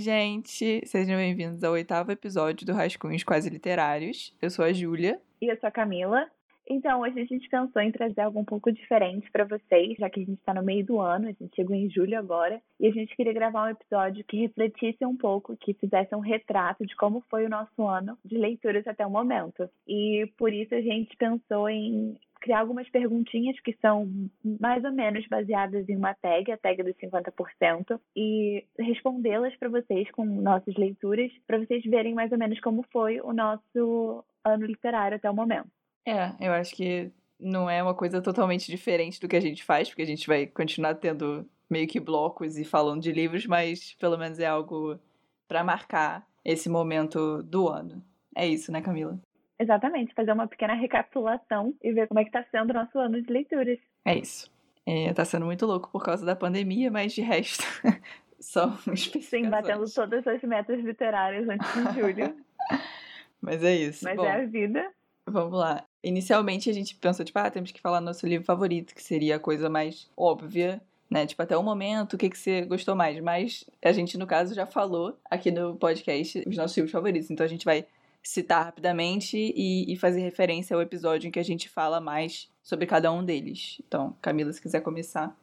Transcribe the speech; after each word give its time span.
gente! 0.00 0.80
Sejam 0.86 1.16
bem-vindos 1.16 1.62
ao 1.62 1.74
oitavo 1.74 2.10
episódio 2.10 2.66
do 2.66 2.72
Rascunhos 2.72 3.22
Quase 3.22 3.50
Literários. 3.50 4.34
Eu 4.40 4.48
sou 4.48 4.64
a 4.64 4.72
Júlia. 4.72 5.20
E 5.42 5.52
eu 5.52 5.56
sou 5.60 5.68
a 5.68 5.70
Camila. 5.70 6.26
Então, 6.66 7.00
hoje 7.02 7.20
a 7.20 7.24
gente 7.24 7.48
pensou 7.48 7.82
em 7.82 7.92
trazer 7.92 8.22
algo 8.22 8.40
um 8.40 8.44
pouco 8.44 8.72
diferente 8.72 9.30
para 9.30 9.44
vocês, 9.44 9.98
já 9.98 10.08
que 10.08 10.20
a 10.20 10.24
gente 10.24 10.38
está 10.38 10.54
no 10.54 10.62
meio 10.62 10.86
do 10.86 11.00
ano, 11.00 11.26
a 11.28 11.32
gente 11.32 11.54
chegou 11.54 11.76
em 11.76 11.90
julho 11.90 12.16
agora, 12.16 12.62
e 12.78 12.86
a 12.86 12.90
gente 12.90 13.14
queria 13.14 13.32
gravar 13.32 13.64
um 13.66 13.70
episódio 13.70 14.24
que 14.24 14.38
refletisse 14.38 15.04
um 15.04 15.16
pouco, 15.16 15.56
que 15.56 15.74
fizesse 15.74 16.14
um 16.14 16.20
retrato 16.20 16.86
de 16.86 16.96
como 16.96 17.22
foi 17.28 17.44
o 17.44 17.50
nosso 17.50 17.86
ano 17.86 18.16
de 18.24 18.38
leituras 18.38 18.86
até 18.86 19.06
o 19.06 19.10
momento. 19.10 19.68
E 19.86 20.30
por 20.38 20.52
isso 20.52 20.74
a 20.74 20.80
gente 20.80 21.14
pensou 21.16 21.68
em 21.68 22.16
criar 22.40 22.60
algumas 22.60 22.88
perguntinhas 22.88 23.58
que 23.60 23.76
são 23.80 24.08
mais 24.60 24.82
ou 24.84 24.92
menos 24.92 25.26
baseadas 25.28 25.88
em 25.88 25.96
uma 25.96 26.14
tag, 26.14 26.50
a 26.50 26.56
tag 26.56 26.82
dos 26.82 26.94
50%, 26.96 28.00
e 28.16 28.64
respondê-las 28.78 29.54
para 29.56 29.68
vocês 29.68 30.10
com 30.10 30.24
nossas 30.24 30.74
leituras, 30.76 31.30
para 31.46 31.58
vocês 31.58 31.84
verem 31.84 32.14
mais 32.14 32.32
ou 32.32 32.38
menos 32.38 32.58
como 32.60 32.84
foi 32.92 33.20
o 33.20 33.32
nosso 33.32 34.24
ano 34.44 34.66
literário 34.66 35.16
até 35.16 35.30
o 35.30 35.34
momento. 35.34 35.68
É, 36.06 36.32
eu 36.40 36.52
acho 36.52 36.74
que 36.74 37.12
não 37.38 37.68
é 37.68 37.82
uma 37.82 37.94
coisa 37.94 38.20
totalmente 38.20 38.70
diferente 38.70 39.20
do 39.20 39.28
que 39.28 39.36
a 39.36 39.40
gente 39.40 39.62
faz, 39.62 39.88
porque 39.88 40.02
a 40.02 40.06
gente 40.06 40.26
vai 40.26 40.46
continuar 40.46 40.94
tendo 40.94 41.46
meio 41.68 41.86
que 41.86 42.00
blocos 42.00 42.58
e 42.58 42.64
falando 42.64 43.02
de 43.02 43.12
livros, 43.12 43.46
mas 43.46 43.94
pelo 43.94 44.18
menos 44.18 44.38
é 44.38 44.46
algo 44.46 44.98
para 45.46 45.62
marcar 45.62 46.26
esse 46.44 46.68
momento 46.68 47.42
do 47.42 47.68
ano. 47.68 48.02
É 48.34 48.46
isso, 48.46 48.72
né, 48.72 48.80
Camila? 48.80 49.20
Exatamente, 49.60 50.14
fazer 50.14 50.32
uma 50.32 50.48
pequena 50.48 50.72
recapitulação 50.72 51.74
e 51.82 51.92
ver 51.92 52.08
como 52.08 52.18
é 52.18 52.24
que 52.24 52.30
tá 52.30 52.42
sendo 52.50 52.70
o 52.70 52.72
nosso 52.72 52.98
ano 52.98 53.20
de 53.20 53.30
leituras. 53.30 53.78
É 54.06 54.16
isso. 54.16 54.50
É, 54.86 55.12
tá 55.12 55.22
sendo 55.22 55.44
muito 55.44 55.66
louco 55.66 55.90
por 55.92 56.02
causa 56.02 56.24
da 56.24 56.34
pandemia, 56.34 56.90
mas 56.90 57.12
de 57.12 57.20
resto, 57.20 57.62
só 58.40 58.74
um 58.88 58.96
Sim, 58.96 59.50
batendo 59.50 59.84
todas 59.94 60.26
as 60.26 60.40
metas 60.42 60.80
literárias 60.80 61.46
antes 61.46 61.68
de 61.74 62.00
julho. 62.00 62.34
mas 63.38 63.62
é 63.62 63.76
isso. 63.76 64.02
Mas 64.02 64.16
Bom, 64.16 64.24
é 64.24 64.42
a 64.42 64.46
vida. 64.46 64.90
Vamos 65.26 65.58
lá. 65.58 65.84
Inicialmente 66.02 66.70
a 66.70 66.72
gente 66.72 66.96
pensou, 66.96 67.22
tipo, 67.22 67.38
ah, 67.38 67.50
temos 67.50 67.70
que 67.70 67.82
falar 67.82 68.00
nosso 68.00 68.26
livro 68.26 68.46
favorito, 68.46 68.94
que 68.94 69.02
seria 69.02 69.36
a 69.36 69.38
coisa 69.38 69.68
mais 69.68 70.10
óbvia, 70.16 70.80
né? 71.10 71.26
Tipo, 71.26 71.42
até 71.42 71.54
o 71.54 71.62
momento, 71.62 72.14
o 72.14 72.18
que, 72.18 72.30
que 72.30 72.38
você 72.38 72.62
gostou 72.62 72.96
mais? 72.96 73.20
Mas 73.20 73.68
a 73.84 73.92
gente, 73.92 74.16
no 74.16 74.26
caso, 74.26 74.54
já 74.54 74.64
falou 74.64 75.18
aqui 75.30 75.50
no 75.50 75.76
podcast 75.76 76.42
os 76.48 76.56
nossos 76.56 76.74
livros 76.78 76.92
favoritos. 76.92 77.30
Então 77.30 77.44
a 77.44 77.48
gente 77.48 77.66
vai 77.66 77.84
citar 78.22 78.64
rapidamente 78.64 79.36
e, 79.36 79.92
e, 79.92 79.96
fazer 79.96 80.20
referência 80.20 80.74
ao 80.74 80.82
episódio 80.82 81.28
em 81.28 81.30
que 81.30 81.38
a 81.38 81.44
gente 81.44 81.68
fala 81.68 82.00
mais 82.00 82.50
sobre 82.62 82.86
cada 82.86 83.10
um 83.12 83.24
deles. 83.24 83.80
Então, 83.86 84.16
Camila, 84.20 84.52
se 84.52 84.60
quiser 84.60 84.82
começar. 84.82 85.36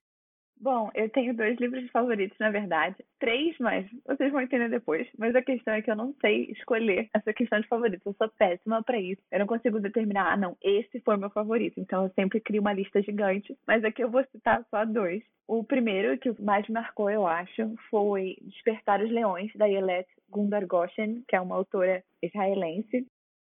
Bom, 0.60 0.90
eu 0.96 1.08
tenho 1.10 1.36
dois 1.36 1.56
livros 1.60 1.88
favoritos, 1.92 2.38
na 2.40 2.50
verdade. 2.50 2.96
Três, 3.20 3.56
mas 3.60 3.86
vocês 4.06 4.32
vão 4.32 4.42
entender 4.42 4.70
depois. 4.70 5.08
Mas 5.18 5.36
a 5.36 5.42
questão 5.42 5.74
é 5.74 5.82
que 5.84 5.92
eu 5.92 5.96
não 5.96 6.16
sei 6.20 6.46
escolher 6.52 7.10
essa 7.14 7.32
questão 7.32 7.60
de 7.60 7.68
favorito. 7.68 8.02
Eu 8.06 8.16
sou 8.18 8.30
péssima 8.30 8.82
para 8.82 9.00
isso. 9.00 9.22
Eu 9.32 9.40
não 9.40 9.48
consigo 9.48 9.80
determinar, 9.80 10.34
ah, 10.34 10.38
não, 10.38 10.58
esse 10.62 11.00
foi 11.02 11.16
meu 11.16 11.30
favorito. 11.30 11.80
Então 11.80 12.04
eu 12.04 12.12
sempre 12.16 12.40
crio 12.40 12.62
uma 12.62 12.74
lista 12.74 13.02
gigante. 13.04 13.56
Mas 13.68 13.84
aqui 13.84 14.04
eu 14.04 14.10
vou 14.10 14.24
citar 14.32 14.66
só 14.72 14.84
dois. 14.84 15.22
O 15.48 15.64
primeiro, 15.64 16.18
que 16.18 16.30
mais 16.42 16.68
marcou, 16.68 17.10
eu 17.10 17.26
acho, 17.26 17.76
foi 17.90 18.36
Despertar 18.42 19.02
os 19.02 19.12
Leões, 19.12 19.52
da 19.56 19.66
Yelet 19.66 20.08
Gundar 20.30 20.66
Goshen, 20.66 21.24
que 21.28 21.36
é 21.36 21.42
uma 21.42 21.56
autora 21.56 22.04
israelense. 22.22 23.06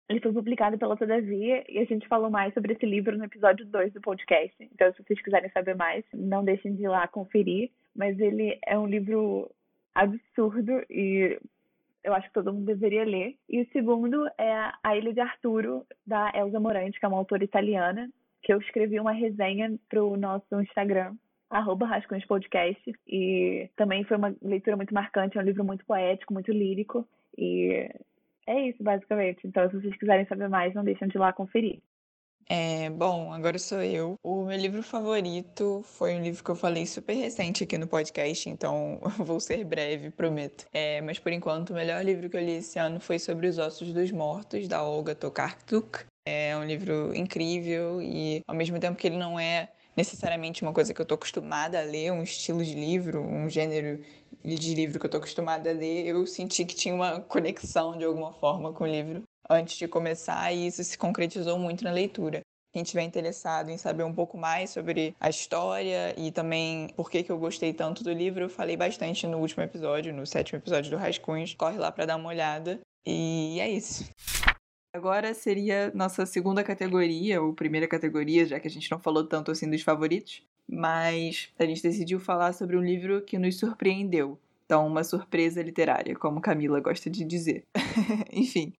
Ele 0.08 0.20
foi 0.20 0.32
publicado 0.32 0.76
pela 0.76 0.96
Todavia 0.96 1.64
e 1.68 1.78
a 1.78 1.84
gente 1.84 2.08
falou 2.08 2.30
mais 2.30 2.52
sobre 2.52 2.72
esse 2.72 2.84
livro 2.84 3.16
no 3.16 3.24
episódio 3.24 3.64
2 3.66 3.92
do 3.92 4.00
podcast. 4.00 4.56
Então, 4.60 4.92
se 4.92 5.02
vocês 5.02 5.22
quiserem 5.22 5.50
saber 5.50 5.76
mais, 5.76 6.04
não 6.12 6.44
deixem 6.44 6.74
de 6.74 6.82
ir 6.82 6.88
lá 6.88 7.06
conferir. 7.06 7.70
Mas 7.94 8.18
ele 8.18 8.58
é 8.66 8.78
um 8.78 8.86
livro 8.86 9.50
absurdo 9.94 10.82
e 10.90 11.38
eu 12.02 12.14
acho 12.14 12.28
que 12.28 12.34
todo 12.34 12.52
mundo 12.52 12.66
deveria 12.66 13.04
ler. 13.04 13.36
E 13.48 13.60
o 13.60 13.68
segundo 13.72 14.26
é 14.38 14.72
A 14.82 14.96
Ilha 14.96 15.12
de 15.12 15.20
Arturo, 15.20 15.86
da 16.06 16.32
Elsa 16.34 16.58
Morante, 16.58 16.98
que 16.98 17.04
é 17.04 17.08
uma 17.08 17.18
autora 17.18 17.44
italiana, 17.44 18.10
que 18.42 18.52
eu 18.52 18.58
escrevi 18.58 18.98
uma 18.98 19.12
resenha 19.12 19.78
para 19.88 20.02
o 20.02 20.16
nosso 20.16 20.60
Instagram, 20.60 21.14
arroba 21.50 21.86
Rascunhos 21.86 22.24
Podcast, 22.24 22.80
e 23.06 23.68
também 23.76 24.04
foi 24.04 24.16
uma 24.16 24.34
leitura 24.40 24.76
muito 24.76 24.94
marcante, 24.94 25.36
é 25.36 25.40
um 25.40 25.44
livro 25.44 25.64
muito 25.64 25.84
poético, 25.84 26.32
muito 26.32 26.52
lírico, 26.52 27.06
e 27.36 27.90
é 28.46 28.68
isso, 28.68 28.82
basicamente. 28.82 29.46
Então, 29.46 29.68
se 29.68 29.76
vocês 29.80 29.96
quiserem 29.96 30.26
saber 30.26 30.48
mais, 30.48 30.74
não 30.74 30.84
deixem 30.84 31.08
de 31.08 31.16
ir 31.16 31.20
lá 31.20 31.32
conferir. 31.32 31.80
É, 32.52 32.90
bom, 32.90 33.32
agora 33.32 33.60
sou 33.60 33.80
eu. 33.80 34.18
O 34.24 34.44
meu 34.46 34.58
livro 34.58 34.82
favorito 34.82 35.82
foi 35.84 36.16
um 36.16 36.20
livro 36.20 36.42
que 36.42 36.50
eu 36.50 36.56
falei 36.56 36.84
super 36.84 37.14
recente 37.14 37.62
aqui 37.62 37.78
no 37.78 37.86
podcast, 37.86 38.48
então 38.50 38.98
vou 39.18 39.38
ser 39.38 39.64
breve, 39.64 40.10
prometo. 40.10 40.66
É, 40.72 41.00
mas 41.00 41.16
por 41.16 41.30
enquanto, 41.30 41.70
o 41.70 41.74
melhor 41.74 42.04
livro 42.04 42.28
que 42.28 42.36
eu 42.36 42.40
li 42.40 42.56
esse 42.56 42.76
ano 42.76 42.98
foi 42.98 43.20
Sobre 43.20 43.46
os 43.46 43.56
Ossos 43.56 43.92
dos 43.92 44.10
Mortos, 44.10 44.66
da 44.66 44.82
Olga 44.82 45.14
Tokarczuk. 45.14 46.00
É 46.26 46.56
um 46.56 46.64
livro 46.64 47.14
incrível 47.14 48.02
e, 48.02 48.42
ao 48.48 48.56
mesmo 48.56 48.80
tempo 48.80 48.98
que 48.98 49.06
ele 49.06 49.16
não 49.16 49.38
é 49.38 49.68
necessariamente 50.00 50.62
uma 50.62 50.72
coisa 50.72 50.94
que 50.94 51.00
eu 51.00 51.04
tô 51.04 51.14
acostumada 51.14 51.78
a 51.78 51.82
ler, 51.82 52.10
um 52.10 52.22
estilo 52.22 52.64
de 52.64 52.74
livro, 52.74 53.20
um 53.20 53.50
gênero 53.50 54.02
de 54.42 54.74
livro 54.74 54.98
que 54.98 55.04
eu 55.04 55.10
tô 55.10 55.18
acostumada 55.18 55.68
a 55.68 55.74
ler, 55.74 56.06
eu 56.06 56.26
senti 56.26 56.64
que 56.64 56.74
tinha 56.74 56.94
uma 56.94 57.20
conexão 57.20 57.96
de 57.98 58.04
alguma 58.04 58.32
forma 58.32 58.72
com 58.72 58.84
o 58.84 58.86
livro 58.86 59.22
antes 59.48 59.76
de 59.76 59.86
começar 59.86 60.52
e 60.52 60.66
isso 60.66 60.82
se 60.82 60.96
concretizou 60.96 61.58
muito 61.58 61.84
na 61.84 61.90
leitura. 61.90 62.40
Quem 62.72 62.82
estiver 62.82 63.02
interessado 63.02 63.68
em 63.68 63.76
saber 63.76 64.04
um 64.04 64.14
pouco 64.14 64.38
mais 64.38 64.70
sobre 64.70 65.14
a 65.20 65.28
história 65.28 66.14
e 66.16 66.30
também 66.30 66.88
por 66.96 67.10
que, 67.10 67.22
que 67.22 67.30
eu 67.30 67.38
gostei 67.38 67.74
tanto 67.74 68.02
do 68.02 68.12
livro, 68.12 68.44
eu 68.44 68.48
falei 68.48 68.76
bastante 68.76 69.26
no 69.26 69.38
último 69.38 69.62
episódio, 69.62 70.14
no 70.14 70.24
sétimo 70.24 70.58
episódio 70.58 70.90
do 70.90 70.96
Rascunhos. 70.96 71.52
Corre 71.54 71.76
lá 71.76 71.90
para 71.90 72.06
dar 72.06 72.16
uma 72.16 72.28
olhada. 72.28 72.78
E 73.04 73.58
é 73.60 73.68
isso. 73.68 74.08
Agora 74.92 75.32
seria 75.34 75.92
nossa 75.94 76.26
segunda 76.26 76.64
categoria, 76.64 77.40
ou 77.40 77.54
primeira 77.54 77.86
categoria, 77.86 78.44
já 78.44 78.58
que 78.58 78.66
a 78.66 78.70
gente 78.70 78.90
não 78.90 78.98
falou 78.98 79.24
tanto 79.24 79.50
assim 79.50 79.70
dos 79.70 79.82
favoritos, 79.82 80.42
mas 80.68 81.48
a 81.58 81.64
gente 81.64 81.82
decidiu 81.82 82.18
falar 82.18 82.52
sobre 82.52 82.76
um 82.76 82.82
livro 82.82 83.22
que 83.22 83.38
nos 83.38 83.56
surpreendeu. 83.56 84.38
Então, 84.66 84.86
uma 84.86 85.04
surpresa 85.04 85.62
literária, 85.62 86.14
como 86.16 86.40
Camila 86.40 86.80
gosta 86.80 87.08
de 87.08 87.24
dizer. 87.24 87.64
Enfim. 88.32 88.72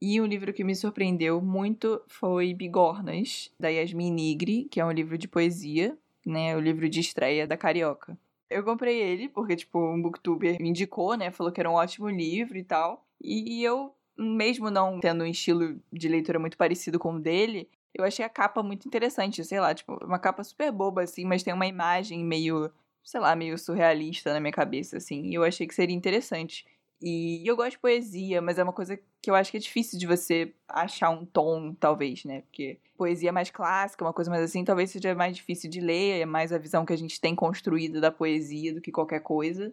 E 0.00 0.20
um 0.20 0.26
livro 0.26 0.52
que 0.52 0.62
me 0.62 0.76
surpreendeu 0.76 1.40
muito 1.40 2.00
foi 2.06 2.54
Bigornas, 2.54 3.50
da 3.58 3.68
Yasmin 3.68 4.12
Nigri, 4.12 4.64
que 4.70 4.80
é 4.80 4.84
um 4.84 4.92
livro 4.92 5.18
de 5.18 5.26
poesia, 5.26 5.98
né? 6.24 6.56
O 6.56 6.60
livro 6.60 6.88
de 6.88 7.00
estreia 7.00 7.48
da 7.48 7.56
Carioca. 7.56 8.16
Eu 8.48 8.62
comprei 8.62 9.00
ele 9.00 9.28
porque, 9.28 9.56
tipo, 9.56 9.78
um 9.78 10.00
booktuber 10.00 10.56
me 10.60 10.68
indicou, 10.68 11.16
né? 11.16 11.32
Falou 11.32 11.52
que 11.52 11.60
era 11.60 11.70
um 11.70 11.74
ótimo 11.74 12.08
livro 12.08 12.56
e 12.56 12.64
tal. 12.64 13.04
E 13.20 13.62
eu 13.62 13.92
mesmo 14.18 14.70
não 14.70 14.98
tendo 15.00 15.24
um 15.24 15.26
estilo 15.26 15.80
de 15.92 16.08
leitura 16.08 16.38
muito 16.38 16.56
parecido 16.56 16.98
com 16.98 17.14
o 17.14 17.20
dele, 17.20 17.68
eu 17.94 18.04
achei 18.04 18.24
a 18.24 18.28
capa 18.28 18.62
muito 18.62 18.86
interessante, 18.86 19.44
sei 19.44 19.60
lá, 19.60 19.74
tipo, 19.74 19.94
uma 20.04 20.18
capa 20.18 20.42
super 20.44 20.70
boba, 20.72 21.02
assim, 21.02 21.24
mas 21.24 21.42
tem 21.42 21.54
uma 21.54 21.66
imagem 21.66 22.24
meio, 22.24 22.70
sei 23.02 23.20
lá, 23.20 23.34
meio 23.34 23.56
surrealista 23.58 24.32
na 24.32 24.40
minha 24.40 24.52
cabeça, 24.52 24.96
assim, 24.96 25.26
e 25.26 25.34
eu 25.34 25.44
achei 25.44 25.66
que 25.66 25.74
seria 25.74 25.96
interessante. 25.96 26.66
E 27.00 27.48
eu 27.48 27.54
gosto 27.54 27.72
de 27.72 27.78
poesia, 27.78 28.42
mas 28.42 28.58
é 28.58 28.62
uma 28.62 28.72
coisa 28.72 28.98
que 29.22 29.30
eu 29.30 29.34
acho 29.34 29.50
que 29.50 29.56
é 29.56 29.60
difícil 29.60 29.98
de 29.98 30.06
você 30.06 30.52
achar 30.68 31.10
um 31.10 31.24
tom, 31.24 31.72
talvez, 31.74 32.24
né? 32.24 32.40
Porque 32.42 32.78
poesia 32.96 33.32
mais 33.32 33.50
clássica, 33.50 34.04
uma 34.04 34.12
coisa 34.12 34.30
mais 34.30 34.42
assim, 34.42 34.64
talvez 34.64 34.90
seja 34.90 35.14
mais 35.14 35.36
difícil 35.36 35.70
de 35.70 35.80
ler, 35.80 36.20
é 36.20 36.26
mais 36.26 36.52
a 36.52 36.58
visão 36.58 36.84
que 36.84 36.92
a 36.92 36.98
gente 36.98 37.20
tem 37.20 37.36
construída 37.36 38.00
da 38.00 38.10
poesia 38.10 38.74
do 38.74 38.80
que 38.80 38.90
qualquer 38.90 39.20
coisa. 39.20 39.72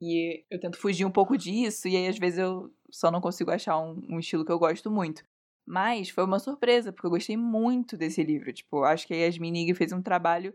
E 0.00 0.42
eu 0.50 0.58
tento 0.58 0.78
fugir 0.78 1.04
um 1.04 1.10
pouco 1.10 1.36
disso, 1.36 1.86
e 1.86 1.96
aí 1.96 2.08
às 2.08 2.18
vezes 2.18 2.38
eu 2.38 2.70
só 2.94 3.10
não 3.10 3.20
consigo 3.20 3.50
achar 3.50 3.78
um, 3.78 4.00
um 4.08 4.20
estilo 4.20 4.44
que 4.44 4.52
eu 4.52 4.58
gosto 4.58 4.88
muito. 4.88 5.24
Mas 5.66 6.10
foi 6.10 6.24
uma 6.24 6.38
surpresa, 6.38 6.92
porque 6.92 7.06
eu 7.06 7.10
gostei 7.10 7.36
muito 7.36 7.96
desse 7.96 8.22
livro. 8.22 8.52
Tipo, 8.52 8.84
acho 8.84 9.06
que 9.06 9.14
a 9.14 9.16
Yasmin 9.16 9.50
Nig 9.50 9.74
fez 9.74 9.92
um 9.92 10.00
trabalho 10.00 10.54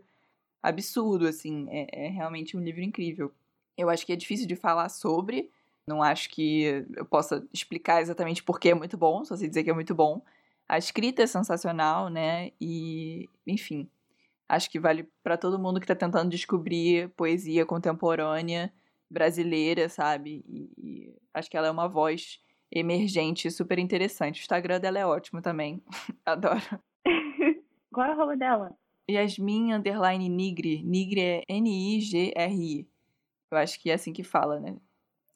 absurdo, 0.62 1.26
assim. 1.26 1.66
É, 1.68 2.06
é, 2.06 2.08
realmente 2.08 2.56
um 2.56 2.60
livro 2.60 2.80
incrível. 2.80 3.30
Eu 3.76 3.90
acho 3.90 4.06
que 4.06 4.12
é 4.12 4.16
difícil 4.16 4.46
de 4.46 4.56
falar 4.56 4.88
sobre. 4.88 5.50
Não 5.86 6.02
acho 6.02 6.30
que 6.30 6.86
eu 6.96 7.04
possa 7.04 7.46
explicar 7.52 8.00
exatamente 8.00 8.42
por 8.42 8.58
que 8.58 8.70
é 8.70 8.74
muito 8.74 8.96
bom, 8.96 9.24
só 9.24 9.36
sei 9.36 9.48
dizer 9.48 9.64
que 9.64 9.70
é 9.70 9.74
muito 9.74 9.94
bom. 9.94 10.22
A 10.68 10.78
escrita 10.78 11.22
é 11.22 11.26
sensacional, 11.26 12.08
né? 12.08 12.52
E, 12.60 13.28
enfim, 13.46 13.90
acho 14.48 14.70
que 14.70 14.80
vale 14.80 15.08
para 15.22 15.36
todo 15.36 15.58
mundo 15.58 15.80
que 15.80 15.84
está 15.84 15.96
tentando 15.96 16.30
descobrir 16.30 17.10
poesia 17.10 17.66
contemporânea 17.66 18.72
brasileira, 19.10 19.88
sabe? 19.88 20.44
E, 20.48 20.70
e, 20.78 21.14
acho 21.34 21.50
que 21.50 21.56
ela 21.56 21.66
é 21.66 21.70
uma 21.70 21.88
voz 21.88 22.40
emergente, 22.70 23.50
super 23.50 23.78
interessante. 23.78 24.40
O 24.40 24.42
Instagram 24.42 24.80
dela 24.80 24.98
é 24.98 25.06
ótimo 25.06 25.42
também. 25.42 25.82
Adoro. 26.24 26.80
Qual 27.92 28.06
é 28.06 28.12
a 28.12 28.14
roupa 28.14 28.36
dela? 28.36 28.76
Yasmin 29.10 29.72
Underline 29.72 30.28
Nigri. 30.28 30.82
Nigri 30.84 31.20
é 31.20 31.44
N-I-G-R-I. 31.48 32.88
Eu 33.50 33.58
acho 33.58 33.80
que 33.80 33.90
é 33.90 33.94
assim 33.94 34.12
que 34.12 34.22
fala, 34.22 34.60
né? 34.60 34.76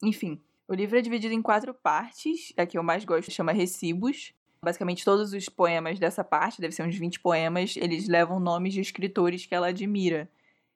Enfim, 0.01 0.41
o 0.67 0.73
livro 0.73 0.97
é 0.97 1.01
dividido 1.01 1.33
em 1.33 1.41
quatro 1.41 1.73
partes. 1.73 2.53
A 2.55 2.65
que 2.65 2.77
eu 2.77 2.83
mais 2.83 3.03
gosto 3.03 3.29
chama 3.29 3.51
Recibos. 3.51 4.33
Basicamente, 4.63 5.05
todos 5.05 5.33
os 5.33 5.47
poemas 5.47 5.99
dessa 5.99 6.23
parte, 6.23 6.59
deve 6.59 6.73
ser 6.73 6.81
uns 6.81 6.97
20 6.97 7.19
poemas, 7.19 7.77
eles 7.77 8.07
levam 8.07 8.39
nomes 8.39 8.73
de 8.73 8.81
escritores 8.81 9.45
que 9.45 9.53
ela 9.53 9.67
admira. 9.67 10.27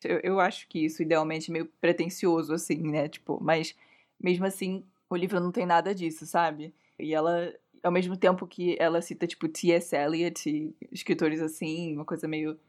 Eu, 0.03 0.19
eu 0.23 0.39
acho 0.39 0.67
que 0.67 0.85
isso 0.85 1.01
idealmente 1.01 1.49
é 1.51 1.53
meio 1.53 1.65
pretencioso, 1.81 2.53
assim, 2.53 2.77
né? 2.77 3.07
Tipo, 3.07 3.39
mas 3.41 3.75
mesmo 4.19 4.45
assim, 4.45 4.83
o 5.09 5.15
livro 5.15 5.39
não 5.39 5.51
tem 5.51 5.65
nada 5.65 5.93
disso, 5.93 6.25
sabe? 6.25 6.73
E 6.97 7.13
ela, 7.13 7.53
ao 7.83 7.91
mesmo 7.91 8.17
tempo 8.17 8.45
que 8.47 8.75
ela 8.79 9.01
cita, 9.01 9.25
tipo, 9.27 9.47
T.S. 9.47 9.95
Eliot 9.95 10.75
escritores 10.91 11.41
assim, 11.41 11.95
uma 11.95 12.05
coisa 12.05 12.27
meio 12.27 12.59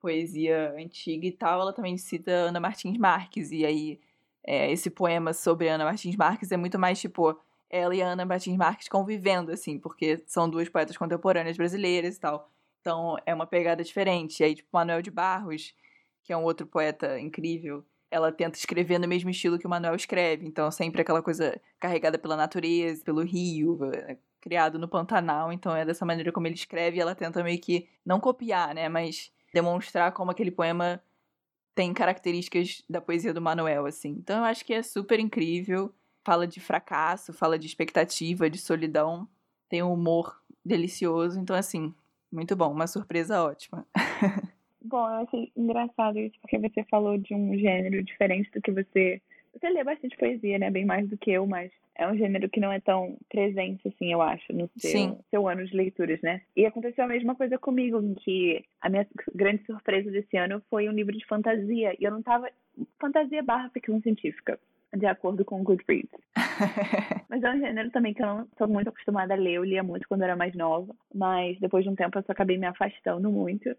poesia 0.00 0.74
antiga 0.76 1.26
e 1.26 1.32
tal, 1.32 1.60
ela 1.62 1.72
também 1.72 1.96
cita 1.96 2.30
Ana 2.30 2.60
Martins 2.60 2.98
Marques. 2.98 3.50
E 3.52 3.64
aí, 3.64 4.00
é, 4.46 4.70
esse 4.70 4.90
poema 4.90 5.32
sobre 5.32 5.68
Ana 5.68 5.84
Martins 5.84 6.16
Marques 6.16 6.52
é 6.52 6.56
muito 6.56 6.78
mais, 6.78 7.00
tipo, 7.00 7.38
ela 7.70 7.94
e 7.94 8.00
Ana 8.02 8.24
Martins 8.24 8.56
Marques 8.56 8.88
convivendo, 8.88 9.50
assim, 9.52 9.78
porque 9.78 10.22
são 10.26 10.48
duas 10.48 10.68
poetas 10.68 10.96
contemporâneas 10.96 11.56
brasileiras 11.56 12.16
e 12.16 12.20
tal. 12.20 12.50
Então, 12.80 13.16
é 13.24 13.34
uma 13.34 13.46
pegada 13.46 13.82
diferente. 13.82 14.40
E 14.40 14.44
aí, 14.44 14.54
tipo, 14.54 14.68
Manuel 14.72 15.00
de 15.00 15.10
Barros, 15.10 15.74
que 16.24 16.32
é 16.32 16.36
um 16.36 16.42
outro 16.42 16.66
poeta 16.66 17.20
incrível, 17.20 17.84
ela 18.10 18.32
tenta 18.32 18.58
escrever 18.58 18.98
no 18.98 19.06
mesmo 19.06 19.30
estilo 19.30 19.58
que 19.58 19.66
o 19.66 19.70
Manuel 19.70 19.94
escreve. 19.94 20.46
Então, 20.46 20.70
sempre 20.70 21.02
aquela 21.02 21.22
coisa 21.22 21.60
carregada 21.78 22.18
pela 22.18 22.36
natureza, 22.36 23.04
pelo 23.04 23.22
rio, 23.22 23.78
é, 23.92 24.16
criado 24.40 24.78
no 24.78 24.88
Pantanal. 24.88 25.52
Então, 25.52 25.74
é 25.76 25.84
dessa 25.84 26.06
maneira 26.06 26.32
como 26.32 26.46
ele 26.46 26.54
escreve. 26.54 26.96
E 26.96 27.00
ela 27.00 27.14
tenta 27.14 27.42
meio 27.42 27.60
que, 27.60 27.88
não 28.04 28.18
copiar, 28.18 28.74
né? 28.74 28.88
Mas 28.88 29.30
demonstrar 29.52 30.12
como 30.12 30.30
aquele 30.30 30.50
poema 30.50 31.02
tem 31.74 31.92
características 31.92 32.82
da 32.88 33.00
poesia 33.00 33.34
do 33.34 33.42
Manuel, 33.42 33.84
assim. 33.84 34.10
Então, 34.10 34.38
eu 34.38 34.44
acho 34.44 34.64
que 34.64 34.72
é 34.72 34.82
super 34.82 35.18
incrível. 35.18 35.92
Fala 36.24 36.46
de 36.46 36.60
fracasso, 36.60 37.32
fala 37.32 37.58
de 37.58 37.66
expectativa, 37.66 38.48
de 38.48 38.58
solidão. 38.58 39.28
Tem 39.68 39.82
um 39.82 39.92
humor 39.92 40.40
delicioso. 40.64 41.38
Então, 41.38 41.56
assim, 41.56 41.92
muito 42.32 42.54
bom. 42.54 42.72
Uma 42.72 42.86
surpresa 42.86 43.42
ótima. 43.42 43.84
Bom, 44.94 45.08
eu 45.08 45.26
achei 45.26 45.50
engraçado 45.56 46.20
isso, 46.20 46.36
porque 46.40 46.56
você 46.56 46.84
falou 46.84 47.18
de 47.18 47.34
um 47.34 47.58
gênero 47.58 48.00
diferente 48.04 48.48
do 48.52 48.62
que 48.62 48.70
você. 48.70 49.20
Você 49.52 49.68
lê 49.68 49.82
bastante 49.82 50.16
poesia, 50.16 50.56
né? 50.56 50.70
Bem 50.70 50.84
mais 50.84 51.08
do 51.08 51.18
que 51.18 51.32
eu, 51.32 51.44
mas 51.48 51.72
é 51.96 52.06
um 52.06 52.16
gênero 52.16 52.48
que 52.48 52.60
não 52.60 52.72
é 52.72 52.78
tão 52.78 53.18
presente, 53.28 53.88
assim, 53.88 54.12
eu 54.12 54.22
acho, 54.22 54.52
no 54.52 54.70
seu, 54.78 55.18
seu 55.30 55.48
ano 55.48 55.66
de 55.66 55.76
leituras, 55.76 56.20
né? 56.22 56.42
E 56.54 56.64
aconteceu 56.64 57.02
a 57.02 57.08
mesma 57.08 57.34
coisa 57.34 57.58
comigo, 57.58 58.00
em 58.00 58.14
que 58.14 58.64
a 58.80 58.88
minha 58.88 59.04
grande 59.34 59.66
surpresa 59.66 60.12
desse 60.12 60.36
ano 60.36 60.62
foi 60.70 60.88
um 60.88 60.92
livro 60.92 61.12
de 61.12 61.26
fantasia. 61.26 61.96
E 61.98 62.04
eu 62.04 62.12
não 62.12 62.22
tava. 62.22 62.48
Fantasia 63.00 63.42
barra 63.42 63.70
ficção 63.70 64.00
científica 64.00 64.60
de 64.96 65.06
acordo 65.06 65.44
com 65.44 65.60
o 65.60 65.64
Goodreads. 65.64 66.08
mas 67.28 67.42
é 67.42 67.50
um 67.50 67.58
gênero 67.58 67.90
também 67.90 68.14
que 68.14 68.22
eu 68.22 68.26
não 68.26 68.48
sou 68.56 68.68
muito 68.68 68.90
acostumada 68.90 69.34
a 69.34 69.36
ler. 69.36 69.54
Eu 69.54 69.64
lia 69.64 69.82
muito 69.82 70.06
quando 70.06 70.20
eu 70.20 70.26
era 70.26 70.36
mais 70.36 70.54
nova, 70.54 70.94
mas 71.12 71.58
depois 71.58 71.82
de 71.82 71.90
um 71.90 71.96
tempo 71.96 72.16
eu 72.16 72.22
só 72.22 72.30
acabei 72.30 72.56
me 72.56 72.66
afastando 72.66 73.28
muito. 73.28 73.76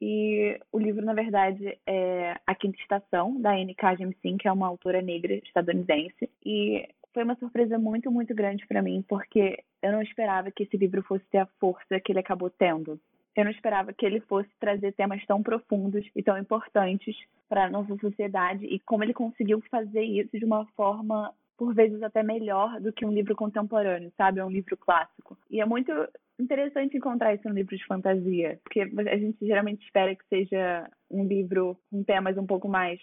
E 0.00 0.58
o 0.72 0.78
livro, 0.78 1.04
na 1.04 1.14
verdade, 1.14 1.78
é 1.86 2.36
A 2.46 2.54
Quinta 2.54 2.78
Estação, 2.80 3.40
da 3.40 3.52
Anne 3.52 3.74
K. 3.74 3.96
Jemisin, 3.96 4.36
que 4.36 4.48
é 4.48 4.52
uma 4.52 4.66
autora 4.66 5.00
negra 5.00 5.34
estadunidense. 5.34 6.28
E 6.44 6.86
foi 7.12 7.22
uma 7.22 7.36
surpresa 7.36 7.78
muito, 7.78 8.10
muito 8.10 8.34
grande 8.34 8.66
para 8.66 8.82
mim, 8.82 9.04
porque 9.08 9.62
eu 9.82 9.92
não 9.92 10.02
esperava 10.02 10.50
que 10.50 10.64
esse 10.64 10.76
livro 10.76 11.02
fosse 11.02 11.24
ter 11.30 11.38
a 11.38 11.48
força 11.60 12.00
que 12.00 12.12
ele 12.12 12.18
acabou 12.18 12.50
tendo. 12.50 13.00
Eu 13.36 13.44
não 13.44 13.50
esperava 13.50 13.92
que 13.92 14.06
ele 14.06 14.20
fosse 14.20 14.48
trazer 14.60 14.92
temas 14.92 15.24
tão 15.26 15.42
profundos 15.42 16.04
e 16.14 16.22
tão 16.22 16.38
importantes 16.38 17.16
para 17.48 17.64
a 17.64 17.70
nossa 17.70 17.96
sociedade 17.96 18.64
e 18.64 18.78
como 18.80 19.02
ele 19.02 19.12
conseguiu 19.12 19.60
fazer 19.70 20.02
isso 20.02 20.38
de 20.38 20.44
uma 20.44 20.66
forma 20.76 21.32
por 21.56 21.74
vezes 21.74 22.02
até 22.02 22.22
melhor 22.22 22.80
do 22.80 22.92
que 22.92 23.04
um 23.04 23.12
livro 23.12 23.34
contemporâneo, 23.34 24.12
sabe? 24.16 24.40
É 24.40 24.44
um 24.44 24.50
livro 24.50 24.76
clássico. 24.76 25.36
E 25.50 25.60
é 25.60 25.66
muito 25.66 25.92
interessante 26.38 26.96
encontrar 26.96 27.34
isso 27.34 27.48
no 27.48 27.54
livro 27.54 27.76
de 27.76 27.86
fantasia, 27.86 28.58
porque 28.64 28.80
a 28.80 29.16
gente 29.16 29.36
geralmente 29.46 29.84
espera 29.84 30.14
que 30.14 30.26
seja 30.28 30.90
um 31.10 31.24
livro 31.24 31.76
com 31.90 32.02
temas 32.02 32.36
um 32.36 32.46
pouco 32.46 32.68
mais 32.68 33.00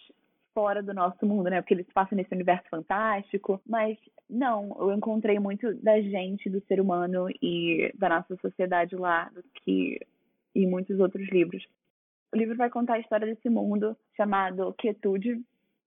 fora 0.53 0.83
do 0.83 0.93
nosso 0.93 1.25
mundo, 1.25 1.49
né? 1.49 1.61
Porque 1.61 1.73
ele 1.73 1.83
se 1.83 1.93
passa 1.93 2.15
nesse 2.15 2.33
universo 2.33 2.67
fantástico, 2.69 3.61
mas 3.65 3.97
não, 4.29 4.75
eu 4.79 4.93
encontrei 4.93 5.39
muito 5.39 5.73
da 5.75 6.01
gente, 6.01 6.49
do 6.49 6.61
ser 6.67 6.81
humano 6.81 7.27
e 7.41 7.91
da 7.97 8.09
nossa 8.09 8.35
sociedade 8.37 8.95
lá 8.95 9.29
do 9.33 9.43
que 9.63 9.99
em 10.53 10.67
muitos 10.67 10.99
outros 10.99 11.27
livros. 11.29 11.65
O 12.33 12.37
livro 12.37 12.55
vai 12.55 12.69
contar 12.69 12.95
a 12.95 12.99
história 12.99 13.27
desse 13.27 13.49
mundo 13.49 13.95
chamado 14.15 14.73
Quietude, 14.73 15.41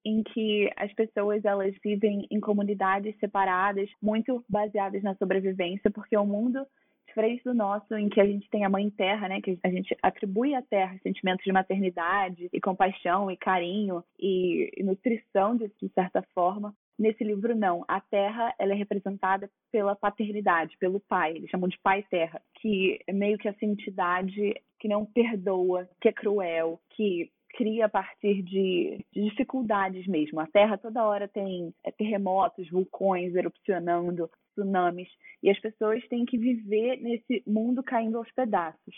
em 0.05 0.23
que 0.23 0.70
as 0.76 0.93
pessoas 0.93 1.44
elas 1.44 1.75
vivem 1.82 2.26
em 2.31 2.38
comunidades 2.38 3.19
separadas, 3.19 3.88
muito 4.02 4.44
baseadas 4.49 5.02
na 5.02 5.14
sobrevivência, 5.14 5.91
porque 5.91 6.17
o 6.17 6.26
mundo 6.26 6.67
diferente 7.14 7.44
do 7.44 7.55
nosso, 7.55 7.94
em 7.94 8.08
que 8.08 8.20
a 8.20 8.26
gente 8.26 8.50
tem 8.50 8.64
a 8.64 8.69
mãe 8.69 8.90
terra, 8.90 9.28
né, 9.28 9.40
que 9.40 9.56
a 9.62 9.69
gente 9.69 9.96
atribui 10.02 10.55
à 10.55 10.61
terra 10.61 10.99
sentimentos 11.02 11.44
de 11.44 11.52
maternidade 11.52 12.49
e 12.52 12.61
compaixão 12.61 13.31
e 13.31 13.37
carinho 13.37 14.02
e, 14.19 14.70
nutrição 14.82 15.56
de, 15.56 15.70
de 15.81 15.88
certa 15.94 16.22
forma. 16.34 16.75
Nesse 16.99 17.22
livro 17.25 17.55
não, 17.55 17.84
a 17.88 18.00
terra 18.00 18.52
ela 18.58 18.72
é 18.72 18.76
representada 18.76 19.49
pela 19.70 19.94
paternidade, 19.94 20.76
pelo 20.78 21.00
pai, 21.00 21.37
eles 21.37 21.50
chamam 21.50 21.69
de 21.69 21.78
pai 21.81 22.05
terra, 22.11 22.40
que 22.61 23.00
é 23.06 23.12
meio 23.12 23.38
que 23.38 23.49
essa 23.49 23.64
entidade 23.64 24.55
que 24.78 24.88
não 24.88 25.06
perdoa, 25.06 25.88
que 26.00 26.08
é 26.08 26.12
cruel, 26.12 26.81
que 26.90 27.31
cria 27.56 27.86
a 27.86 27.88
partir 27.88 28.42
de, 28.42 29.04
de, 29.12 29.22
dificuldades 29.30 30.06
mesmo. 30.06 30.40
A 30.40 30.46
Terra 30.46 30.76
toda 30.76 31.04
hora 31.04 31.28
tem 31.28 31.72
é, 31.84 31.90
terremotos, 31.90 32.68
vulcões 32.68 33.34
erupcionando, 33.34 34.30
tsunamis, 34.52 35.08
e 35.42 35.50
as 35.50 35.58
pessoas 35.60 36.06
têm 36.08 36.24
que 36.24 36.38
viver 36.38 37.00
nesse 37.00 37.42
mundo 37.46 37.82
caindo 37.82 38.18
aos 38.18 38.30
pedaços. 38.32 38.94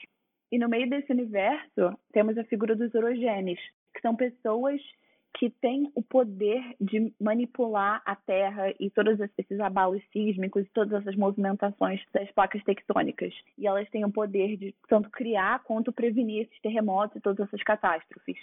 E 0.51 0.59
no 0.59 0.69
meio 0.69 0.89
desse 0.89 1.13
universo, 1.13 1.99
temos 2.13 2.39
a 2.39 2.45
figura 2.45 2.77
dos 2.77 2.95
orogênios, 2.95 3.61
que 3.95 4.01
são 4.01 4.15
pessoas 4.15 4.81
que 5.37 5.51
têm 5.51 5.93
o 5.95 6.03
poder 6.03 6.63
de 6.81 7.13
manipular 7.21 8.01
a 8.07 8.17
Terra 8.17 8.73
e 8.81 8.91
todos 8.91 9.21
esses 9.21 9.61
abalos 9.61 10.03
sísmicos 10.11 10.65
e 10.65 10.71
todas 10.71 11.03
essas 11.03 11.15
movimentações 11.15 12.01
das 12.13 12.31
placas 12.33 12.65
tectônicas. 12.65 13.35
E 13.59 13.67
elas 13.67 13.89
têm 13.91 14.05
o 14.05 14.11
poder 14.11 14.57
de 14.57 14.75
tanto 14.89 15.11
criar 15.11 15.63
quanto 15.63 15.93
prevenir 15.93 16.47
esses 16.47 16.61
terremotos 16.63 17.17
e 17.17 17.21
todas 17.21 17.47
essas 17.47 17.63
catástrofes. 17.63 18.39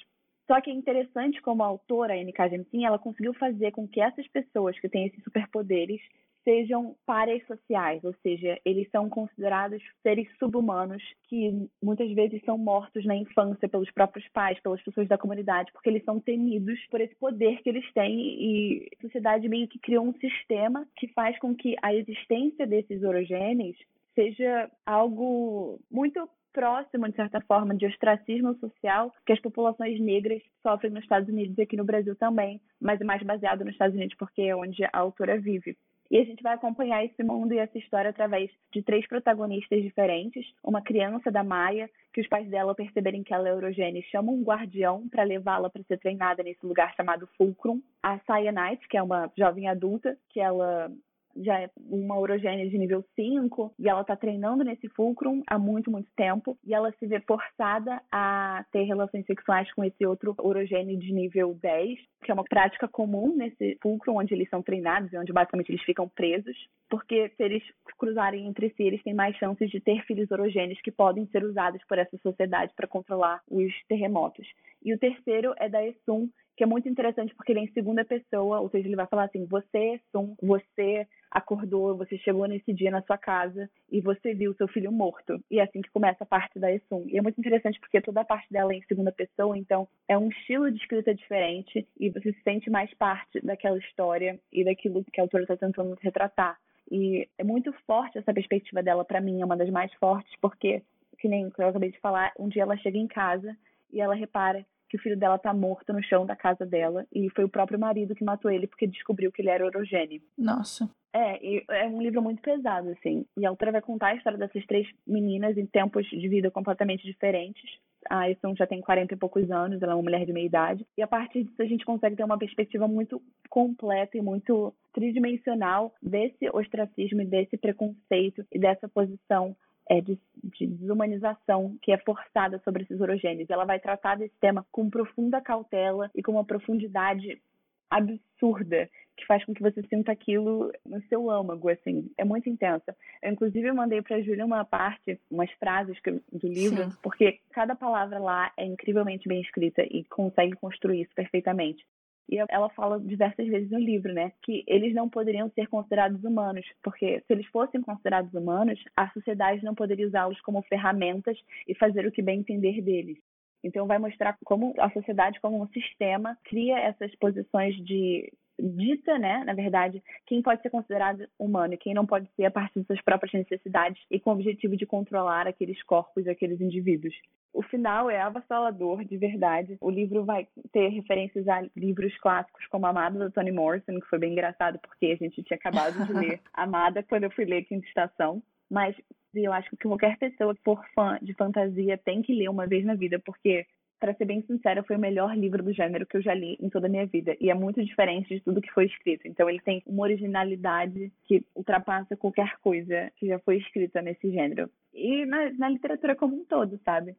Só 0.45 0.61
que 0.61 0.69
é 0.69 0.73
interessante 0.73 1.41
como 1.41 1.63
a 1.63 1.67
autora, 1.67 2.13
a 2.13 2.17
N.K. 2.17 2.49
Jemisin, 2.49 2.85
ela 2.85 2.99
conseguiu 2.99 3.33
fazer 3.33 3.71
com 3.71 3.87
que 3.87 3.99
essas 3.99 4.27
pessoas 4.27 4.79
que 4.79 4.89
têm 4.89 5.07
esses 5.07 5.23
superpoderes 5.23 6.01
sejam 6.43 6.95
pares 7.05 7.45
sociais, 7.47 8.03
ou 8.03 8.13
seja, 8.21 8.59
eles 8.65 8.89
são 8.91 9.09
considerados 9.09 9.81
seres 10.01 10.27
subhumanos 10.37 11.01
que 11.27 11.67
muitas 11.81 12.11
vezes 12.13 12.41
são 12.45 12.57
mortos 12.57 13.05
na 13.05 13.15
infância 13.15 13.67
pelos 13.67 13.89
próprios 13.91 14.27
pais, 14.29 14.59
pelas 14.61 14.81
pessoas 14.81 15.07
da 15.07 15.17
comunidade, 15.17 15.71
porque 15.71 15.89
eles 15.89 16.03
são 16.03 16.19
temidos 16.19 16.79
por 16.89 17.01
esse 17.01 17.15
poder 17.15 17.61
que 17.61 17.69
eles 17.69 17.91
têm 17.93 18.19
e 18.19 18.89
a 18.97 19.01
sociedade 19.01 19.47
meio 19.47 19.67
que 19.67 19.79
criou 19.79 20.05
um 20.05 20.13
sistema 20.13 20.87
que 20.97 21.07
faz 21.09 21.37
com 21.39 21.55
que 21.55 21.75
a 21.81 21.93
existência 21.93 22.67
desses 22.67 23.03
orogênios 23.03 23.77
seja 24.15 24.69
algo 24.85 25.79
muito 25.89 26.27
próximo, 26.53 27.09
de 27.09 27.15
certa 27.15 27.41
forma, 27.41 27.75
de 27.75 27.87
ostracismo 27.87 28.55
social 28.59 29.11
que 29.25 29.33
as 29.33 29.39
populações 29.41 29.99
negras 29.99 30.41
sofrem 30.61 30.91
nos 30.91 31.03
Estados 31.03 31.27
Unidos 31.27 31.57
e 31.57 31.63
aqui 31.63 31.75
no 31.75 31.83
Brasil 31.83 32.15
também, 32.15 32.61
mas 32.79 33.01
é 33.01 33.03
mais 33.03 33.23
baseado 33.23 33.65
nos 33.65 33.73
Estados 33.73 33.95
Unidos 33.95 34.15
porque 34.17 34.43
é 34.43 34.55
onde 34.55 34.83
a 34.83 34.89
autora 34.93 35.39
vive. 35.39 35.75
E 36.13 36.19
a 36.19 36.23
gente 36.25 36.43
vai 36.43 36.53
acompanhar 36.53 37.03
esse 37.03 37.23
mundo 37.23 37.53
e 37.53 37.57
essa 37.57 37.75
história 37.75 38.11
através 38.11 38.47
de 38.71 38.83
três 38.83 39.03
protagonistas 39.07 39.81
diferentes. 39.81 40.45
Uma 40.63 40.79
criança 40.79 41.31
da 41.31 41.43
Maia, 41.43 41.89
que 42.13 42.21
os 42.21 42.27
pais 42.27 42.47
dela, 42.47 42.75
perceberem 42.75 43.23
que 43.23 43.33
ela 43.33 43.49
é 43.49 43.51
eurogênia, 43.51 43.99
chamam 44.11 44.35
um 44.35 44.43
guardião 44.43 45.09
para 45.09 45.23
levá-la 45.23 45.71
para 45.71 45.81
ser 45.85 45.97
treinada 45.97 46.43
nesse 46.43 46.63
lugar 46.63 46.93
chamado 46.93 47.27
Fulcrum. 47.35 47.81
A 48.03 48.19
Cyanite, 48.19 48.87
que 48.87 48.95
é 48.95 49.01
uma 49.01 49.27
jovem 49.35 49.67
adulta, 49.67 50.15
que 50.29 50.39
ela 50.39 50.91
já 51.37 51.59
é 51.59 51.69
uma 51.77 52.17
urogênia 52.17 52.69
de 52.69 52.77
nível 52.77 53.03
5 53.15 53.73
e 53.79 53.89
ela 53.89 54.01
está 54.01 54.15
treinando 54.15 54.63
nesse 54.63 54.87
fulcrum 54.89 55.41
há 55.47 55.57
muito, 55.57 55.89
muito 55.89 56.09
tempo 56.15 56.57
e 56.63 56.73
ela 56.73 56.91
se 56.99 57.07
vê 57.07 57.19
forçada 57.21 58.01
a 58.11 58.65
ter 58.71 58.83
relações 58.83 59.25
sexuais 59.25 59.71
com 59.73 59.83
esse 59.83 60.05
outro 60.05 60.35
urogênio 60.39 60.97
de 60.97 61.11
nível 61.11 61.53
10, 61.61 61.99
que 62.23 62.31
é 62.31 62.33
uma 62.33 62.43
prática 62.43 62.87
comum 62.87 63.35
nesse 63.35 63.77
fulcrum 63.81 64.17
onde 64.17 64.33
eles 64.33 64.49
são 64.49 64.61
treinados 64.61 65.11
e 65.11 65.17
onde 65.17 65.33
basicamente 65.33 65.69
eles 65.69 65.83
ficam 65.83 66.07
presos, 66.07 66.55
porque 66.89 67.29
se 67.29 67.43
eles 67.43 67.63
cruzarem 67.97 68.47
entre 68.47 68.69
si, 68.69 68.83
eles 68.83 69.03
têm 69.03 69.13
mais 69.13 69.35
chances 69.37 69.69
de 69.69 69.79
ter 69.79 70.03
filhos 70.05 70.29
orogênios 70.31 70.81
que 70.81 70.91
podem 70.91 71.25
ser 71.27 71.43
usados 71.43 71.81
por 71.87 71.97
essa 71.97 72.17
sociedade 72.17 72.73
para 72.75 72.87
controlar 72.87 73.41
os 73.49 73.73
terremotos. 73.87 74.47
E 74.83 74.93
o 74.93 74.99
terceiro 74.99 75.53
é 75.57 75.69
da 75.69 75.85
Esum, 75.85 76.29
que 76.55 76.63
é 76.63 76.67
muito 76.67 76.87
interessante 76.87 77.33
porque 77.35 77.51
ele 77.51 77.59
é 77.59 77.63
em 77.63 77.71
segunda 77.73 78.05
pessoa, 78.05 78.59
ou 78.59 78.69
seja, 78.69 78.87
ele 78.87 78.95
vai 78.95 79.07
falar 79.07 79.25
assim: 79.25 79.45
você, 79.45 79.99
Sum, 80.11 80.35
você 80.41 81.07
acordou, 81.31 81.97
você 81.97 82.17
chegou 82.19 82.47
nesse 82.47 82.71
dia 82.71 82.91
na 82.91 83.01
sua 83.01 83.17
casa 83.17 83.69
e 83.91 83.99
você 83.99 84.35
viu 84.35 84.53
seu 84.53 84.67
filho 84.67 84.91
morto. 84.91 85.43
E 85.49 85.59
é 85.59 85.63
assim 85.63 85.81
que 85.81 85.89
começa 85.89 86.23
a 86.23 86.27
parte 86.27 86.59
da 86.59 86.71
Esum. 86.71 87.05
E 87.07 87.17
é 87.17 87.21
muito 87.21 87.39
interessante 87.39 87.79
porque 87.79 87.99
toda 88.01 88.21
a 88.21 88.25
parte 88.25 88.51
dela 88.51 88.71
é 88.71 88.77
em 88.77 88.83
segunda 88.83 89.11
pessoa, 89.11 89.57
então 89.57 89.87
é 90.07 90.17
um 90.17 90.29
estilo 90.29 90.69
de 90.69 90.77
escrita 90.77 91.13
diferente 91.13 91.87
e 91.99 92.09
você 92.09 92.31
se 92.33 92.41
sente 92.43 92.69
mais 92.69 92.93
parte 92.93 93.41
daquela 93.41 93.77
história 93.79 94.39
e 94.51 94.63
daquilo 94.63 95.03
que 95.11 95.19
a 95.19 95.23
autora 95.23 95.43
está 95.43 95.57
tentando 95.57 95.97
retratar. 96.01 96.57
E 96.91 97.27
é 97.37 97.43
muito 97.43 97.73
forte 97.87 98.19
essa 98.19 98.33
perspectiva 98.33 98.83
dela, 98.83 99.03
para 99.03 99.21
mim, 99.21 99.41
é 99.41 99.45
uma 99.45 99.57
das 99.57 99.69
mais 99.69 99.91
fortes, 99.95 100.31
porque, 100.39 100.83
que 101.17 101.27
nem 101.27 101.51
eu 101.57 101.67
acabei 101.67 101.89
de 101.89 101.99
falar, 101.99 102.31
um 102.37 102.47
dia 102.47 102.61
ela 102.61 102.77
chega 102.77 102.97
em 102.97 103.07
casa 103.07 103.57
e 103.91 103.99
ela 103.99 104.13
repara 104.13 104.65
que 104.93 104.97
o 104.97 105.01
filho 105.01 105.17
dela 105.17 105.39
tá 105.39 105.51
morto 105.51 105.91
no 105.91 106.03
chão 106.03 106.23
da 106.23 106.35
casa 106.35 106.67
dela 106.67 107.07
e 107.11 107.27
foi 107.31 107.43
o 107.43 107.49
próprio 107.49 107.79
marido 107.79 108.13
que 108.13 108.23
matou 108.23 108.51
ele 108.51 108.67
porque 108.67 108.85
descobriu 108.85 109.31
que 109.31 109.41
ele 109.41 109.49
era 109.49 109.65
orogênio. 109.65 110.21
Nossa. 110.37 110.87
É, 111.11 111.83
é 111.83 111.87
um 111.87 111.99
livro 111.99 112.21
muito 112.21 112.43
pesado, 112.43 112.89
assim. 112.89 113.25
E 113.35 113.43
a 113.43 113.49
autora 113.49 113.71
vai 113.71 113.81
contar 113.81 114.09
a 114.09 114.15
história 114.15 114.37
dessas 114.37 114.63
três 114.67 114.87
meninas 115.07 115.57
em 115.57 115.65
tempos 115.65 116.05
de 116.05 116.27
vida 116.27 116.51
completamente 116.51 117.03
diferentes. 117.03 117.63
A 118.07 118.29
Esson 118.29 118.55
já 118.55 118.67
tem 118.67 118.81
40 118.81 119.15
e 119.15 119.17
poucos 119.17 119.49
anos, 119.49 119.81
ela 119.81 119.93
é 119.93 119.95
uma 119.95 120.03
mulher 120.03 120.27
de 120.27 120.33
meia 120.33 120.45
idade. 120.45 120.85
E 120.95 121.01
a 121.01 121.07
partir 121.07 121.43
disso 121.43 121.61
a 121.61 121.65
gente 121.65 121.85
consegue 121.85 122.15
ter 122.15 122.23
uma 122.23 122.37
perspectiva 122.37 122.87
muito 122.87 123.19
completa 123.49 124.15
e 124.15 124.21
muito 124.21 124.75
tridimensional 124.93 125.91
desse 126.03 126.47
ostracismo 126.53 127.21
e 127.21 127.25
desse 127.25 127.57
preconceito 127.57 128.45
e 128.51 128.59
dessa 128.59 128.87
posição 128.87 129.55
é, 129.89 130.01
de, 130.01 130.17
de, 130.43 130.67
desumanização 130.67 131.77
que 131.81 131.91
é 131.91 131.97
forçada 131.97 132.59
sobre 132.63 132.83
esses 132.83 132.99
orogênios. 132.99 133.49
Ela 133.49 133.65
vai 133.65 133.79
tratar 133.79 134.15
desse 134.15 134.35
tema 134.39 134.65
com 134.71 134.89
profunda 134.89 135.41
cautela 135.41 136.09
e 136.15 136.21
com 136.21 136.33
uma 136.33 136.45
profundidade 136.45 137.41
absurda 137.89 138.89
que 139.15 139.25
faz 139.25 139.45
com 139.45 139.53
que 139.53 139.61
você 139.61 139.81
sinta 139.83 140.11
aquilo 140.11 140.71
no 140.83 141.01
seu 141.03 141.29
âmago, 141.29 141.69
assim, 141.69 142.09
é 142.17 142.25
muito 142.25 142.49
intensa. 142.49 142.95
Eu, 143.21 143.31
inclusive, 143.31 143.71
mandei 143.71 144.01
para 144.01 144.17
a 144.17 144.21
Júlia 144.21 144.45
uma 144.45 144.65
parte, 144.65 145.19
umas 145.29 145.51
frases 145.51 145.95
do 146.31 146.47
livro, 146.47 146.83
Sim. 146.83 146.97
porque 147.03 147.39
cada 147.51 147.75
palavra 147.75 148.17
lá 148.17 148.51
é 148.57 148.65
incrivelmente 148.65 149.27
bem 149.27 149.41
escrita 149.41 149.83
e 149.83 150.03
consegue 150.05 150.55
construir 150.55 151.01
isso 151.01 151.13
perfeitamente. 151.13 151.85
E 152.29 152.37
ela 152.49 152.69
fala 152.69 152.99
diversas 152.99 153.47
vezes 153.47 153.69
no 153.69 153.79
livro, 153.79 154.13
né, 154.13 154.31
que 154.41 154.63
eles 154.65 154.93
não 154.93 155.09
poderiam 155.09 155.49
ser 155.49 155.67
considerados 155.67 156.23
humanos, 156.23 156.65
porque 156.81 157.19
se 157.19 157.33
eles 157.33 157.45
fossem 157.47 157.81
considerados 157.81 158.33
humanos, 158.33 158.81
a 158.95 159.09
sociedade 159.11 159.63
não 159.63 159.75
poderia 159.75 160.07
usá-los 160.07 160.39
como 160.41 160.61
ferramentas 160.63 161.37
e 161.67 161.75
fazer 161.75 162.05
o 162.07 162.11
que 162.11 162.21
bem 162.21 162.39
entender 162.39 162.81
deles. 162.81 163.17
Então, 163.63 163.87
vai 163.87 163.97
mostrar 163.97 164.37
como 164.43 164.73
a 164.77 164.89
sociedade, 164.91 165.39
como 165.39 165.61
um 165.61 165.67
sistema, 165.67 166.37
cria 166.43 166.77
essas 166.79 167.15
posições 167.15 167.75
de 167.85 168.31
dita, 168.59 169.17
né, 169.17 169.43
na 169.45 169.53
verdade, 169.53 170.01
quem 170.25 170.41
pode 170.41 170.61
ser 170.61 170.69
considerado 170.69 171.27
humano 171.39 171.73
e 171.73 171.77
quem 171.77 171.93
não 171.93 172.05
pode 172.05 172.29
ser 172.35 172.45
a 172.45 172.51
partir 172.51 172.79
de 172.79 172.87
suas 172.87 173.01
próprias 173.01 173.33
necessidades 173.33 174.01
e 174.09 174.19
com 174.19 174.29
o 174.29 174.33
objetivo 174.33 174.77
de 174.77 174.85
controlar 174.85 175.47
aqueles 175.47 175.81
corpos, 175.83 176.27
aqueles 176.27 176.61
indivíduos. 176.61 177.13
O 177.53 177.61
final 177.61 178.09
é 178.09 178.19
avassalador, 178.19 179.05
de 179.05 179.15
verdade. 179.15 179.77
O 179.79 179.89
livro 179.89 180.25
vai 180.25 180.47
ter 180.71 180.87
referências 180.89 181.47
a 181.47 181.61
livros 181.75 182.17
clássicos 182.17 182.65
como 182.67 182.87
Amada, 182.87 183.19
da 183.19 183.29
Toni 183.29 183.51
Morrison, 183.51 183.99
que 183.99 184.07
foi 184.07 184.17
bem 184.17 184.31
engraçado 184.31 184.79
porque 184.79 185.05
a 185.07 185.15
gente 185.15 185.43
tinha 185.43 185.57
acabado 185.57 186.05
de 186.05 186.13
ler 186.13 186.41
Amada 186.51 187.03
quando 187.03 187.25
eu 187.25 187.31
fui 187.31 187.45
ler 187.45 187.63
Quinta 187.65 187.85
Estação. 187.85 188.41
Mas 188.71 188.95
eu 189.35 189.53
acho 189.53 189.69
que 189.69 189.77
qualquer 189.77 190.17
pessoa 190.17 190.55
que 190.55 190.63
for 190.63 190.83
fã 190.95 191.19
de 191.21 191.33
fantasia 191.35 191.95
tem 191.95 192.23
que 192.23 192.33
ler 192.33 192.49
uma 192.49 192.65
vez 192.65 192.83
na 192.83 192.95
vida, 192.95 193.19
porque 193.19 193.67
para 194.03 194.13
ser 194.15 194.25
bem 194.25 194.41
sincera, 194.41 194.83
foi 194.83 194.97
o 194.97 194.99
melhor 194.99 195.33
livro 195.33 195.63
do 195.63 195.71
gênero 195.71 196.05
que 196.05 196.17
eu 196.17 196.21
já 196.21 196.33
li 196.33 196.57
em 196.59 196.69
toda 196.69 196.87
a 196.87 196.89
minha 196.89 197.05
vida. 197.05 197.37
E 197.39 197.49
é 197.49 197.53
muito 197.53 197.81
diferente 197.81 198.35
de 198.35 198.41
tudo 198.41 198.59
que 198.59 198.69
foi 198.73 198.85
escrito. 198.85 199.25
Então 199.25 199.49
ele 199.49 199.61
tem 199.61 199.81
uma 199.87 200.03
originalidade 200.03 201.09
que 201.25 201.41
ultrapassa 201.55 202.17
qualquer 202.17 202.57
coisa 202.59 203.09
que 203.15 203.27
já 203.27 203.39
foi 203.39 203.59
escrita 203.59 204.01
nesse 204.01 204.29
gênero. 204.29 204.69
E 204.93 205.25
na, 205.25 205.53
na 205.53 205.69
literatura 205.69 206.17
como 206.17 206.35
um 206.35 206.43
todo, 206.43 206.77
sabe? 206.83 207.15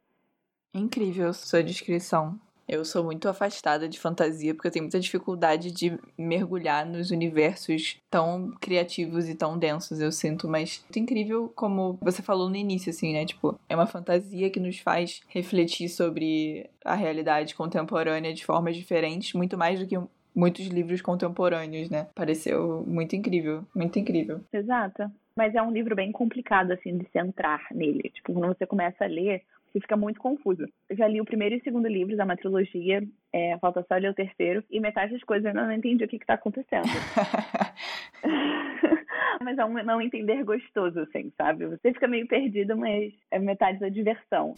Incrível 0.74 1.32
sua 1.32 1.62
descrição. 1.62 2.38
Eu 2.68 2.84
sou 2.84 3.04
muito 3.04 3.28
afastada 3.28 3.88
de 3.88 3.98
fantasia 3.98 4.54
porque 4.54 4.68
eu 4.68 4.72
tenho 4.72 4.84
muita 4.84 5.00
dificuldade 5.00 5.70
de 5.70 5.98
mergulhar 6.16 6.86
nos 6.86 7.10
universos 7.10 7.98
tão 8.10 8.52
criativos 8.60 9.28
e 9.28 9.34
tão 9.34 9.58
densos, 9.58 10.00
eu 10.00 10.10
sinto, 10.10 10.48
mas 10.48 10.82
muito 10.84 10.98
incrível 10.98 11.52
como 11.54 11.98
você 12.00 12.22
falou 12.22 12.48
no 12.48 12.56
início 12.56 12.90
assim, 12.90 13.12
né? 13.12 13.24
Tipo, 13.24 13.58
é 13.68 13.74
uma 13.74 13.86
fantasia 13.86 14.50
que 14.50 14.60
nos 14.60 14.78
faz 14.78 15.20
refletir 15.28 15.88
sobre 15.88 16.68
a 16.84 16.94
realidade 16.94 17.54
contemporânea 17.54 18.32
de 18.32 18.44
formas 18.44 18.76
diferentes, 18.76 19.32
muito 19.34 19.56
mais 19.56 19.78
do 19.78 19.86
que 19.86 19.96
muitos 20.34 20.66
livros 20.66 21.00
contemporâneos, 21.00 21.88
né? 21.88 22.08
Pareceu 22.14 22.84
muito 22.86 23.14
incrível, 23.14 23.64
muito 23.74 23.98
incrível. 23.98 24.40
Exato. 24.52 25.10
Mas 25.36 25.54
é 25.54 25.62
um 25.62 25.72
livro 25.72 25.96
bem 25.96 26.12
complicado, 26.12 26.72
assim, 26.72 26.96
de 26.96 27.08
se 27.10 27.18
entrar 27.18 27.66
nele. 27.72 28.10
Tipo, 28.10 28.32
quando 28.32 28.56
você 28.56 28.66
começa 28.66 29.04
a 29.04 29.08
ler, 29.08 29.42
que 29.74 29.80
fica 29.80 29.96
muito 29.96 30.20
confuso. 30.20 30.64
Eu 30.88 30.96
já 30.96 31.08
li 31.08 31.20
o 31.20 31.24
primeiro 31.24 31.56
e 31.56 31.58
o 31.58 31.64
segundo 31.64 31.88
livros 31.88 32.16
da 32.16 32.22
uma 32.24 32.36
trilogia, 32.36 33.02
é, 33.32 33.58
falta 33.58 33.84
só 33.88 33.96
ler 33.96 34.10
o 34.10 34.14
terceiro, 34.14 34.62
e 34.70 34.78
metade 34.78 35.12
das 35.12 35.24
coisas 35.24 35.44
eu 35.44 35.52
não 35.52 35.72
entendi 35.72 36.04
o 36.04 36.08
que 36.08 36.14
está 36.14 36.34
acontecendo. 36.34 36.84
mas 39.42 39.58
é 39.58 39.64
um 39.64 39.72
não 39.82 40.00
entender 40.00 40.44
gostoso, 40.44 41.00
assim, 41.00 41.32
sabe? 41.36 41.66
Você 41.66 41.92
fica 41.92 42.06
meio 42.06 42.28
perdido, 42.28 42.76
mas 42.76 43.12
é 43.32 43.38
metade 43.40 43.80
da 43.80 43.88
diversão. 43.88 44.54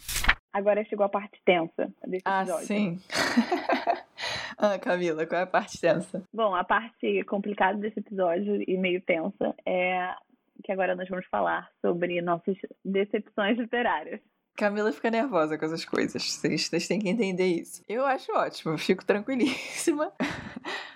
Agora 0.53 0.85
chegou 0.85 1.05
a 1.05 1.09
parte 1.09 1.41
tensa 1.43 1.91
desse 2.05 2.21
ah, 2.23 2.43
episódio. 2.43 2.63
Ah, 2.63 2.67
sim. 2.67 2.99
ah, 4.57 4.77
Camila, 4.77 5.25
qual 5.25 5.41
é 5.41 5.45
a 5.45 5.47
parte 5.47 5.81
tensa? 5.81 6.23
Bom, 6.31 6.53
a 6.53 6.63
parte 6.63 7.23
complicada 7.23 7.79
desse 7.79 7.97
episódio 7.99 8.63
e 8.67 8.77
meio 8.77 9.01
tensa 9.01 9.55
é 9.65 10.13
que 10.63 10.71
agora 10.71 10.95
nós 10.95 11.09
vamos 11.09 11.25
falar 11.25 11.67
sobre 11.81 12.21
nossas 12.21 12.55
decepções 12.85 13.57
literárias. 13.57 14.21
Camila 14.57 14.91
fica 14.91 15.11
nervosa 15.11 15.57
com 15.57 15.65
essas 15.65 15.85
coisas. 15.85 16.21
Vocês, 16.21 16.67
vocês 16.67 16.87
têm 16.87 16.99
que 16.99 17.07
entender 17.07 17.45
isso. 17.45 17.83
Eu 17.87 18.03
acho 18.05 18.31
ótimo, 18.33 18.73
eu 18.73 18.77
fico 18.77 19.05
tranquilíssima. 19.05 20.11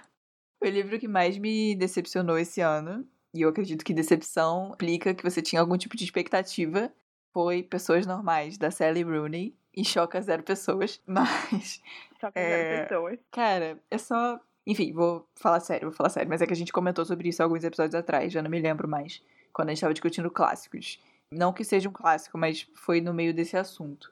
O 0.64 0.68
livro 0.68 1.00
que 1.00 1.08
mais 1.08 1.40
me 1.40 1.74
decepcionou 1.74 2.38
esse 2.38 2.62
ano. 2.62 3.04
E 3.34 3.42
eu 3.42 3.50
acredito 3.50 3.84
que 3.84 3.96
decepção 3.96 4.74
implica 4.76 5.12
que 5.12 5.24
você 5.24 5.42
tinha 5.42 5.60
algum 5.60 5.76
tipo 5.76 5.98
de 5.98 6.04
expectativa. 6.04 6.94
Foi 7.34 7.64
Pessoas 7.64 8.06
Normais, 8.06 8.60
da 8.60 8.70
Sally 8.70 9.02
Rooney. 9.02 9.56
E 9.76 9.84
Choca 9.84 10.22
Zero 10.22 10.44
Pessoas. 10.44 11.02
Mas. 11.08 11.82
Choca 12.20 12.40
é... 12.40 12.50
Zero 12.50 12.84
Pessoas. 12.84 13.20
Cara, 13.32 13.80
é 13.90 13.98
só. 13.98 14.40
Enfim, 14.68 14.94
vou 14.94 15.28
falar 15.34 15.62
sério, 15.62 15.88
vou 15.88 15.98
falar 15.98 16.10
sério. 16.10 16.30
Mas 16.30 16.44
é 16.44 16.46
que 16.46 16.54
a 16.54 16.56
gente 16.56 16.72
comentou 16.72 17.04
sobre 17.06 17.30
isso 17.30 17.42
alguns 17.42 17.64
episódios 17.64 17.96
atrás, 17.96 18.32
já 18.32 18.44
não 18.44 18.52
me 18.52 18.62
lembro 18.62 18.88
mais. 18.88 19.20
Quando 19.52 19.70
a 19.70 19.74
gente 19.74 19.82
tava 19.82 19.96
discutindo 19.96 20.30
clássicos. 20.30 21.00
Não 21.32 21.54
que 21.54 21.64
seja 21.64 21.88
um 21.88 21.94
clássico, 21.94 22.38
mas 22.38 22.68
foi 22.76 23.00
no 23.00 23.14
meio 23.14 23.34
desse 23.34 23.56
assunto. 23.56 24.12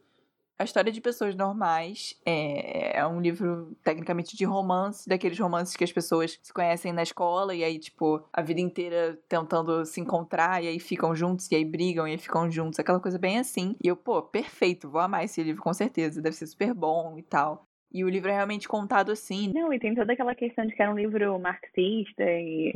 A 0.60 0.66
História 0.66 0.92
de 0.92 1.00
Pessoas 1.00 1.36
Normais 1.36 2.20
é, 2.26 2.98
é, 2.98 3.08
um 3.08 3.22
livro, 3.22 3.78
tecnicamente, 3.82 4.36
de 4.36 4.44
romance, 4.44 5.08
daqueles 5.08 5.40
romances 5.40 5.74
que 5.74 5.86
as 5.86 5.92
pessoas 5.92 6.38
se 6.42 6.52
conhecem 6.52 6.92
na 6.92 7.02
escola 7.02 7.56
e 7.56 7.64
aí, 7.64 7.80
tipo, 7.80 8.22
a 8.34 8.42
vida 8.42 8.60
inteira 8.60 9.18
tentando 9.30 9.86
se 9.86 10.02
encontrar 10.02 10.62
e 10.62 10.68
aí 10.68 10.78
ficam 10.78 11.16
juntos 11.16 11.50
e 11.50 11.56
aí 11.56 11.64
brigam 11.64 12.06
e 12.06 12.12
aí 12.12 12.18
ficam 12.18 12.52
juntos, 12.52 12.78
aquela 12.78 13.00
coisa 13.00 13.18
bem 13.18 13.40
assim. 13.40 13.74
E 13.82 13.88
eu, 13.88 13.96
pô, 13.96 14.22
perfeito, 14.22 14.90
vou 14.90 15.00
amar 15.00 15.24
esse 15.24 15.42
livro 15.42 15.62
com 15.62 15.74
certeza, 15.74 16.22
deve 16.22 16.36
ser 16.36 16.48
super 16.48 16.74
bom 16.74 17.18
e 17.18 17.24
tal. 17.24 17.66
E 17.90 18.04
o 18.04 18.10
livro 18.10 18.30
é 18.30 18.34
realmente 18.34 18.68
contado 18.68 19.14
assim. 19.14 19.54
Não, 19.54 19.72
e 19.72 19.80
tem 19.80 19.96
toda 19.96 20.12
aquela 20.12 20.36
questão 20.36 20.66
de 20.66 20.76
que 20.76 20.82
era 20.82 20.92
um 20.92 20.98
livro 20.98 21.40
marxista 21.40 22.24
e 22.24 22.74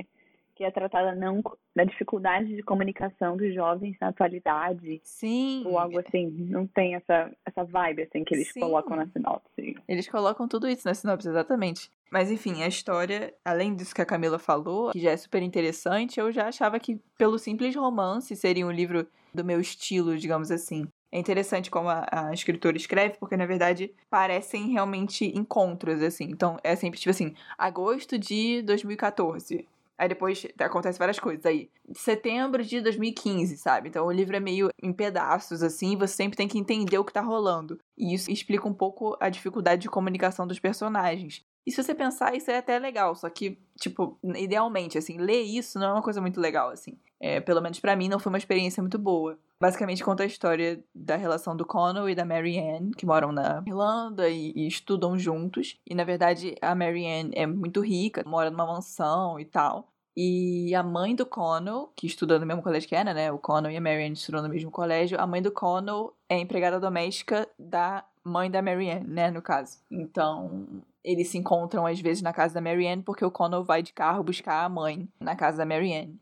que 0.56 0.64
é 0.64 0.72
tratada 0.72 1.16
não 1.16 1.42
da 1.76 1.84
dificuldade 1.84 2.56
de 2.56 2.62
comunicação 2.62 3.36
dos 3.36 3.54
jovens 3.54 3.98
na 4.00 4.10
atualidade. 4.10 5.02
Sim. 5.04 5.64
Ou 5.66 5.78
algo 5.78 6.00
assim. 6.00 6.28
Não 6.30 6.68
tem 6.68 6.96
essa, 6.96 7.32
essa 7.46 7.64
vibe 7.64 8.04
assim 8.04 8.24
que 8.24 8.36
eles 8.36 8.52
Sim. 8.52 8.60
colocam 8.60 8.96
na 8.96 9.08
sinopse. 9.08 9.76
Eles 9.88 10.08
colocam 10.08 10.48
tudo 10.48 10.68
isso 10.68 10.88
na 10.88 10.94
sinopse, 10.94 11.28
exatamente. 11.28 11.90
Mas 12.12 12.32
enfim, 12.32 12.62
a 12.62 12.68
história, 12.68 13.34
além 13.44 13.76
disso 13.76 13.96
que 13.96 14.02
a 14.02 14.06
Camila 14.06 14.38
falou, 14.38 14.92
que 14.92 15.00
já 15.00 15.12
é 15.12 15.18
super 15.18 15.42
interessante, 15.42 16.20
eu 16.20 16.32
já 16.32 16.48
achava 16.48 16.80
que 16.80 17.00
pelo 17.18 17.40
simples 17.40 17.76
romance 17.76 18.36
seria 18.36 18.68
um 18.68 18.72
livro 18.72 19.08
do 19.34 19.44
meu 19.44 19.60
estilo, 19.60 20.16
digamos 20.16 20.52
assim. 20.52 20.88
É 21.12 21.20
interessante 21.20 21.70
como 21.70 21.90
a, 21.90 22.08
a, 22.12 22.34
escritora 22.34 22.76
escreve, 22.76 23.18
porque 23.20 23.38
na 23.38 23.46
verdade 23.46 23.94
parecem 24.10 24.72
realmente 24.72 25.26
encontros, 25.38 26.02
assim. 26.02 26.26
Então 26.26 26.58
é 26.64 26.76
sempre 26.76 27.00
tipo 27.00 27.12
assim, 27.12 27.36
agosto 27.56 28.18
de 28.18 28.64
2014. 28.64 29.68
Aí 29.98 30.10
depois 30.10 30.46
acontece 30.60 31.00
várias 31.00 31.20
coisas. 31.20 31.46
Aí, 31.46 31.70
setembro 31.94 32.64
de 32.64 32.82
2015, 32.82 33.58
sabe? 33.58 33.90
Então 33.90 34.06
o 34.06 34.12
livro 34.12 34.36
é 34.36 34.40
meio 34.40 34.70
em 34.82 34.92
pedaços, 34.92 35.62
assim, 35.62 35.94
e 35.94 35.96
você 35.96 36.16
sempre 36.16 36.38
tem 36.38 36.48
que 36.48 36.58
entender 36.58 36.98
o 36.98 37.06
que 37.06 37.14
tá 37.14 37.22
rolando. 37.22 37.80
E 37.98 38.14
isso 38.14 38.32
explica 38.32 38.68
um 38.68 38.74
pouco 38.74 39.16
a 39.20 39.30
dificuldade 39.30 39.82
de 39.84 39.90
comunicação 39.90 40.48
dos 40.48 40.60
personagens. 40.60 41.46
E 41.66 41.72
se 41.72 41.82
você 41.82 41.96
pensar, 41.96 42.36
isso 42.36 42.52
é 42.52 42.58
até 42.58 42.78
legal, 42.78 43.16
só 43.16 43.30
que, 43.30 43.58
tipo, 43.80 44.20
idealmente, 44.36 44.98
assim, 44.98 45.18
ler 45.18 45.44
isso 45.44 45.80
não 45.80 45.88
é 45.88 45.94
uma 45.94 46.02
coisa 46.02 46.20
muito 46.20 46.42
legal, 46.42 46.70
assim. 46.70 46.98
É, 47.22 47.40
pelo 47.40 47.62
menos 47.62 47.80
para 47.80 47.96
mim 47.96 48.10
não 48.10 48.20
foi 48.20 48.30
uma 48.32 48.38
experiência 48.38 48.84
muito 48.84 49.00
boa. 49.00 49.40
Basicamente 49.64 50.04
conta 50.04 50.24
a 50.24 50.26
história 50.26 50.84
da 50.94 51.16
relação 51.16 51.56
do 51.56 51.66
Connell 51.66 52.10
e 52.10 52.14
da 52.14 52.26
Mary 52.26 52.60
Ann, 52.60 52.92
que 52.98 53.06
moram 53.06 53.32
na 53.32 53.64
Irlanda 53.66 54.28
e, 54.28 54.52
e 54.54 54.68
estudam 54.68 55.18
juntos. 55.18 55.80
E 55.90 55.96
na 55.96 56.04
verdade 56.04 56.54
a 56.62 56.76
Mary 56.76 57.08
Ann 57.08 57.30
é 57.32 57.48
muito 57.48 57.80
rica, 57.80 58.26
mora 58.26 58.52
numa 58.52 58.68
mansão 58.68 59.40
e 59.40 59.46
tal. 59.46 59.88
E 60.18 60.76
a 60.76 60.84
mãe 60.84 61.16
do 61.16 61.26
Connell, 61.26 61.94
que 61.96 62.06
estuda 62.06 62.38
no 62.38 62.46
mesmo 62.46 62.62
colégio 62.62 62.90
que 62.90 62.96
Anna, 62.98 63.14
né? 63.14 63.32
O 63.32 63.40
Connell 63.40 63.72
e 63.72 63.78
a 63.78 63.82
Mary 63.82 64.04
Ann 64.06 64.12
estudam 64.12 64.44
no 64.44 64.50
mesmo 64.50 64.70
colégio. 64.70 65.18
A 65.18 65.26
mãe 65.26 65.42
do 65.42 65.50
Connell 65.50 66.14
é 66.28 66.38
empregada 66.38 66.78
doméstica 66.78 67.48
da 67.58 68.04
mãe 68.22 68.52
da 68.52 68.62
Mary 68.62 68.92
Ann, 68.92 69.06
né? 69.08 69.32
No 69.32 69.42
caso. 69.42 69.78
Então, 69.90 70.84
eles 71.02 71.30
se 71.30 71.38
encontram 71.38 71.86
às 71.86 72.02
vezes 72.02 72.22
na 72.22 72.34
casa 72.34 72.54
da 72.54 72.60
Mary 72.60 72.86
Ann 72.86 73.02
porque 73.02 73.24
o 73.24 73.32
Connell 73.32 73.64
vai 73.64 73.82
de 73.82 73.94
carro 73.94 74.26
buscar 74.26 74.66
a 74.66 74.68
mãe 74.68 75.08
na 75.22 75.38
casa 75.38 75.60
da 75.60 75.66
Mary 75.66 75.94
Ann. 75.94 76.16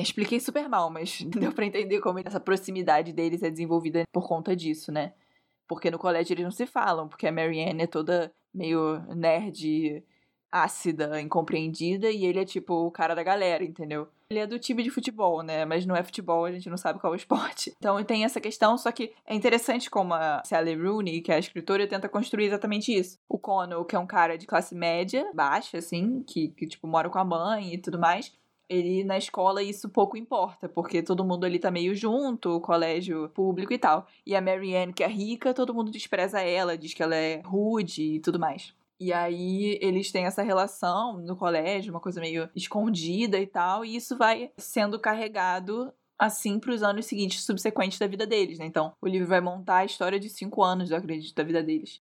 Expliquei 0.00 0.38
super 0.38 0.68
mal, 0.68 0.90
mas 0.90 1.22
deu 1.26 1.52
para 1.52 1.66
entender 1.66 2.00
como 2.00 2.20
essa 2.20 2.38
proximidade 2.38 3.12
deles 3.12 3.42
é 3.42 3.50
desenvolvida 3.50 4.04
por 4.12 4.28
conta 4.28 4.54
disso, 4.54 4.92
né? 4.92 5.12
Porque 5.66 5.90
no 5.90 5.98
colégio 5.98 6.34
eles 6.34 6.44
não 6.44 6.52
se 6.52 6.66
falam, 6.66 7.08
porque 7.08 7.26
a 7.26 7.32
Marianne 7.32 7.82
é 7.82 7.86
toda 7.86 8.32
meio 8.54 9.00
nerd, 9.14 10.02
ácida, 10.50 11.20
incompreendida, 11.20 12.10
e 12.10 12.24
ele 12.24 12.38
é 12.38 12.44
tipo 12.44 12.74
o 12.74 12.90
cara 12.90 13.14
da 13.14 13.22
galera, 13.22 13.64
entendeu? 13.64 14.08
Ele 14.30 14.40
é 14.40 14.46
do 14.46 14.58
time 14.58 14.82
de 14.82 14.90
futebol, 14.90 15.42
né? 15.42 15.64
Mas 15.64 15.84
não 15.84 15.96
é 15.96 16.02
futebol, 16.02 16.44
a 16.44 16.52
gente 16.52 16.70
não 16.70 16.76
sabe 16.76 17.00
qual 17.00 17.12
é 17.12 17.16
o 17.16 17.18
esporte. 17.18 17.74
Então 17.76 18.02
tem 18.04 18.24
essa 18.24 18.40
questão, 18.40 18.78
só 18.78 18.92
que 18.92 19.12
é 19.26 19.34
interessante 19.34 19.90
como 19.90 20.14
a 20.14 20.42
Sally 20.44 20.76
Rooney, 20.76 21.20
que 21.20 21.32
é 21.32 21.34
a 21.34 21.40
escritora, 21.40 21.88
tenta 21.88 22.08
construir 22.08 22.46
exatamente 22.46 22.96
isso. 22.96 23.18
O 23.28 23.36
Connell, 23.36 23.84
que 23.84 23.96
é 23.96 23.98
um 23.98 24.06
cara 24.06 24.38
de 24.38 24.46
classe 24.46 24.76
média, 24.76 25.28
baixa, 25.34 25.78
assim, 25.78 26.22
que, 26.22 26.48
que 26.48 26.68
tipo, 26.68 26.86
mora 26.86 27.10
com 27.10 27.18
a 27.18 27.24
mãe 27.24 27.74
e 27.74 27.78
tudo 27.78 27.98
mais 27.98 28.32
ele 28.68 29.04
na 29.04 29.16
escola 29.16 29.62
isso 29.62 29.88
pouco 29.88 30.16
importa, 30.16 30.68
porque 30.68 31.02
todo 31.02 31.24
mundo 31.24 31.44
ali 31.44 31.58
tá 31.58 31.70
meio 31.70 31.94
junto, 31.94 32.50
o 32.50 32.60
colégio 32.60 33.28
público 33.30 33.72
e 33.72 33.78
tal. 33.78 34.06
E 34.26 34.36
a 34.36 34.40
Marianne, 34.40 34.92
que 34.92 35.02
é 35.02 35.08
rica, 35.08 35.54
todo 35.54 35.74
mundo 35.74 35.90
despreza 35.90 36.40
ela, 36.40 36.76
diz 36.76 36.94
que 36.94 37.02
ela 37.02 37.16
é 37.16 37.40
rude 37.44 38.02
e 38.02 38.20
tudo 38.20 38.38
mais. 38.38 38.74
E 39.00 39.12
aí 39.12 39.78
eles 39.80 40.10
têm 40.10 40.24
essa 40.24 40.42
relação 40.42 41.18
no 41.18 41.36
colégio, 41.36 41.92
uma 41.92 42.00
coisa 42.00 42.20
meio 42.20 42.48
escondida 42.54 43.38
e 43.38 43.46
tal, 43.46 43.84
e 43.84 43.94
isso 43.94 44.16
vai 44.16 44.50
sendo 44.56 44.98
carregado 44.98 45.92
assim 46.18 46.58
para 46.58 46.72
os 46.72 46.82
anos 46.82 47.06
seguintes, 47.06 47.44
subsequentes 47.44 47.98
da 47.98 48.08
vida 48.08 48.26
deles, 48.26 48.58
né? 48.58 48.66
Então, 48.66 48.92
o 49.00 49.06
livro 49.06 49.28
vai 49.28 49.40
montar 49.40 49.78
a 49.78 49.84
história 49.84 50.18
de 50.18 50.28
cinco 50.28 50.64
anos, 50.64 50.90
eu 50.90 50.96
acredito, 50.96 51.32
da 51.34 51.44
vida 51.44 51.62
deles. 51.62 52.02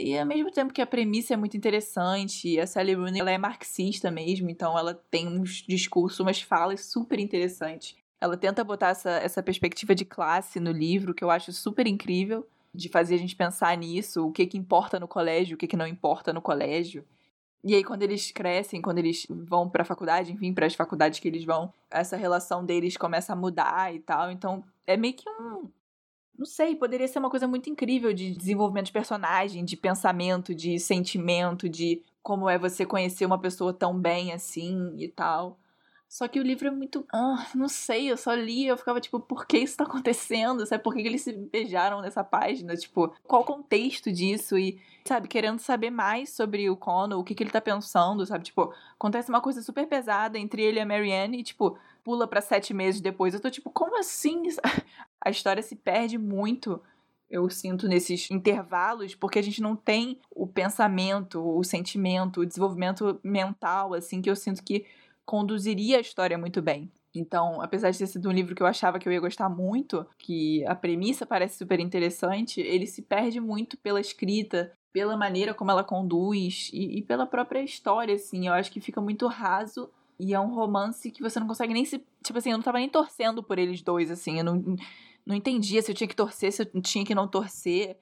E 0.00 0.16
ao 0.16 0.24
mesmo 0.24 0.48
tempo 0.52 0.72
que 0.72 0.80
a 0.80 0.86
premissa 0.86 1.34
é 1.34 1.36
muito 1.36 1.56
interessante, 1.56 2.58
a 2.60 2.68
Sally 2.68 2.94
Rooney 2.94 3.20
ela 3.20 3.32
é 3.32 3.36
marxista 3.36 4.12
mesmo, 4.12 4.48
então 4.48 4.78
ela 4.78 4.94
tem 4.94 5.26
uns 5.26 5.64
discursos, 5.66 6.20
umas 6.20 6.40
falas 6.40 6.84
super 6.84 7.18
interessantes. 7.18 7.96
Ela 8.20 8.36
tenta 8.36 8.62
botar 8.62 8.90
essa, 8.90 9.10
essa 9.10 9.42
perspectiva 9.42 9.96
de 9.96 10.04
classe 10.04 10.60
no 10.60 10.70
livro, 10.70 11.12
que 11.12 11.24
eu 11.24 11.30
acho 11.30 11.52
super 11.52 11.84
incrível 11.88 12.46
de 12.72 12.88
fazer 12.88 13.16
a 13.16 13.18
gente 13.18 13.34
pensar 13.34 13.76
nisso, 13.76 14.24
o 14.24 14.30
que 14.30 14.46
que 14.46 14.56
importa 14.56 15.00
no 15.00 15.08
colégio, 15.08 15.56
o 15.56 15.58
que 15.58 15.66
que 15.66 15.76
não 15.76 15.86
importa 15.86 16.32
no 16.32 16.40
colégio. 16.40 17.04
E 17.64 17.74
aí 17.74 17.82
quando 17.82 18.04
eles 18.04 18.30
crescem, 18.30 18.80
quando 18.80 18.98
eles 18.98 19.26
vão 19.28 19.68
para 19.68 19.82
a 19.82 19.86
faculdade, 19.86 20.32
enfim, 20.32 20.54
para 20.54 20.66
as 20.66 20.74
faculdades 20.74 21.18
que 21.18 21.26
eles 21.26 21.44
vão, 21.44 21.72
essa 21.90 22.16
relação 22.16 22.64
deles 22.64 22.96
começa 22.96 23.32
a 23.32 23.36
mudar 23.36 23.92
e 23.92 23.98
tal. 23.98 24.30
Então, 24.30 24.62
é 24.86 24.96
meio 24.96 25.14
que 25.14 25.28
um 25.28 25.68
não 26.38 26.46
sei, 26.46 26.76
poderia 26.76 27.08
ser 27.08 27.18
uma 27.18 27.28
coisa 27.28 27.48
muito 27.48 27.68
incrível 27.68 28.12
de 28.14 28.30
desenvolvimento 28.30 28.86
de 28.86 28.92
personagem, 28.92 29.64
de 29.64 29.76
pensamento, 29.76 30.54
de 30.54 30.78
sentimento, 30.78 31.68
de 31.68 32.00
como 32.22 32.48
é 32.48 32.56
você 32.56 32.86
conhecer 32.86 33.26
uma 33.26 33.40
pessoa 33.40 33.72
tão 33.72 33.98
bem 33.98 34.32
assim 34.32 34.94
e 34.96 35.08
tal. 35.08 35.58
Só 36.08 36.26
que 36.26 36.40
o 36.40 36.42
livro 36.42 36.68
é 36.68 36.70
muito. 36.70 37.04
Ah, 37.12 37.46
não 37.54 37.68
sei, 37.68 38.10
eu 38.10 38.16
só 38.16 38.32
li 38.32 38.66
eu 38.66 38.78
ficava 38.78 39.00
tipo, 39.00 39.20
por 39.20 39.46
que 39.46 39.58
isso 39.58 39.76
tá 39.76 39.84
acontecendo? 39.84 40.64
Sabe, 40.64 40.82
por 40.82 40.94
que, 40.94 41.00
eles 41.00 41.22
se 41.22 41.32
beijaram 41.32 42.00
nessa 42.00 42.24
página? 42.24 42.74
Tipo, 42.76 43.12
qual 43.24 43.42
o 43.42 43.44
contexto 43.44 44.10
disso? 44.10 44.56
E, 44.56 44.80
sabe, 45.04 45.28
querendo 45.28 45.58
saber 45.58 45.90
mais 45.90 46.30
sobre 46.30 46.70
o 46.70 46.76
Connor, 46.76 47.18
o 47.18 47.24
que, 47.24 47.34
que 47.34 47.42
ele 47.42 47.50
tá 47.50 47.60
pensando, 47.60 48.24
sabe? 48.24 48.44
Tipo, 48.44 48.72
acontece 48.94 49.28
uma 49.28 49.40
coisa 49.42 49.60
super 49.60 49.86
pesada 49.86 50.38
entre 50.38 50.62
ele 50.62 50.78
e 50.78 50.80
a 50.80 50.86
Marianne 50.86 51.40
e, 51.40 51.42
tipo, 51.42 51.76
pula 52.08 52.26
para 52.26 52.40
sete 52.40 52.72
meses 52.72 53.02
depois. 53.02 53.34
Eu 53.34 53.40
tô 53.40 53.50
tipo, 53.50 53.68
como 53.68 53.98
assim? 53.98 54.44
A 55.20 55.28
história 55.28 55.62
se 55.62 55.76
perde 55.76 56.16
muito 56.16 56.80
eu 57.28 57.50
sinto 57.50 57.86
nesses 57.86 58.30
intervalos, 58.30 59.14
porque 59.14 59.38
a 59.38 59.42
gente 59.42 59.60
não 59.60 59.76
tem 59.76 60.18
o 60.30 60.46
pensamento, 60.46 61.38
o 61.38 61.62
sentimento, 61.62 62.40
o 62.40 62.46
desenvolvimento 62.46 63.20
mental, 63.22 63.92
assim, 63.92 64.22
que 64.22 64.30
eu 64.30 64.34
sinto 64.34 64.64
que 64.64 64.86
conduziria 65.26 65.98
a 65.98 66.00
história 66.00 66.38
muito 66.38 66.62
bem. 66.62 66.90
Então, 67.14 67.60
apesar 67.60 67.90
de 67.90 67.98
ter 67.98 68.06
sido 68.06 68.30
um 68.30 68.32
livro 68.32 68.54
que 68.54 68.62
eu 68.62 68.66
achava 68.66 68.98
que 68.98 69.06
eu 69.06 69.12
ia 69.12 69.20
gostar 69.20 69.50
muito, 69.50 70.06
que 70.16 70.64
a 70.66 70.74
premissa 70.74 71.26
parece 71.26 71.58
super 71.58 71.78
interessante, 71.78 72.62
ele 72.62 72.86
se 72.86 73.02
perde 73.02 73.38
muito 73.40 73.76
pela 73.76 74.00
escrita, 74.00 74.72
pela 74.90 75.14
maneira 75.14 75.52
como 75.52 75.70
ela 75.70 75.84
conduz 75.84 76.70
e, 76.72 77.00
e 77.00 77.02
pela 77.02 77.26
própria 77.26 77.60
história, 77.60 78.14
assim. 78.14 78.46
Eu 78.46 78.54
acho 78.54 78.72
que 78.72 78.80
fica 78.80 79.02
muito 79.02 79.26
raso 79.26 79.90
e 80.18 80.34
é 80.34 80.40
um 80.40 80.54
romance 80.54 81.10
que 81.10 81.22
você 81.22 81.38
não 81.38 81.46
consegue 81.46 81.72
nem 81.72 81.84
se. 81.84 82.04
Tipo 82.24 82.38
assim, 82.38 82.50
eu 82.50 82.58
não 82.58 82.64
tava 82.64 82.78
nem 82.78 82.88
torcendo 82.88 83.42
por 83.42 83.58
eles 83.58 83.82
dois, 83.82 84.10
assim. 84.10 84.38
Eu 84.38 84.44
não, 84.44 84.76
não 85.24 85.36
entendia 85.36 85.80
se 85.80 85.90
eu 85.90 85.94
tinha 85.94 86.08
que 86.08 86.16
torcer, 86.16 86.52
se 86.52 86.62
eu 86.62 86.82
tinha 86.82 87.04
que 87.04 87.14
não 87.14 87.28
torcer. 87.28 87.96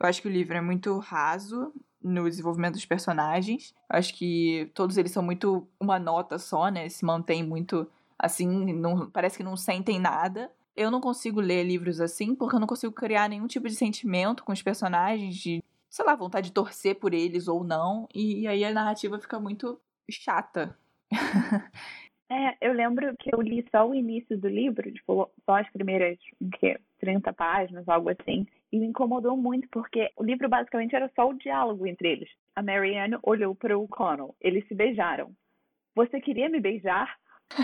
Eu 0.00 0.08
acho 0.08 0.20
que 0.20 0.28
o 0.28 0.30
livro 0.30 0.56
é 0.56 0.60
muito 0.60 0.98
raso 0.98 1.72
no 2.02 2.28
desenvolvimento 2.28 2.74
dos 2.74 2.84
personagens. 2.84 3.72
Acho 3.88 4.14
que 4.14 4.70
todos 4.74 4.96
eles 4.96 5.12
são 5.12 5.22
muito 5.22 5.68
uma 5.78 5.98
nota 5.98 6.38
só, 6.38 6.68
né? 6.68 6.88
Se 6.88 7.04
mantém 7.04 7.44
muito 7.44 7.88
assim, 8.18 8.46
não, 8.72 9.08
parece 9.10 9.36
que 9.36 9.44
não 9.44 9.56
sentem 9.56 10.00
nada. 10.00 10.50
Eu 10.74 10.90
não 10.90 11.00
consigo 11.00 11.40
ler 11.40 11.64
livros 11.64 12.00
assim 12.00 12.34
porque 12.34 12.56
eu 12.56 12.60
não 12.60 12.66
consigo 12.66 12.92
criar 12.92 13.28
nenhum 13.28 13.46
tipo 13.46 13.68
de 13.68 13.74
sentimento 13.74 14.42
com 14.42 14.52
os 14.52 14.62
personagens, 14.62 15.36
de, 15.36 15.62
sei 15.88 16.04
lá, 16.04 16.16
vontade 16.16 16.48
de 16.48 16.52
torcer 16.52 16.98
por 16.98 17.14
eles 17.14 17.46
ou 17.46 17.62
não. 17.62 18.08
E, 18.12 18.40
e 18.40 18.48
aí 18.48 18.64
a 18.64 18.72
narrativa 18.72 19.18
fica 19.20 19.38
muito 19.38 19.80
chata. 20.10 20.76
É, 22.32 22.56
eu 22.62 22.72
lembro 22.72 23.14
que 23.18 23.28
eu 23.30 23.42
li 23.42 23.62
só 23.70 23.86
o 23.86 23.94
início 23.94 24.38
do 24.38 24.48
livro, 24.48 24.90
tipo, 24.90 25.30
só 25.44 25.56
as 25.56 25.70
primeiras, 25.70 26.18
o 26.40 26.48
quê? 26.48 26.80
30 26.98 27.30
páginas, 27.34 27.86
algo 27.86 28.08
assim. 28.08 28.46
E 28.72 28.78
me 28.78 28.86
incomodou 28.86 29.36
muito, 29.36 29.68
porque 29.70 30.10
o 30.16 30.24
livro 30.24 30.48
basicamente 30.48 30.96
era 30.96 31.10
só 31.14 31.28
o 31.28 31.34
diálogo 31.34 31.86
entre 31.86 32.08
eles. 32.08 32.30
A 32.56 32.62
Marianne 32.62 33.18
olhou 33.22 33.54
para 33.54 33.78
o 33.78 33.86
Connell. 33.86 34.34
Eles 34.40 34.66
se 34.66 34.74
beijaram. 34.74 35.30
Você 35.94 36.22
queria 36.22 36.48
me 36.48 36.58
beijar? 36.58 37.14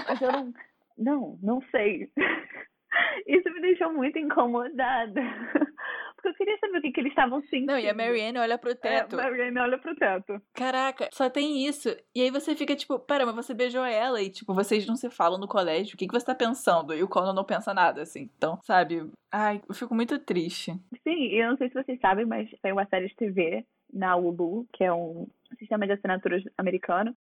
Mas 0.06 0.20
eu 0.20 0.32
não. 0.32 0.52
Não, 0.98 1.38
não 1.40 1.62
sei. 1.70 2.10
Isso 3.24 3.48
me 3.52 3.60
deixou 3.60 3.92
muito 3.92 4.18
incomodada. 4.18 5.20
Porque 6.18 6.30
eu 6.30 6.34
queria 6.34 6.58
saber 6.58 6.78
o 6.78 6.82
que, 6.82 6.90
que 6.90 7.00
eles 7.00 7.12
estavam 7.12 7.40
sentindo. 7.42 7.66
Não, 7.66 7.78
e 7.78 7.88
a 7.88 7.94
Marianne 7.94 8.38
olha 8.38 8.58
pro 8.58 8.74
teto. 8.74 9.16
É, 9.16 9.20
a 9.20 9.22
Marianne 9.22 9.60
olha 9.60 9.78
pro 9.78 9.94
teto. 9.94 10.42
Caraca, 10.52 11.08
só 11.12 11.30
tem 11.30 11.64
isso. 11.64 11.88
E 12.12 12.22
aí 12.22 12.30
você 12.30 12.56
fica 12.56 12.74
tipo, 12.74 12.98
pera, 12.98 13.24
mas 13.24 13.36
você 13.36 13.54
beijou 13.54 13.84
ela 13.84 14.20
e, 14.20 14.28
tipo, 14.28 14.52
vocês 14.52 14.84
não 14.84 14.96
se 14.96 15.08
falam 15.10 15.38
no 15.38 15.46
colégio. 15.46 15.94
O 15.94 15.96
que, 15.96 16.08
que 16.08 16.12
você 16.12 16.26
tá 16.26 16.34
pensando? 16.34 16.92
E 16.92 17.04
o 17.04 17.08
Conan 17.08 17.32
não 17.32 17.44
pensa 17.44 17.72
nada, 17.72 18.02
assim. 18.02 18.28
Então, 18.36 18.58
sabe? 18.64 19.08
Ai, 19.32 19.62
eu 19.68 19.74
fico 19.74 19.94
muito 19.94 20.18
triste. 20.18 20.72
Sim, 21.04 21.28
e 21.28 21.40
eu 21.40 21.50
não 21.50 21.56
sei 21.56 21.68
se 21.68 21.74
vocês 21.74 22.00
sabem, 22.00 22.26
mas 22.26 22.50
tem 22.60 22.72
uma 22.72 22.86
série 22.86 23.06
de 23.06 23.14
TV 23.14 23.64
na 23.92 24.16
Hulu, 24.16 24.66
que 24.72 24.82
é 24.82 24.92
um 24.92 25.28
sistema 25.56 25.86
de 25.86 25.92
assinaturas 25.92 26.42
americano, 26.58 27.14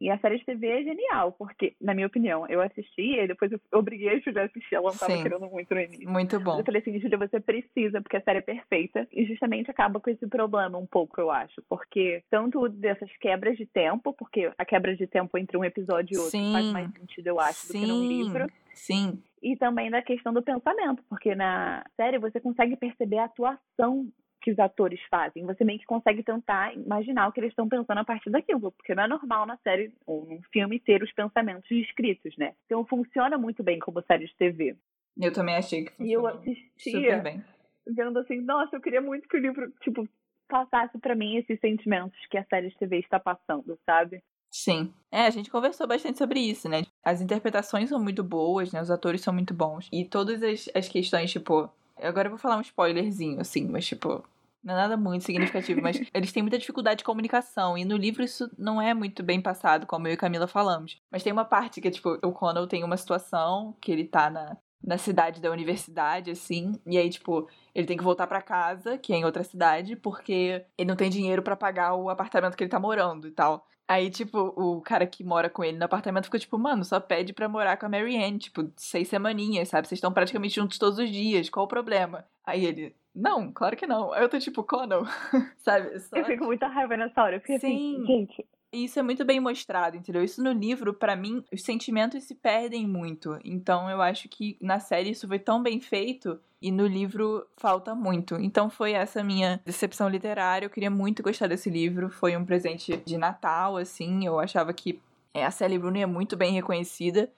e 0.00 0.10
a 0.10 0.18
série 0.18 0.38
de 0.38 0.46
TV 0.46 0.66
é 0.66 0.82
genial, 0.82 1.32
porque, 1.32 1.74
na 1.78 1.92
minha 1.92 2.06
opinião, 2.06 2.46
eu 2.48 2.62
assisti 2.62 3.18
e 3.18 3.26
depois 3.26 3.52
eu 3.52 3.60
obriguei 3.72 4.08
a 4.08 4.18
Julia 4.18 4.42
a 4.42 4.44
assistir, 4.46 4.74
ela 4.74 4.84
não 4.84 4.92
estava 4.92 5.22
querendo 5.22 5.46
muito 5.50 5.74
no 5.74 5.80
início. 5.80 6.08
Muito 6.08 6.40
bom. 6.40 6.58
Eu 6.58 6.64
falei 6.64 6.80
assim, 6.80 6.98
Julia, 6.98 7.18
você 7.18 7.38
precisa, 7.38 8.00
porque 8.00 8.16
a 8.16 8.22
série 8.22 8.38
é 8.38 8.42
perfeita. 8.42 9.06
E 9.12 9.26
justamente 9.26 9.70
acaba 9.70 10.00
com 10.00 10.08
esse 10.08 10.26
problema 10.26 10.78
um 10.78 10.86
pouco, 10.86 11.20
eu 11.20 11.30
acho. 11.30 11.62
Porque 11.68 12.22
tanto 12.30 12.66
dessas 12.68 13.14
quebras 13.18 13.58
de 13.58 13.66
tempo, 13.66 14.14
porque 14.14 14.50
a 14.56 14.64
quebra 14.64 14.96
de 14.96 15.06
tempo 15.06 15.36
entre 15.36 15.58
um 15.58 15.64
episódio 15.64 16.14
e 16.14 16.16
outro 16.16 16.30
Sim. 16.30 16.52
faz 16.52 16.72
mais 16.72 16.90
sentido, 16.92 17.26
eu 17.26 17.38
acho, 17.38 17.58
Sim. 17.58 17.80
do 17.80 17.80
que 17.80 17.92
num 17.92 18.08
livro. 18.08 18.46
Sim. 18.72 19.22
E 19.42 19.54
também 19.56 19.90
da 19.90 20.00
questão 20.00 20.32
do 20.32 20.42
pensamento, 20.42 21.02
porque 21.08 21.34
na 21.34 21.84
série 21.96 22.18
você 22.18 22.40
consegue 22.40 22.74
perceber 22.76 23.18
a 23.18 23.24
atuação 23.24 24.08
que 24.40 24.50
os 24.50 24.58
atores 24.58 25.00
fazem. 25.10 25.44
Você 25.44 25.64
meio 25.64 25.78
que 25.78 25.86
consegue 25.86 26.22
tentar 26.22 26.74
imaginar 26.74 27.28
o 27.28 27.32
que 27.32 27.40
eles 27.40 27.50
estão 27.50 27.68
pensando 27.68 27.98
a 27.98 28.04
partir 28.04 28.30
daquilo, 28.30 28.72
porque 28.72 28.94
não 28.94 29.04
é 29.04 29.08
normal 29.08 29.46
na 29.46 29.56
série 29.58 29.92
ou 30.06 30.24
num 30.24 30.40
filme 30.52 30.80
ter 30.80 31.02
os 31.02 31.12
pensamentos 31.12 31.70
escritos, 31.70 32.36
né? 32.36 32.54
Então 32.66 32.84
funciona 32.86 33.36
muito 33.36 33.62
bem 33.62 33.78
como 33.78 34.02
série 34.02 34.26
de 34.26 34.36
TV. 34.36 34.76
Eu 35.20 35.32
também 35.32 35.56
achei 35.56 35.84
que 35.84 35.90
funcionou 35.92 36.10
e 36.10 36.12
eu 36.12 36.26
assistia, 36.26 36.92
super 36.92 37.22
bem. 37.22 37.44
Vendo 37.86 38.18
assim, 38.18 38.40
nossa, 38.40 38.76
eu 38.76 38.80
queria 38.80 39.00
muito 39.00 39.28
que 39.28 39.36
o 39.36 39.40
livro, 39.40 39.70
tipo, 39.82 40.08
passasse 40.48 40.98
para 40.98 41.14
mim 41.14 41.36
esses 41.36 41.58
sentimentos 41.60 42.18
que 42.30 42.38
a 42.38 42.44
série 42.44 42.68
de 42.68 42.78
TV 42.78 42.98
está 42.98 43.18
passando, 43.18 43.78
sabe? 43.84 44.22
Sim. 44.50 44.92
É, 45.12 45.22
a 45.22 45.30
gente 45.30 45.50
conversou 45.50 45.86
bastante 45.86 46.18
sobre 46.18 46.40
isso, 46.40 46.68
né? 46.68 46.82
As 47.04 47.20
interpretações 47.20 47.88
são 47.88 48.02
muito 48.02 48.24
boas, 48.24 48.72
né? 48.72 48.82
Os 48.82 48.90
atores 48.90 49.20
são 49.20 49.32
muito 49.32 49.54
bons. 49.54 49.88
E 49.92 50.04
todas 50.04 50.42
as, 50.42 50.68
as 50.74 50.88
questões, 50.88 51.30
tipo, 51.30 51.70
Agora 52.02 52.26
eu 52.26 52.30
vou 52.30 52.38
falar 52.38 52.56
um 52.56 52.62
spoilerzinho, 52.62 53.40
assim, 53.40 53.66
mas 53.68 53.86
tipo. 53.86 54.24
Não 54.62 54.74
é 54.74 54.76
nada 54.76 54.96
muito 54.96 55.24
significativo, 55.24 55.80
mas 55.80 55.98
eles 56.12 56.32
têm 56.32 56.42
muita 56.42 56.58
dificuldade 56.58 56.98
de 56.98 57.04
comunicação. 57.04 57.78
E 57.78 57.84
no 57.84 57.96
livro 57.96 58.22
isso 58.22 58.50
não 58.58 58.80
é 58.80 58.92
muito 58.92 59.22
bem 59.22 59.40
passado, 59.40 59.86
como 59.86 60.06
eu 60.06 60.12
e 60.12 60.16
Camila 60.18 60.46
falamos. 60.46 61.00
Mas 61.10 61.22
tem 61.22 61.32
uma 61.32 61.46
parte 61.46 61.80
que 61.80 61.88
é 61.88 61.90
tipo, 61.90 62.18
o 62.22 62.32
Connell 62.32 62.66
tem 62.66 62.84
uma 62.84 62.96
situação 62.98 63.74
que 63.80 63.90
ele 63.90 64.04
tá 64.04 64.28
na, 64.28 64.58
na 64.82 64.98
cidade 64.98 65.40
da 65.40 65.50
universidade, 65.50 66.30
assim. 66.30 66.72
E 66.86 66.98
aí, 66.98 67.08
tipo, 67.08 67.48
ele 67.74 67.86
tem 67.86 67.96
que 67.96 68.04
voltar 68.04 68.26
para 68.26 68.42
casa, 68.42 68.98
que 68.98 69.12
é 69.12 69.16
em 69.16 69.24
outra 69.24 69.44
cidade, 69.44 69.96
porque 69.96 70.64
ele 70.76 70.88
não 70.88 70.96
tem 70.96 71.10
dinheiro 71.10 71.42
para 71.42 71.56
pagar 71.56 71.94
o 71.94 72.10
apartamento 72.10 72.56
que 72.56 72.62
ele 72.62 72.70
tá 72.70 72.80
morando 72.80 73.28
e 73.28 73.30
tal. 73.30 73.66
Aí, 73.90 74.08
tipo, 74.08 74.38
o 74.56 74.80
cara 74.80 75.04
que 75.04 75.24
mora 75.24 75.50
com 75.50 75.64
ele 75.64 75.76
no 75.76 75.84
apartamento 75.84 76.26
fica 76.26 76.38
tipo, 76.38 76.56
mano, 76.56 76.84
só 76.84 77.00
pede 77.00 77.32
pra 77.32 77.48
morar 77.48 77.76
com 77.76 77.86
a 77.86 77.88
Marianne, 77.88 78.38
tipo, 78.38 78.70
seis 78.76 79.08
semaninhas, 79.08 79.66
sabe? 79.66 79.88
Vocês 79.88 79.96
estão 79.96 80.12
praticamente 80.12 80.54
juntos 80.54 80.78
todos 80.78 81.00
os 81.00 81.10
dias, 81.10 81.50
qual 81.50 81.64
o 81.66 81.68
problema? 81.68 82.24
Aí 82.46 82.64
ele, 82.64 82.94
não, 83.12 83.50
claro 83.50 83.76
que 83.76 83.88
não. 83.88 84.12
Aí 84.12 84.22
eu 84.22 84.28
tô 84.28 84.38
tipo, 84.38 84.62
Conan, 84.62 85.02
sabe? 85.58 85.98
Só... 85.98 86.16
Eu 86.16 86.24
fico 86.24 86.38
com 86.38 86.44
muita 86.44 86.68
raiva 86.68 86.96
nessa 86.96 87.20
hora. 87.20 87.40
Fico 87.40 87.54
assim, 87.54 87.66
Sim. 87.66 87.96
assim, 87.96 88.06
gente, 88.06 88.46
E 88.72 88.84
isso 88.84 88.98
é 88.98 89.02
muito 89.02 89.24
bem 89.24 89.40
mostrado, 89.40 89.96
entendeu? 89.96 90.22
Isso 90.22 90.42
no 90.42 90.52
livro, 90.52 90.94
para 90.94 91.16
mim, 91.16 91.44
os 91.52 91.62
sentimentos 91.62 92.22
se 92.24 92.34
perdem 92.34 92.86
muito. 92.86 93.38
Então 93.44 93.90
eu 93.90 94.00
acho 94.00 94.28
que 94.28 94.56
na 94.60 94.78
série 94.78 95.10
isso 95.10 95.26
foi 95.26 95.40
tão 95.40 95.60
bem 95.62 95.80
feito 95.80 96.40
e 96.62 96.70
no 96.70 96.86
livro 96.86 97.44
falta 97.56 97.94
muito. 97.94 98.36
Então 98.36 98.70
foi 98.70 98.92
essa 98.92 99.24
minha 99.24 99.60
decepção 99.64 100.08
literária. 100.08 100.66
Eu 100.66 100.70
queria 100.70 100.90
muito 100.90 101.22
gostar 101.22 101.48
desse 101.48 101.68
livro. 101.68 102.10
Foi 102.10 102.36
um 102.36 102.44
presente 102.44 102.96
de 102.98 103.18
Natal, 103.18 103.76
assim. 103.76 104.24
Eu 104.24 104.38
achava 104.38 104.72
que 104.72 105.00
é, 105.34 105.44
a 105.44 105.50
Sally 105.50 105.76
Rooney 105.76 106.02
é 106.02 106.06
muito 106.06 106.36
bem 106.36 106.52
reconhecida 106.52 107.30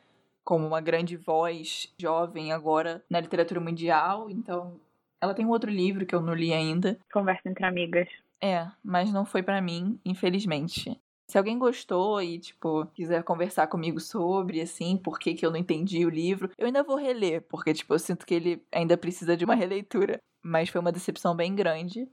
como 0.44 0.66
uma 0.66 0.80
grande 0.80 1.16
voz 1.16 1.92
jovem 1.98 2.52
agora 2.52 3.02
na 3.08 3.20
literatura 3.20 3.60
mundial. 3.60 4.28
Então 4.28 4.78
ela 5.20 5.34
tem 5.34 5.46
um 5.46 5.50
outro 5.50 5.70
livro 5.70 6.04
que 6.04 6.14
eu 6.14 6.20
não 6.20 6.34
li 6.34 6.52
ainda. 6.52 6.98
Conversa 7.10 7.48
entre 7.48 7.64
amigas. 7.64 8.08
É, 8.42 8.66
mas 8.82 9.12
não 9.12 9.24
foi 9.24 9.40
para 9.40 9.62
mim, 9.62 10.00
infelizmente. 10.04 11.00
Se 11.32 11.38
alguém 11.38 11.58
gostou 11.58 12.20
e, 12.20 12.38
tipo, 12.38 12.84
quiser 12.88 13.22
conversar 13.22 13.66
comigo 13.66 13.98
sobre, 13.98 14.60
assim, 14.60 14.98
por 14.98 15.18
que, 15.18 15.32
que 15.32 15.46
eu 15.46 15.50
não 15.50 15.56
entendi 15.56 16.04
o 16.04 16.10
livro, 16.10 16.50
eu 16.58 16.66
ainda 16.66 16.82
vou 16.82 16.94
reler, 16.94 17.40
porque, 17.48 17.72
tipo, 17.72 17.94
eu 17.94 17.98
sinto 17.98 18.26
que 18.26 18.34
ele 18.34 18.62
ainda 18.70 18.98
precisa 18.98 19.34
de 19.34 19.42
uma 19.42 19.54
releitura. 19.54 20.18
Mas 20.42 20.68
foi 20.68 20.78
uma 20.78 20.92
decepção 20.92 21.34
bem 21.34 21.54
grande. 21.54 22.06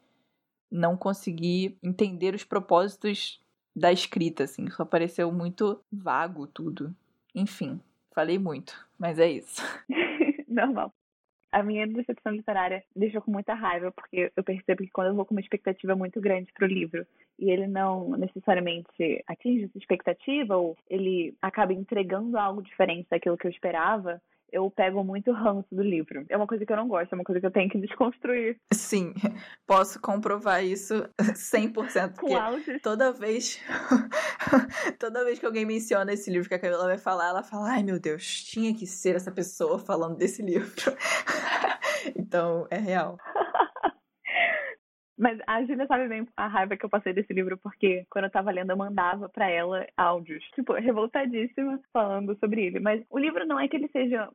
Não 0.71 0.95
consegui 0.95 1.77
entender 1.84 2.34
os 2.34 2.45
propósitos 2.45 3.41
da 3.75 3.91
escrita, 3.91 4.45
assim. 4.45 4.69
Só 4.69 4.86
pareceu 4.86 5.29
muito 5.34 5.84
vago 5.91 6.47
tudo. 6.47 6.95
Enfim, 7.36 7.82
falei 8.15 8.39
muito, 8.39 8.88
mas 8.97 9.19
é 9.19 9.29
isso. 9.29 9.62
Normal 10.47 10.93
a 11.51 11.63
minha 11.63 11.88
decepção 11.88 12.31
literária 12.31 12.83
deixou 12.95 13.21
com 13.21 13.31
muita 13.31 13.53
raiva, 13.53 13.91
porque 13.91 14.31
eu 14.35 14.43
percebo 14.43 14.83
que 14.83 14.91
quando 14.91 15.07
eu 15.07 15.15
vou 15.15 15.25
com 15.25 15.33
uma 15.33 15.41
expectativa 15.41 15.95
muito 15.95 16.21
grande 16.21 16.51
para 16.53 16.65
o 16.65 16.69
livro 16.69 17.05
e 17.38 17.49
ele 17.49 17.67
não 17.67 18.12
necessariamente 18.12 19.23
atinge 19.27 19.65
essa 19.65 19.77
expectativa 19.77 20.57
ou 20.57 20.77
ele 20.89 21.35
acaba 21.41 21.73
entregando 21.73 22.38
algo 22.38 22.62
diferente 22.62 23.07
daquilo 23.09 23.38
que 23.38 23.47
eu 23.47 23.51
esperava, 23.51 24.21
eu 24.51 24.69
pego 24.71 25.03
muito 25.03 25.31
ranço 25.31 25.67
do 25.71 25.81
livro. 25.81 26.25
É 26.29 26.38
uma 26.38 26.47
coisa 26.47 26.65
que 26.65 26.71
eu 26.71 26.77
não 26.77 26.88
gosto, 26.88 27.13
é 27.13 27.15
uma 27.15 27.23
coisa 27.23 27.39
que 27.39 27.45
eu 27.45 27.51
tenho 27.51 27.69
que 27.69 27.79
desconstruir. 27.79 28.57
Sim, 28.73 29.13
posso 29.67 29.99
comprovar 30.01 30.63
isso 30.63 30.93
100%. 31.19 32.15
Porque 32.15 32.35
Com 32.35 32.79
toda 32.81 33.12
vez 33.12 33.59
toda 34.99 35.23
vez 35.23 35.39
que 35.39 35.45
alguém 35.45 35.65
menciona 35.65 36.13
esse 36.13 36.29
livro 36.31 36.47
que 36.47 36.55
a 36.55 36.59
Camila 36.59 36.85
vai 36.85 36.97
falar, 36.97 37.29
ela 37.29 37.43
fala: 37.43 37.71
"Ai, 37.71 37.83
meu 37.83 37.99
Deus, 37.99 38.43
tinha 38.43 38.73
que 38.73 38.85
ser 38.85 39.15
essa 39.15 39.31
pessoa 39.31 39.79
falando 39.79 40.17
desse 40.17 40.41
livro". 40.41 40.69
então, 42.15 42.67
é 42.69 42.77
real. 42.77 43.17
Mas 45.19 45.38
a 45.45 45.62
Júlia 45.65 45.86
sabe 45.86 46.08
bem 46.08 46.25
a 46.38 46.47
raiva 46.47 46.77
que 46.77 46.86
eu 46.86 46.89
passei 46.89 47.12
desse 47.12 47.34
livro, 47.34 47.58
porque 47.58 48.05
quando 48.10 48.25
eu 48.25 48.32
tava 48.32 48.51
lendo, 48.51 48.71
eu 48.71 48.77
mandava 48.77 49.27
para 49.27 49.49
ela 49.49 49.86
áudios, 49.97 50.41
tipo, 50.55 50.71
revoltadíssima, 50.71 51.77
falando 51.91 52.38
sobre 52.39 52.63
ele. 52.63 52.79
Mas 52.79 53.03
o 53.10 53.19
livro 53.19 53.45
não 53.45 53.60
é 53.60 53.67
que 53.67 53.75
ele 53.75 53.89
seja. 53.89 54.29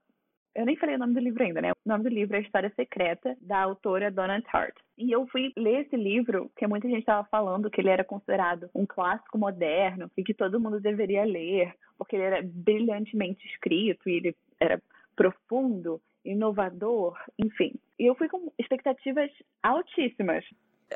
Eu 0.55 0.67
nem 0.67 0.77
falei 0.77 0.95
o 0.95 0.99
nome 0.99 1.15
do 1.15 1.21
livro 1.21 1.43
ainda, 1.43 1.63
né? 1.63 1.73
O 1.73 1.89
nome 1.89 2.05
do 2.05 2.11
livro 2.11 2.37
é 2.37 2.41
História 2.41 2.71
Secreta, 2.77 3.35
da 3.41 3.63
autora 3.63 4.11
Donna 4.11 4.43
Tartt. 4.43 4.77
E 4.99 5.11
eu 5.11 5.27
fui 5.29 5.53
ler 5.57 5.87
esse 5.87 5.97
livro, 5.97 6.51
que 6.55 6.67
muita 6.67 6.87
gente 6.87 7.01
estava 7.01 7.27
falando 7.29 7.71
que 7.71 7.81
ele 7.81 7.89
era 7.89 8.05
considerado 8.05 8.69
um 8.75 8.85
clássico 8.85 9.39
moderno 9.39 10.11
e 10.19 10.23
que 10.23 10.35
todo 10.35 10.61
mundo 10.61 10.81
deveria 10.81 11.25
ler, 11.25 11.75
porque 11.97 12.15
ele 12.15 12.25
era 12.25 12.43
brilhantemente 12.45 13.45
escrito 13.47 14.07
e 14.07 14.17
ele 14.17 14.37
era 14.61 14.83
profundo, 15.17 15.99
inovador, 16.25 17.19
enfim. 17.39 17.73
E 17.99 18.05
eu 18.05 18.15
fui 18.15 18.29
com 18.29 18.53
expectativas 18.59 19.31
altíssimas 19.63 20.45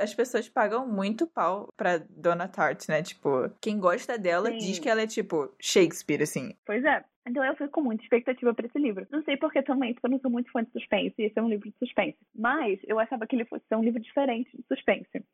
as 0.01 0.15
pessoas 0.15 0.49
pagam 0.49 0.87
muito 0.87 1.27
pau 1.27 1.73
pra 1.77 1.99
Donna 2.11 2.49
Tartt, 2.49 2.89
né? 2.89 3.03
Tipo, 3.03 3.51
quem 3.61 3.79
gosta 3.79 4.19
dela 4.19 4.51
Sim. 4.51 4.59
diz 4.59 4.79
que 4.79 4.89
ela 4.89 5.03
é 5.03 5.07
tipo 5.07 5.53
Shakespeare, 5.61 6.23
assim. 6.23 6.55
Pois 6.65 6.85
é. 6.85 7.05
Então 7.29 7.45
eu 7.45 7.55
fui 7.57 7.69
com 7.69 7.83
muita 7.83 8.03
expectativa 8.03 8.55
para 8.55 8.67
esse 8.67 8.79
livro. 8.79 9.07
Não 9.11 9.23
sei 9.23 9.37
porque 9.37 9.63
também, 9.63 9.93
porque 9.93 10.07
eu 10.07 10.11
não 10.11 10.21
sou 10.21 10.31
muito 10.31 10.51
fã 10.51 10.65
de 10.65 10.71
suspense, 10.73 11.15
e 11.19 11.25
esse 11.25 11.39
é 11.39 11.43
um 11.43 11.49
livro 11.49 11.69
de 11.69 11.77
suspense. 11.79 12.17
Mas 12.35 12.81
eu 12.85 12.99
achava 12.99 13.27
que 13.27 13.37
ele 13.37 13.45
fosse 13.45 13.65
ser 13.69 13.77
um 13.77 13.83
livro 13.83 14.01
diferente 14.01 14.51
de 14.57 14.65
suspense. 14.67 15.25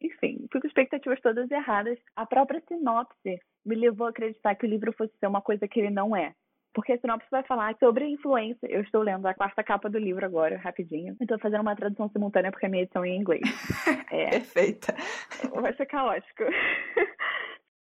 Enfim, 0.00 0.46
fui 0.50 0.60
com 0.60 0.66
expectativas 0.66 1.20
todas 1.20 1.50
erradas. 1.50 1.98
A 2.16 2.24
própria 2.24 2.62
sinopse 2.68 3.40
me 3.64 3.74
levou 3.74 4.06
a 4.06 4.10
acreditar 4.10 4.54
que 4.54 4.64
o 4.64 4.68
livro 4.68 4.92
fosse 4.92 5.12
ser 5.18 5.26
uma 5.26 5.42
coisa 5.42 5.68
que 5.68 5.80
ele 5.80 5.90
não 5.90 6.16
é. 6.16 6.34
Porque 6.72 6.92
a 6.92 6.98
sinopse 6.98 7.26
vai 7.30 7.42
falar 7.44 7.76
sobre 7.78 8.06
influência. 8.06 8.66
Eu 8.68 8.82
estou 8.82 9.02
lendo 9.02 9.26
a 9.26 9.34
quarta 9.34 9.62
capa 9.62 9.90
do 9.90 9.98
livro 9.98 10.24
agora, 10.24 10.56
rapidinho. 10.56 11.16
Estou 11.20 11.38
fazendo 11.38 11.62
uma 11.62 11.74
tradução 11.74 12.08
simultânea 12.10 12.50
porque 12.50 12.66
a 12.66 12.68
minha 12.68 12.82
edição 12.82 13.04
é 13.04 13.08
em 13.08 13.20
inglês. 13.20 13.42
É. 14.12 14.28
Perfeita. 14.30 14.92
Vai 15.54 15.72
ser 15.74 15.86
caótico. 15.86 16.42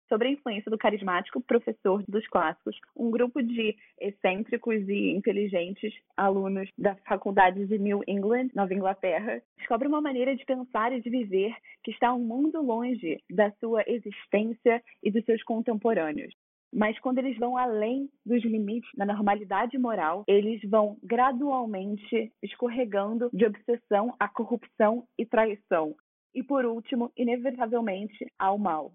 sobre 0.07 0.27
a 0.27 0.31
influência 0.31 0.69
do 0.69 0.77
carismático 0.77 1.41
professor 1.41 2.03
dos 2.07 2.27
clássicos, 2.27 2.75
um 2.95 3.09
grupo 3.09 3.41
de 3.41 3.75
excêntricos 3.99 4.87
e 4.87 5.11
inteligentes 5.11 5.93
alunos 6.15 6.69
da 6.77 6.95
faculdade 7.07 7.65
de 7.65 7.77
New 7.77 8.01
England, 8.07 8.49
Nova 8.53 8.73
Inglaterra, 8.73 9.41
descobre 9.57 9.87
uma 9.87 10.01
maneira 10.01 10.35
de 10.35 10.45
pensar 10.45 10.93
e 10.93 11.01
de 11.01 11.09
viver 11.09 11.53
que 11.83 11.91
está 11.91 12.13
um 12.13 12.19
mundo 12.19 12.61
longe 12.61 13.21
da 13.29 13.51
sua 13.59 13.83
existência 13.87 14.81
e 15.03 15.11
dos 15.11 15.23
seus 15.25 15.43
contemporâneos. 15.43 16.33
Mas 16.75 16.99
quando 16.99 17.19
eles 17.19 17.37
vão 17.37 17.55
além 17.55 18.11
dos 18.25 18.43
limites 18.43 18.89
da 18.97 19.05
normalidade 19.05 19.77
moral, 19.77 20.25
eles 20.27 20.59
vão 20.69 20.97
gradualmente 21.01 22.33
escorregando 22.43 23.29
de 23.31 23.45
obsessão 23.45 24.13
à 24.19 24.27
corrupção 24.27 25.07
e 25.17 25.25
traição. 25.25 25.95
E 26.33 26.43
por 26.43 26.65
último, 26.65 27.13
inevitavelmente, 27.15 28.29
ao 28.37 28.57
mal. 28.57 28.91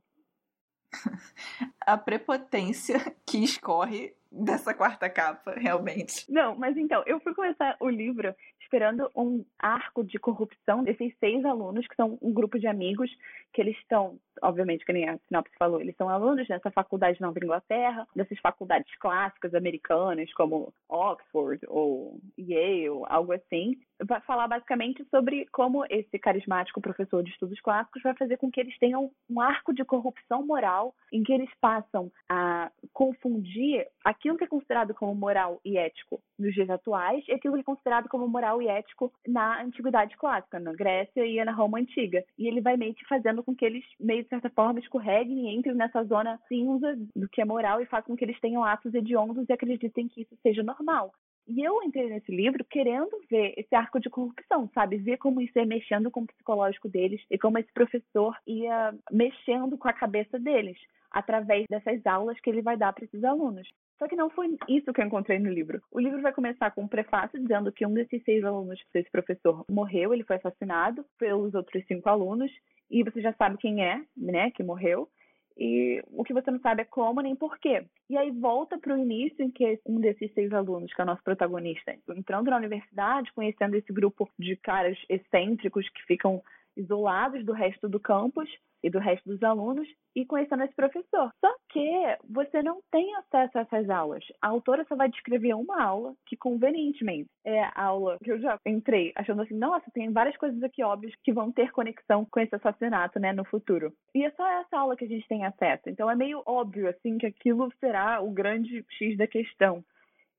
A 1.81 1.97
prepotência 1.97 2.99
que 3.27 3.39
escorre 3.39 4.15
dessa 4.31 4.75
quarta 4.75 5.09
capa, 5.09 5.55
realmente. 5.57 6.31
Não, 6.31 6.55
mas 6.55 6.77
então, 6.77 7.03
eu 7.07 7.19
fui 7.21 7.35
começar 7.35 7.77
o 7.81 7.89
livro 7.89 8.35
esperando 8.71 9.11
um 9.17 9.45
arco 9.59 10.05
de 10.05 10.17
corrupção 10.17 10.85
desses 10.85 11.13
seis 11.19 11.45
alunos, 11.45 11.87
que 11.89 11.97
são 11.97 12.17
um 12.23 12.33
grupo 12.33 12.57
de 12.57 12.69
amigos, 12.69 13.11
que 13.53 13.61
eles 13.61 13.77
estão, 13.79 14.17
obviamente, 14.41 14.85
que 14.85 14.93
nem 14.93 15.09
a 15.09 15.19
Sinopse 15.27 15.53
falou, 15.59 15.81
eles 15.81 15.97
são 15.97 16.09
alunos 16.09 16.47
dessa 16.47 16.71
faculdade 16.71 17.17
de 17.17 17.23
Nova 17.23 17.39
Inglaterra, 17.43 18.07
dessas 18.15 18.39
faculdades 18.39 18.97
clássicas 18.99 19.55
americanas, 19.55 20.33
como 20.35 20.73
Oxford 20.89 21.61
ou 21.67 22.21
Yale, 22.39 23.05
algo 23.09 23.33
assim. 23.33 23.77
Vai 24.05 24.21
falar 24.21 24.47
basicamente 24.47 25.05
sobre 25.11 25.47
como 25.51 25.85
esse 25.91 26.17
carismático 26.19 26.81
professor 26.81 27.25
de 27.25 27.31
estudos 27.31 27.61
clássicos 27.61 28.03
vai 28.03 28.15
fazer 28.15 28.37
com 28.37 28.51
que 28.51 28.61
eles 28.61 28.79
tenham 28.79 29.11
um 29.29 29.41
arco 29.41 29.75
de 29.75 29.85
corrupção 29.85 30.47
moral 30.47 30.95
em 31.13 31.25
que 31.25 31.33
eles 31.33 31.51
passam 31.61 32.11
a 32.29 32.71
confundir 32.93 33.87
aquilo 34.05 34.39
que 34.39 34.45
é 34.45 34.47
considerado 34.47 34.95
como 34.95 35.15
moral 35.15 35.61
e 35.65 35.77
ético 35.77 36.21
nos 36.39 36.55
dias 36.55 36.71
atuais 36.71 37.25
e 37.29 37.33
aquilo 37.33 37.55
que 37.55 37.61
é 37.61 37.65
considerado 37.65 38.09
como 38.09 38.29
moral 38.29 38.60
e 38.61 38.69
ético 38.69 39.13
na 39.27 39.63
antiguidade 39.63 40.17
clássica, 40.17 40.59
na 40.59 40.73
Grécia 40.73 41.25
e 41.25 41.43
na 41.45 41.53
Roma 41.53 41.79
antiga. 41.79 42.25
E 42.39 42.47
ele 42.47 42.61
vai 42.61 42.77
meio 42.77 42.95
que 42.95 43.07
fazendo 43.07 43.43
com 43.43 43.55
que 43.55 43.65
eles, 43.65 43.85
meio 43.99 44.23
de 44.23 44.29
certa 44.29 44.51
forma, 44.51 44.81
escorreguem 44.81 45.49
e 45.49 45.57
entrem 45.57 45.75
nessa 45.75 46.05
zona 46.05 46.39
cinza 46.49 46.97
do 47.15 47.29
que 47.29 47.41
é 47.41 47.45
moral 47.45 47.81
e 47.81 47.87
façam 47.87 48.09
com 48.09 48.17
que 48.17 48.25
eles 48.25 48.41
tenham 48.41 48.65
atos 48.65 48.95
hediondos 48.95 49.49
e 49.49 49.53
acreditem 49.53 50.09
que 50.09 50.23
isso 50.23 50.37
seja 50.43 50.63
normal. 50.63 51.13
E 51.47 51.63
eu 51.63 51.83
entrei 51.83 52.09
nesse 52.09 52.31
livro 52.31 52.65
querendo 52.65 53.11
ver 53.29 53.55
esse 53.57 53.75
arco 53.75 53.99
de 53.99 54.09
corrupção, 54.09 54.71
sabe? 54.73 54.99
Ver 54.99 55.17
como 55.17 55.41
isso 55.41 55.59
ia 55.59 55.67
mexendo 55.67 56.11
com 56.11 56.21
o 56.21 56.27
psicológico 56.27 56.89
deles 56.89 57.21
e 57.29 57.37
como 57.37 57.59
esse 57.59 57.73
professor 57.73 58.37
ia 58.47 58.95
mexendo 59.11 59.77
com 59.77 59.89
a 59.89 59.93
cabeça 59.93 60.39
deles 60.39 60.79
através 61.11 61.67
dessas 61.69 62.07
aulas 62.07 62.39
que 62.41 62.49
ele 62.49 62.63
vai 62.63 62.77
dar 62.77 62.93
para 62.93 63.05
esses 63.05 63.25
alunos. 63.25 63.69
Só 64.01 64.09
que 64.09 64.17
não 64.17 64.31
foi 64.31 64.57
isso 64.67 64.95
que 64.95 65.01
eu 65.03 65.05
encontrei 65.05 65.39
no 65.39 65.51
livro. 65.51 65.83
O 65.93 66.01
livro 66.01 66.23
vai 66.23 66.33
começar 66.33 66.71
com 66.71 66.85
um 66.85 66.89
prefácio 66.89 67.39
dizendo 67.39 67.71
que 67.71 67.85
um 67.85 67.93
desses 67.93 68.25
seis 68.25 68.43
alunos 68.43 68.81
desse 68.95 69.11
professor 69.11 69.63
morreu, 69.71 70.15
ele 70.15 70.25
foi 70.25 70.37
assassinado 70.37 71.05
pelos 71.19 71.55
outros 71.55 71.85
cinco 71.87 72.09
alunos, 72.09 72.51
e 72.91 73.05
você 73.05 73.21
já 73.21 73.35
sabe 73.35 73.59
quem 73.59 73.85
é, 73.85 74.03
né, 74.17 74.51
que 74.53 74.63
morreu. 74.63 75.07
E 75.55 76.03
o 76.13 76.25
que 76.25 76.33
você 76.33 76.51
não 76.51 76.59
sabe 76.61 76.81
é 76.81 76.87
como 76.87 77.21
nem 77.21 77.37
porquê. 77.37 77.85
E 78.09 78.17
aí 78.17 78.31
volta 78.31 78.79
para 78.79 78.95
o 78.95 78.99
início 78.99 79.45
em 79.45 79.51
que 79.51 79.79
um 79.85 80.01
desses 80.01 80.33
seis 80.33 80.51
alunos, 80.51 80.91
que 80.95 81.01
é 81.03 81.05
o 81.05 81.07
nosso 81.07 81.23
protagonista, 81.23 81.95
entrando 82.09 82.51
na 82.51 82.57
universidade, 82.57 83.31
conhecendo 83.35 83.77
esse 83.77 83.93
grupo 83.93 84.31
de 84.39 84.57
caras 84.57 84.97
excêntricos 85.11 85.87
que 85.91 86.03
ficam 86.07 86.43
isolados 86.81 87.45
do 87.45 87.53
resto 87.53 87.89
do 87.89 88.01
campus 88.01 88.49
e 88.83 88.91
do 88.91 88.99
resto 88.99 89.29
dos 89.29 89.43
alunos 89.43 89.87
e 90.17 90.25
conhecendo 90.25 90.65
esse 90.65 90.75
professor. 90.75 91.31
Só 91.41 91.55
que 91.69 92.19
você 92.29 92.63
não 92.63 92.81
tem 92.91 93.15
acesso 93.17 93.59
a 93.59 93.61
essas 93.61 93.91
aulas. 93.91 94.25
A 94.41 94.49
autora 94.49 94.85
só 94.89 94.97
vai 94.97 95.09
descrever 95.09 95.55
uma 95.55 95.83
aula 95.83 96.15
que, 96.27 96.37
convenientemente, 96.37 97.29
é 97.45 97.63
a 97.63 97.85
aula 97.85 98.19
que 98.23 98.33
eu 98.33 98.41
já 98.41 98.59
entrei 98.67 99.13
achando 99.15 99.43
assim, 99.43 99.55
nossa, 99.55 99.91
tem 99.93 100.11
várias 100.13 100.37
coisas 100.37 100.63
aqui 100.63 100.83
óbvias 100.83 101.15
que 101.23 101.33
vão 101.33 101.53
ter 101.53 101.71
conexão 101.71 102.27
com 102.31 102.41
esse 102.41 102.55
assassinato, 102.55 103.21
né, 103.21 103.33
no 103.33 103.45
futuro. 103.45 103.93
E 104.15 104.25
é 104.25 104.31
só 104.33 104.47
essa 104.61 104.79
aula 104.79 104.97
que 104.97 105.05
a 105.05 105.09
gente 105.09 105.29
tem 105.29 105.45
acesso. 105.45 105.89
Então 105.89 106.11
é 106.11 106.15
meio 106.15 106.43
óbvio, 106.47 106.89
assim, 106.89 107.19
que 107.19 107.27
aquilo 107.27 107.71
será 107.79 108.21
o 108.21 108.31
grande 108.31 108.85
X 108.91 109.17
da 109.17 109.27
questão. 109.27 109.85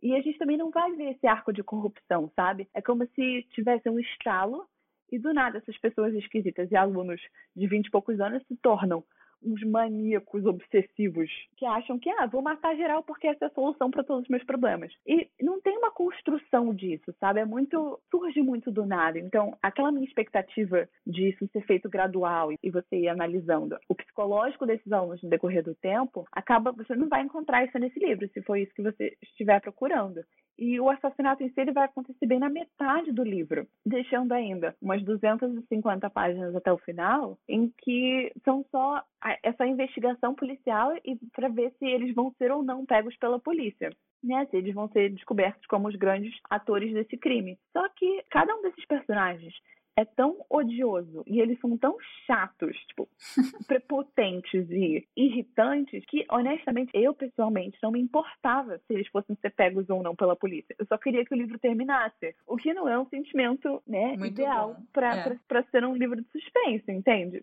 E 0.02 0.16
a 0.16 0.22
gente 0.22 0.40
também 0.40 0.58
não 0.58 0.72
vai 0.72 0.92
ver 0.94 1.12
esse 1.12 1.28
arco 1.28 1.54
de 1.54 1.62
corrupção, 1.62 2.32
sabe? 2.36 2.68
É 2.74 2.82
como 2.82 3.06
se 3.14 3.44
tivesse 3.52 3.88
um 3.88 4.00
estalo 4.00 4.66
e 5.12 5.20
do 5.20 5.34
nada 5.34 5.58
essas 5.58 5.78
pessoas 5.78 6.14
esquisitas 6.14 6.72
e 6.72 6.76
alunos 6.76 7.22
de 7.56 7.68
vinte 7.68 7.88
e 7.88 7.92
poucos 7.92 8.20
anos 8.20 8.44
se 8.48 8.56
tornam 8.58 9.04
uns 9.44 9.62
maníacos 9.64 10.46
obsessivos 10.46 11.30
que 11.58 11.66
acham 11.66 11.98
que, 12.00 12.10
ah, 12.10 12.26
vou 12.26 12.42
matar 12.42 12.76
geral 12.76 13.04
porque 13.04 13.28
essa 13.28 13.46
é 13.46 13.48
a 13.48 13.52
solução 13.52 13.90
para 13.90 14.04
todos 14.04 14.24
os 14.24 14.30
meus 14.30 14.44
problemas. 14.44 14.94
E 15.06 15.28
não 15.42 15.62
tem 15.62 15.78
uma 15.78 15.92
construção 15.92 16.74
disso, 16.74 17.14
sabe? 17.20 17.40
É 17.40 17.46
muito. 17.46 18.00
surge 18.10 18.42
muito 18.42 18.72
do 18.72 18.86
nada. 18.86 19.20
Então, 19.20 19.58
aquela 19.62 19.92
minha 19.92 20.06
expectativa 20.06 20.88
de 21.06 21.30
isso 21.30 21.48
ser 21.52 21.62
feito 21.66 21.90
gradual 21.90 22.52
e 22.52 22.70
você 22.70 22.96
ir 22.98 23.08
analisando 23.08 23.78
o 23.88 23.96
psicológico 23.96 24.66
desses 24.66 24.92
alunos 24.92 25.22
no 25.22 25.30
decorrer 25.30 25.64
do 25.64 25.76
tempo, 25.76 26.26
acaba. 26.32 26.72
você 26.72 26.96
não 26.96 27.10
vai 27.10 27.22
encontrar 27.22 27.66
isso 27.66 27.78
nesse 27.80 28.00
livro, 28.00 28.28
se 28.30 28.42
for 28.42 28.58
isso 28.58 28.74
que 28.74 28.84
você 28.84 29.16
estiver 29.22 29.60
procurando. 29.62 30.22
E 30.58 30.80
o 30.80 30.90
assassinato 30.90 31.44
em 31.44 31.50
si 31.50 31.60
ele 31.60 31.72
vai 31.72 31.86
acontecer 31.86 32.26
bem 32.28 32.40
na 32.40 32.50
metade 32.50 33.12
do 33.12 33.24
livro, 33.24 33.68
deixando 33.86 34.32
ainda 34.32 34.76
umas 34.82 35.04
250 35.04 36.10
páginas 36.10 36.56
até 36.56 36.72
o 36.72 36.78
final, 36.78 37.38
em 37.50 37.74
que 37.80 38.32
são 38.44 38.64
só 38.70 39.04
essa 39.44 39.66
investigação 39.66 40.34
policial 40.34 40.94
e 41.06 41.16
para 41.34 41.50
ver 41.50 41.72
se 41.78 41.86
eles 41.86 42.14
vão 42.14 42.34
ser 42.38 42.52
ou 42.52 42.64
não 42.64 42.86
pegos 42.86 43.16
pela 43.18 43.40
polícia. 43.40 43.92
Né, 44.24 44.46
se 44.52 44.58
eles 44.58 44.76
vão 44.76 44.88
ser 44.90 45.10
descobertos 45.10 45.66
como 45.66 45.88
os 45.88 45.96
grandes 45.96 46.32
atores 46.48 46.94
desse 46.94 47.18
crime. 47.18 47.58
Só 47.74 47.90
que 47.90 48.24
cada 48.30 48.56
um 48.56 48.62
desses 48.62 48.86
personagens 48.86 49.52
é 49.96 50.06
tão 50.06 50.38
odioso 50.50 51.24
e 51.28 51.40
eles 51.40 51.60
são 51.60 51.78
tão 51.78 51.98
chatos, 52.26 52.76
tipo, 52.88 53.08
prepotentes 53.68 54.70
e 54.70 55.08
irritantes 55.16 56.04
que, 56.06 56.26
honestamente, 56.30 56.92
eu 56.94 57.14
pessoalmente 57.14 57.78
não 57.82 57.92
me 57.92 58.00
importava 58.00 58.78
se 58.80 58.94
eles 58.94 59.08
fossem 59.08 59.36
ser 59.38 59.52
pegos 59.52 59.90
ou 59.90 60.02
não 60.02 60.16
pela 60.16 60.36
polícia. 60.36 60.76
Eu 60.78 60.86
só 60.86 60.98
queria 60.98 61.26
que 61.26 61.34
o 61.34 61.38
livro 61.38 61.60
terminasse. 61.60 62.36
O 62.48 62.58
que 62.58 62.74
não 62.74 62.88
é 62.88 62.98
um 62.98 63.06
sentimento, 63.08 63.82
né, 63.88 64.16
Muito 64.18 64.28
ideal 64.28 64.78
para 64.94 65.16
é. 65.16 65.64
ser 65.72 65.86
um 65.86 65.96
livro 65.96 66.22
de 66.22 66.28
suspense, 66.30 66.92
entende? 66.92 67.42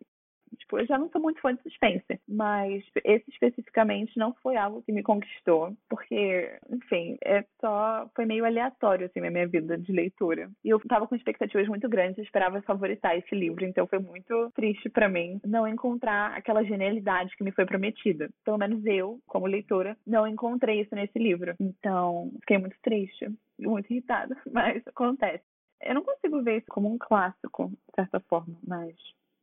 Tipo, 0.56 0.78
eu 0.78 0.86
já 0.86 0.98
não 0.98 1.08
sou 1.10 1.20
muito 1.20 1.40
fã 1.40 1.54
de 1.54 1.62
suspense, 1.62 2.20
mas 2.28 2.84
esse 3.04 3.24
especificamente 3.30 4.16
não 4.16 4.34
foi 4.34 4.56
algo 4.56 4.82
que 4.82 4.92
me 4.92 5.02
conquistou, 5.02 5.76
porque, 5.88 6.58
enfim, 6.70 7.16
é 7.24 7.44
só 7.60 8.08
foi 8.14 8.24
meio 8.26 8.44
aleatório 8.44 9.06
assim 9.06 9.20
na 9.20 9.30
minha 9.30 9.46
vida 9.46 9.76
de 9.78 9.92
leitura. 9.92 10.50
E 10.64 10.70
eu 10.70 10.80
tava 10.80 11.06
com 11.06 11.14
expectativas 11.14 11.68
muito 11.68 11.88
grandes, 11.88 12.18
eu 12.18 12.24
esperava 12.24 12.62
favoritar 12.62 13.16
esse 13.16 13.34
livro, 13.34 13.64
então 13.64 13.86
foi 13.86 13.98
muito 13.98 14.50
triste 14.54 14.88
para 14.88 15.08
mim 15.08 15.40
não 15.44 15.66
encontrar 15.66 16.32
aquela 16.36 16.64
genialidade 16.64 17.36
que 17.36 17.44
me 17.44 17.52
foi 17.52 17.66
prometida. 17.66 18.28
Pelo 18.44 18.58
menos 18.58 18.84
eu, 18.86 19.20
como 19.26 19.46
leitora, 19.46 19.96
não 20.06 20.26
encontrei 20.26 20.80
isso 20.80 20.94
nesse 20.94 21.18
livro. 21.18 21.54
Então, 21.60 22.30
fiquei 22.40 22.58
muito 22.58 22.76
triste, 22.82 23.30
muito 23.58 23.90
irritada, 23.92 24.36
mas 24.50 24.82
acontece. 24.86 25.44
Eu 25.80 25.94
não 25.94 26.02
consigo 26.02 26.42
ver 26.42 26.58
isso 26.58 26.66
como 26.68 26.92
um 26.92 26.98
clássico, 26.98 27.68
de 27.68 27.94
certa 27.94 28.20
forma, 28.20 28.56
mas 28.66 28.94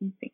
enfim. 0.02 0.32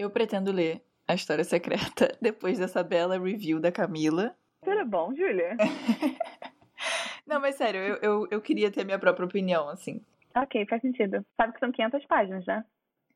Eu 0.00 0.08
pretendo 0.08 0.50
ler 0.50 0.82
A 1.06 1.12
História 1.12 1.44
Secreta 1.44 2.16
depois 2.22 2.58
dessa 2.58 2.82
bela 2.82 3.18
review 3.18 3.60
da 3.60 3.70
Camila. 3.70 4.34
Tudo 4.64 4.82
bom, 4.86 5.14
Júlia? 5.14 5.58
Não, 7.26 7.38
mas 7.38 7.56
sério, 7.56 7.80
eu, 7.80 7.96
eu, 7.96 8.28
eu 8.30 8.40
queria 8.40 8.70
ter 8.70 8.80
a 8.80 8.84
minha 8.86 8.98
própria 8.98 9.26
opinião, 9.26 9.68
assim. 9.68 10.02
Ok, 10.34 10.64
faz 10.64 10.80
sentido. 10.80 11.22
Sabe 11.36 11.52
que 11.52 11.60
são 11.60 11.70
500 11.70 12.06
páginas, 12.06 12.46
né? 12.46 12.64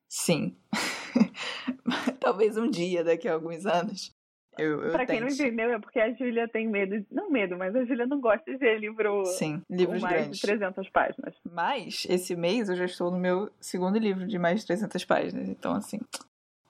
Sim. 0.06 0.58
Talvez 2.20 2.58
um 2.58 2.68
dia, 2.68 3.02
daqui 3.02 3.28
a 3.28 3.32
alguns 3.32 3.64
anos. 3.64 4.14
Eu, 4.58 4.82
eu 4.82 4.92
pra 4.92 5.06
quem 5.06 5.22
não 5.22 5.28
entendeu, 5.28 5.72
é 5.72 5.78
porque 5.78 5.98
a 5.98 6.12
Júlia 6.12 6.46
tem 6.46 6.68
medo, 6.68 7.02
não 7.10 7.30
medo, 7.30 7.56
mas 7.56 7.74
a 7.74 7.82
Júlia 7.86 8.06
não 8.06 8.20
gosta 8.20 8.44
de 8.44 8.62
ler 8.62 8.78
livro 8.78 9.24
Sim, 9.24 9.62
livros 9.70 10.02
mais 10.02 10.16
grandes. 10.16 10.38
de 10.38 10.46
300 10.46 10.90
páginas. 10.90 11.34
Mas, 11.50 12.06
esse 12.10 12.36
mês 12.36 12.68
eu 12.68 12.76
já 12.76 12.84
estou 12.84 13.10
no 13.10 13.18
meu 13.18 13.50
segundo 13.58 13.98
livro 13.98 14.28
de 14.28 14.38
mais 14.38 14.60
de 14.60 14.66
300 14.66 15.02
páginas, 15.06 15.48
então 15.48 15.72
assim, 15.72 15.98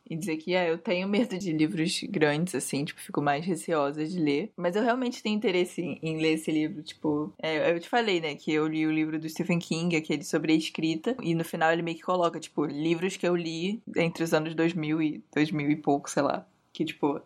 e 0.08 0.16
dizer 0.16 0.36
que 0.36 0.54
é, 0.54 0.70
eu 0.70 0.78
tenho 0.78 1.08
medo 1.08 1.38
de 1.38 1.52
livros 1.52 2.00
grandes, 2.10 2.54
assim, 2.54 2.84
tipo, 2.84 3.00
fico 3.00 3.22
mais 3.22 3.44
receosa 3.44 4.04
de 4.04 4.18
ler. 4.18 4.52
Mas 4.56 4.76
eu 4.76 4.82
realmente 4.82 5.22
tenho 5.22 5.36
interesse 5.36 5.80
em, 5.80 5.98
em 6.02 6.20
ler 6.20 6.34
esse 6.34 6.50
livro, 6.50 6.82
tipo, 6.82 7.32
é, 7.42 7.70
eu 7.70 7.80
te 7.80 7.88
falei, 7.88 8.20
né, 8.20 8.34
que 8.34 8.52
eu 8.52 8.66
li 8.66 8.86
o 8.86 8.92
livro 8.92 9.18
do 9.18 9.28
Stephen 9.28 9.58
King, 9.58 9.96
aquele 9.96 10.24
sobre 10.24 10.52
a 10.52 10.56
escrita, 10.56 11.16
e 11.22 11.34
no 11.34 11.44
final 11.44 11.72
ele 11.72 11.82
meio 11.82 11.96
que 11.96 12.02
coloca, 12.02 12.38
tipo, 12.38 12.64
livros 12.64 13.16
que 13.16 13.26
eu 13.26 13.36
li 13.36 13.82
entre 13.96 14.24
os 14.24 14.32
anos 14.34 14.54
2000 14.54 15.02
e 15.02 15.24
2000 15.34 15.70
e 15.70 15.76
pouco, 15.76 16.10
sei 16.10 16.22
lá, 16.22 16.46
que, 16.72 16.84
tipo, 16.84 17.20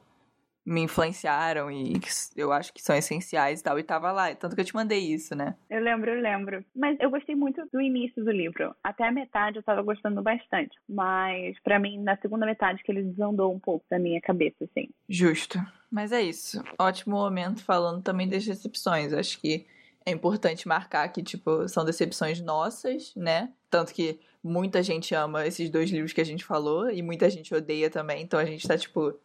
me 0.64 0.82
influenciaram 0.82 1.70
e 1.70 1.94
eu 2.36 2.52
acho 2.52 2.72
que 2.72 2.82
são 2.82 2.94
essenciais 2.94 3.60
e 3.60 3.62
tal, 3.62 3.78
e 3.78 3.82
tava 3.82 4.12
lá. 4.12 4.34
Tanto 4.34 4.54
que 4.54 4.60
eu 4.60 4.64
te 4.64 4.74
mandei 4.74 4.98
isso, 4.98 5.34
né? 5.34 5.56
Eu 5.70 5.80
lembro, 5.80 6.10
eu 6.10 6.20
lembro. 6.20 6.64
Mas 6.76 6.96
eu 7.00 7.10
gostei 7.10 7.34
muito 7.34 7.66
do 7.72 7.80
início 7.80 8.22
do 8.22 8.30
livro. 8.30 8.74
Até 8.82 9.08
a 9.08 9.12
metade 9.12 9.56
eu 9.56 9.62
tava 9.62 9.82
gostando 9.82 10.22
bastante. 10.22 10.76
Mas 10.88 11.58
para 11.60 11.78
mim, 11.78 11.98
na 12.02 12.16
segunda 12.18 12.44
metade 12.44 12.82
que 12.82 12.92
ele 12.92 13.02
desandou 13.02 13.54
um 13.54 13.58
pouco 13.58 13.86
da 13.90 13.98
minha 13.98 14.20
cabeça, 14.20 14.64
assim. 14.64 14.88
Justo. 15.08 15.58
Mas 15.90 16.12
é 16.12 16.20
isso. 16.20 16.62
Ótimo 16.78 17.16
momento 17.16 17.64
falando 17.64 18.02
também 18.02 18.28
das 18.28 18.44
decepções. 18.44 19.12
Acho 19.12 19.40
que 19.40 19.66
é 20.04 20.10
importante 20.10 20.68
marcar 20.68 21.08
que, 21.08 21.22
tipo, 21.22 21.68
são 21.68 21.84
decepções 21.84 22.40
nossas, 22.40 23.14
né? 23.14 23.52
Tanto 23.70 23.94
que 23.94 24.20
muita 24.42 24.82
gente 24.82 25.14
ama 25.14 25.46
esses 25.46 25.70
dois 25.70 25.90
livros 25.90 26.12
que 26.12 26.20
a 26.20 26.24
gente 26.24 26.44
falou 26.44 26.90
e 26.90 27.02
muita 27.02 27.28
gente 27.28 27.54
odeia 27.54 27.90
também. 27.90 28.22
Então 28.22 28.38
a 28.38 28.44
gente 28.44 28.66
tá, 28.66 28.76
tipo, 28.76 29.18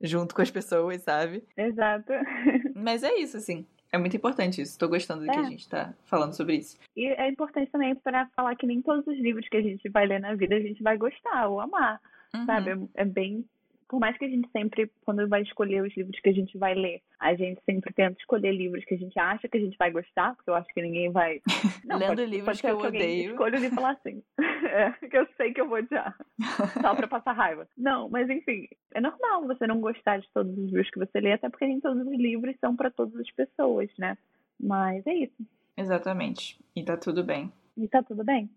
junto 0.00 0.34
com 0.34 0.42
as 0.42 0.50
pessoas, 0.50 1.02
sabe? 1.02 1.42
Exato. 1.56 2.12
Mas 2.74 3.02
é 3.02 3.14
isso, 3.16 3.36
assim. 3.36 3.66
É 3.90 3.98
muito 3.98 4.16
importante 4.16 4.60
isso. 4.60 4.72
Estou 4.72 4.88
gostando 4.88 5.24
de 5.24 5.30
é. 5.30 5.32
que 5.32 5.38
a 5.38 5.44
gente 5.44 5.60
está 5.60 5.94
falando 6.04 6.34
sobre 6.34 6.56
isso. 6.56 6.78
E 6.96 7.06
é 7.06 7.28
importante 7.28 7.70
também 7.70 7.94
para 7.94 8.26
falar 8.36 8.54
que 8.56 8.66
nem 8.66 8.82
todos 8.82 9.06
os 9.06 9.18
livros 9.18 9.48
que 9.48 9.56
a 9.56 9.62
gente 9.62 9.88
vai 9.88 10.06
ler 10.06 10.20
na 10.20 10.34
vida 10.34 10.56
a 10.56 10.60
gente 10.60 10.82
vai 10.82 10.96
gostar 10.98 11.48
ou 11.48 11.60
amar, 11.60 12.00
uhum. 12.34 12.44
sabe? 12.44 12.70
É, 12.70 13.02
é 13.02 13.04
bem 13.04 13.44
por 13.88 13.98
mais 13.98 14.16
que 14.18 14.24
a 14.24 14.28
gente 14.28 14.48
sempre, 14.50 14.90
quando 15.04 15.26
vai 15.26 15.42
escolher 15.42 15.82
os 15.82 15.96
livros 15.96 16.20
que 16.20 16.28
a 16.28 16.32
gente 16.32 16.58
vai 16.58 16.74
ler, 16.74 17.00
a 17.18 17.34
gente 17.34 17.60
sempre 17.64 17.92
tenta 17.94 18.18
escolher 18.20 18.52
livros 18.52 18.84
que 18.84 18.94
a 18.94 18.98
gente 18.98 19.18
acha 19.18 19.48
que 19.48 19.56
a 19.56 19.60
gente 19.60 19.78
vai 19.78 19.90
gostar, 19.90 20.36
porque 20.36 20.50
eu 20.50 20.54
acho 20.54 20.68
que 20.68 20.82
ninguém 20.82 21.10
vai. 21.10 21.40
Não, 21.84 21.98
Lendo 21.98 22.08
pode, 22.08 22.26
livros 22.26 22.44
pode 22.44 22.60
que 22.60 22.66
eu 22.68 22.78
que 22.78 22.86
odeio. 22.86 23.30
Escolha 23.30 23.56
e 23.56 23.70
falar 23.70 23.92
assim. 23.92 24.22
é, 24.38 24.90
que 25.08 25.16
eu 25.16 25.26
sei 25.36 25.52
que 25.52 25.60
eu 25.60 25.68
vou 25.68 25.78
odiar. 25.78 26.14
Só 26.82 26.94
pra 26.94 27.08
passar 27.08 27.32
raiva. 27.32 27.66
Não, 27.76 28.08
mas 28.10 28.28
enfim, 28.28 28.68
é 28.94 29.00
normal 29.00 29.46
você 29.46 29.66
não 29.66 29.80
gostar 29.80 30.18
de 30.18 30.28
todos 30.34 30.52
os 30.52 30.66
livros 30.66 30.90
que 30.90 30.98
você 30.98 31.20
lê, 31.20 31.32
até 31.32 31.48
porque 31.48 31.66
nem 31.66 31.80
todos 31.80 32.06
os 32.06 32.18
livros 32.18 32.54
são 32.60 32.76
para 32.76 32.90
todas 32.90 33.16
as 33.16 33.30
pessoas, 33.30 33.88
né? 33.98 34.18
Mas 34.60 35.06
é 35.06 35.14
isso. 35.14 35.46
Exatamente. 35.76 36.58
E 36.76 36.82
tá 36.82 36.96
tudo 36.96 37.24
bem. 37.24 37.50
E 37.76 37.88
tá 37.88 38.02
tudo 38.02 38.24
bem. 38.24 38.50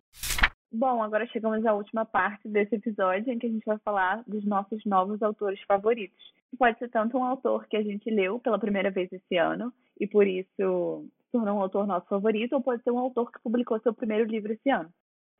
Bom, 0.74 1.04
agora 1.04 1.28
chegamos 1.28 1.66
à 1.66 1.74
última 1.74 2.06
parte 2.06 2.48
desse 2.48 2.76
episódio 2.76 3.32
em 3.32 3.38
que 3.38 3.46
a 3.46 3.50
gente 3.50 3.66
vai 3.66 3.78
falar 3.80 4.24
dos 4.26 4.46
nossos 4.46 4.86
novos 4.86 5.22
autores 5.22 5.62
favoritos. 5.64 6.34
Pode 6.58 6.80
ser 6.80 6.90
tanto 6.90 7.18
um 7.18 7.26
autor 7.26 7.68
que 7.68 7.76
a 7.76 7.84
gente 7.84 8.10
leu 8.10 8.40
pela 8.40 8.58
primeira 8.58 8.90
vez 8.90 9.12
esse 9.12 9.36
ano 9.36 9.74
e 10.00 10.08
por 10.08 10.26
isso 10.26 11.06
tornou 11.30 11.58
um 11.58 11.62
autor 11.62 11.86
nosso 11.86 12.08
favorito, 12.08 12.54
ou 12.54 12.62
pode 12.62 12.82
ser 12.84 12.92
um 12.92 13.00
autor 13.00 13.32
que 13.32 13.42
publicou 13.42 13.80
seu 13.82 13.94
primeiro 13.94 14.30
livro 14.30 14.54
esse 14.54 14.70
ano. 14.70 14.90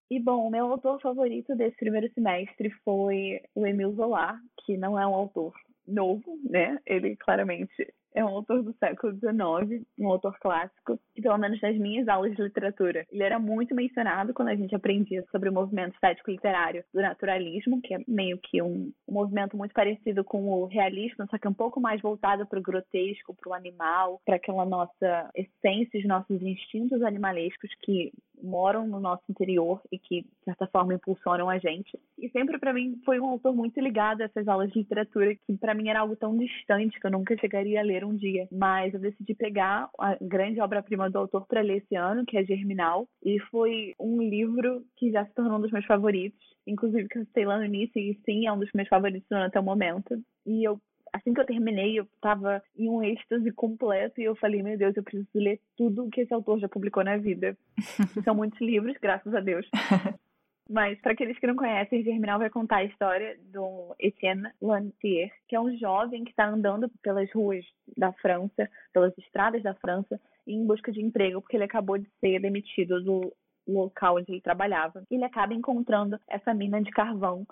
E 0.10 0.20
bom, 0.20 0.46
o 0.46 0.52
meu 0.52 0.66
autor 0.66 1.00
favorito 1.00 1.56
desse 1.56 1.78
primeiro 1.78 2.12
semestre 2.14 2.70
foi 2.84 3.42
o 3.56 3.66
Emile 3.66 3.94
Zola, 3.94 4.38
que 4.66 4.76
não 4.76 5.00
é 5.00 5.08
um 5.08 5.16
autor 5.16 5.54
novo, 5.88 6.38
né? 6.44 6.78
Ele 6.86 7.16
claramente 7.16 7.94
é 8.14 8.24
um 8.24 8.30
autor 8.30 8.64
do 8.64 8.74
século 8.74 9.14
XIX, 9.14 9.86
um 9.98 10.08
autor 10.10 10.38
clássico, 10.40 11.00
que 11.16 11.22
pelo 11.22 11.38
menos 11.38 11.62
nas 11.62 11.78
minhas 11.78 12.08
aulas 12.08 12.36
de 12.36 12.42
literatura, 12.42 13.06
ele 13.12 13.24
era 13.24 13.40
muito 13.40 13.74
mencionado 13.74 14.34
quando 14.34 14.50
a 14.50 14.56
gente 14.56 14.76
aprendia 14.76 15.24
sobre 15.32 15.50
o 15.50 15.54
movimento 15.54 15.94
estético 15.94 16.32
literário 16.32 16.84
do 16.94 17.02
naturalismo, 17.02 17.82
que 17.82 17.94
é 17.94 18.00
meio 18.08 18.38
que 18.38 18.62
um, 18.62 18.92
um 19.08 19.14
movimento 19.14 19.56
muito 19.58 19.74
parecido 19.74 20.24
com 20.24 20.50
o 20.50 20.66
realismo, 20.66 21.26
só 21.30 21.38
que 21.38 21.48
um 21.48 21.54
pouco 21.54 21.80
mais 21.80 22.02
voltado 22.02 22.46
para 22.46 22.60
o 22.60 22.64
grotesco, 22.64 23.36
para 23.36 23.50
o 23.50 23.54
animal, 23.54 24.22
para 24.26 24.36
aquela 24.36 24.66
nossa 24.66 25.30
essência, 25.36 26.00
os 26.00 26.06
nossos 26.06 26.42
instintos 26.42 27.02
animalescos 27.02 27.70
que 27.82 28.12
moram 28.42 28.88
no 28.88 29.00
nosso 29.00 29.24
interior 29.30 29.82
e 29.92 29.98
que, 29.98 30.22
de 30.22 30.44
certa 30.46 30.68
forma, 30.68 30.94
impulsionam 30.94 31.50
a 31.50 31.58
gente. 31.58 31.98
E 32.18 32.30
sempre, 32.30 32.60
para 32.60 32.74
mim, 32.74 33.00
foi 33.06 33.20
um 33.20 33.28
autor 33.28 33.56
muito 33.56 33.80
ligado 33.80 34.22
a 34.22 34.26
essas 34.26 34.48
aulas 34.48 34.72
de 34.72 34.80
literatura 34.80 35.36
que, 35.36 35.58
para 35.58 35.74
mim, 35.74 35.90
era 35.90 36.00
algo 36.00 36.16
tão 36.16 36.38
distante 36.38 37.00
que 37.00 37.06
eu 37.06 37.12
nunca 37.12 37.38
chegaria 37.38 37.80
a 37.80 37.84
ler 37.84 38.04
um 38.04 38.16
dia. 38.16 38.48
Mas 38.52 38.94
eu 38.94 39.00
decidi 39.00 39.34
pegar 39.34 39.90
a 40.00 40.16
grande 40.22 40.60
obra-prima 40.62 41.10
do 41.10 41.18
autor 41.18 41.46
para 41.48 41.62
ler 41.62 41.78
esse 41.78 41.96
ano, 41.96 42.26
que 42.26 42.38
é 42.38 42.44
Germinal, 42.44 43.08
e 43.24 43.40
foi 43.52 43.94
um 44.00 44.22
livro 44.22 44.84
que 44.98 45.12
já 45.12 45.26
se 45.26 45.34
tornou 45.34 45.58
um 45.58 45.62
dos 45.62 45.72
meus 45.72 45.86
favoritos. 45.86 46.40
Inclusive, 46.68 47.08
que 47.08 47.18
eu 47.18 47.26
citei 47.26 47.46
lá 47.46 47.58
no 47.58 47.66
início, 47.66 48.00
e 48.00 48.20
sim, 48.26 48.48
é 48.48 48.52
um 48.52 48.60
dos 48.60 48.70
meus 48.74 48.88
favoritos 48.88 49.32
até 49.32 49.60
o 49.60 49.64
momento. 49.64 50.22
E 50.46 50.68
eu 50.68 50.80
assim 51.14 51.34
que 51.34 51.42
eu 51.42 51.46
terminei, 51.46 52.00
eu 52.00 52.08
tava 52.22 52.64
em 52.76 52.90
um 52.90 53.04
êxtase 53.04 53.52
completo 53.52 54.20
e 54.20 54.24
eu 54.24 54.36
falei, 54.36 54.64
meu 54.64 54.78
Deus, 54.78 54.96
eu 54.96 55.04
preciso 55.04 55.28
ler 55.36 55.60
tudo 55.78 56.10
que 56.10 56.22
esse 56.22 56.34
autor 56.34 56.60
já 56.60 56.70
publicou 56.70 57.04
na 57.04 57.18
vida. 57.18 57.58
São 58.24 58.36
muitos 58.36 58.60
livros, 58.62 58.96
graças 59.02 59.34
a 59.34 59.40
Deus. 59.40 59.68
Mas, 60.70 60.98
para 61.02 61.12
aqueles 61.12 61.38
que 61.38 61.48
não 61.48 61.56
conhecem, 61.56 62.02
Germinal 62.02 62.40
vai 62.40 62.50
contar 62.50 62.78
a 62.78 62.86
história 62.86 63.38
do 63.52 63.94
Etienne 64.00 64.50
Lantier, 64.62 65.30
que 65.50 65.56
é 65.56 65.60
um 65.60 65.76
jovem 65.78 66.24
que 66.24 66.30
está 66.30 66.48
andando 66.48 66.90
pelas 67.04 67.30
ruas 67.34 67.66
da 67.98 68.14
França, 68.14 68.70
pelas 68.94 69.14
estradas 69.18 69.62
da 69.64 69.74
França, 69.74 70.18
em 70.48 70.66
busca 70.66 70.90
de 70.90 71.02
emprego, 71.02 71.42
porque 71.42 71.58
ele 71.58 71.66
acabou 71.66 71.98
de 71.98 72.08
ser 72.22 72.40
demitido 72.40 73.04
do 73.04 73.34
local 73.68 74.16
onde 74.16 74.32
ele 74.32 74.40
trabalhava. 74.40 75.04
Ele 75.12 75.26
acaba 75.26 75.54
encontrando 75.54 76.18
essa 76.26 76.54
mina 76.54 76.82
de 76.82 76.92
carvão 76.92 77.46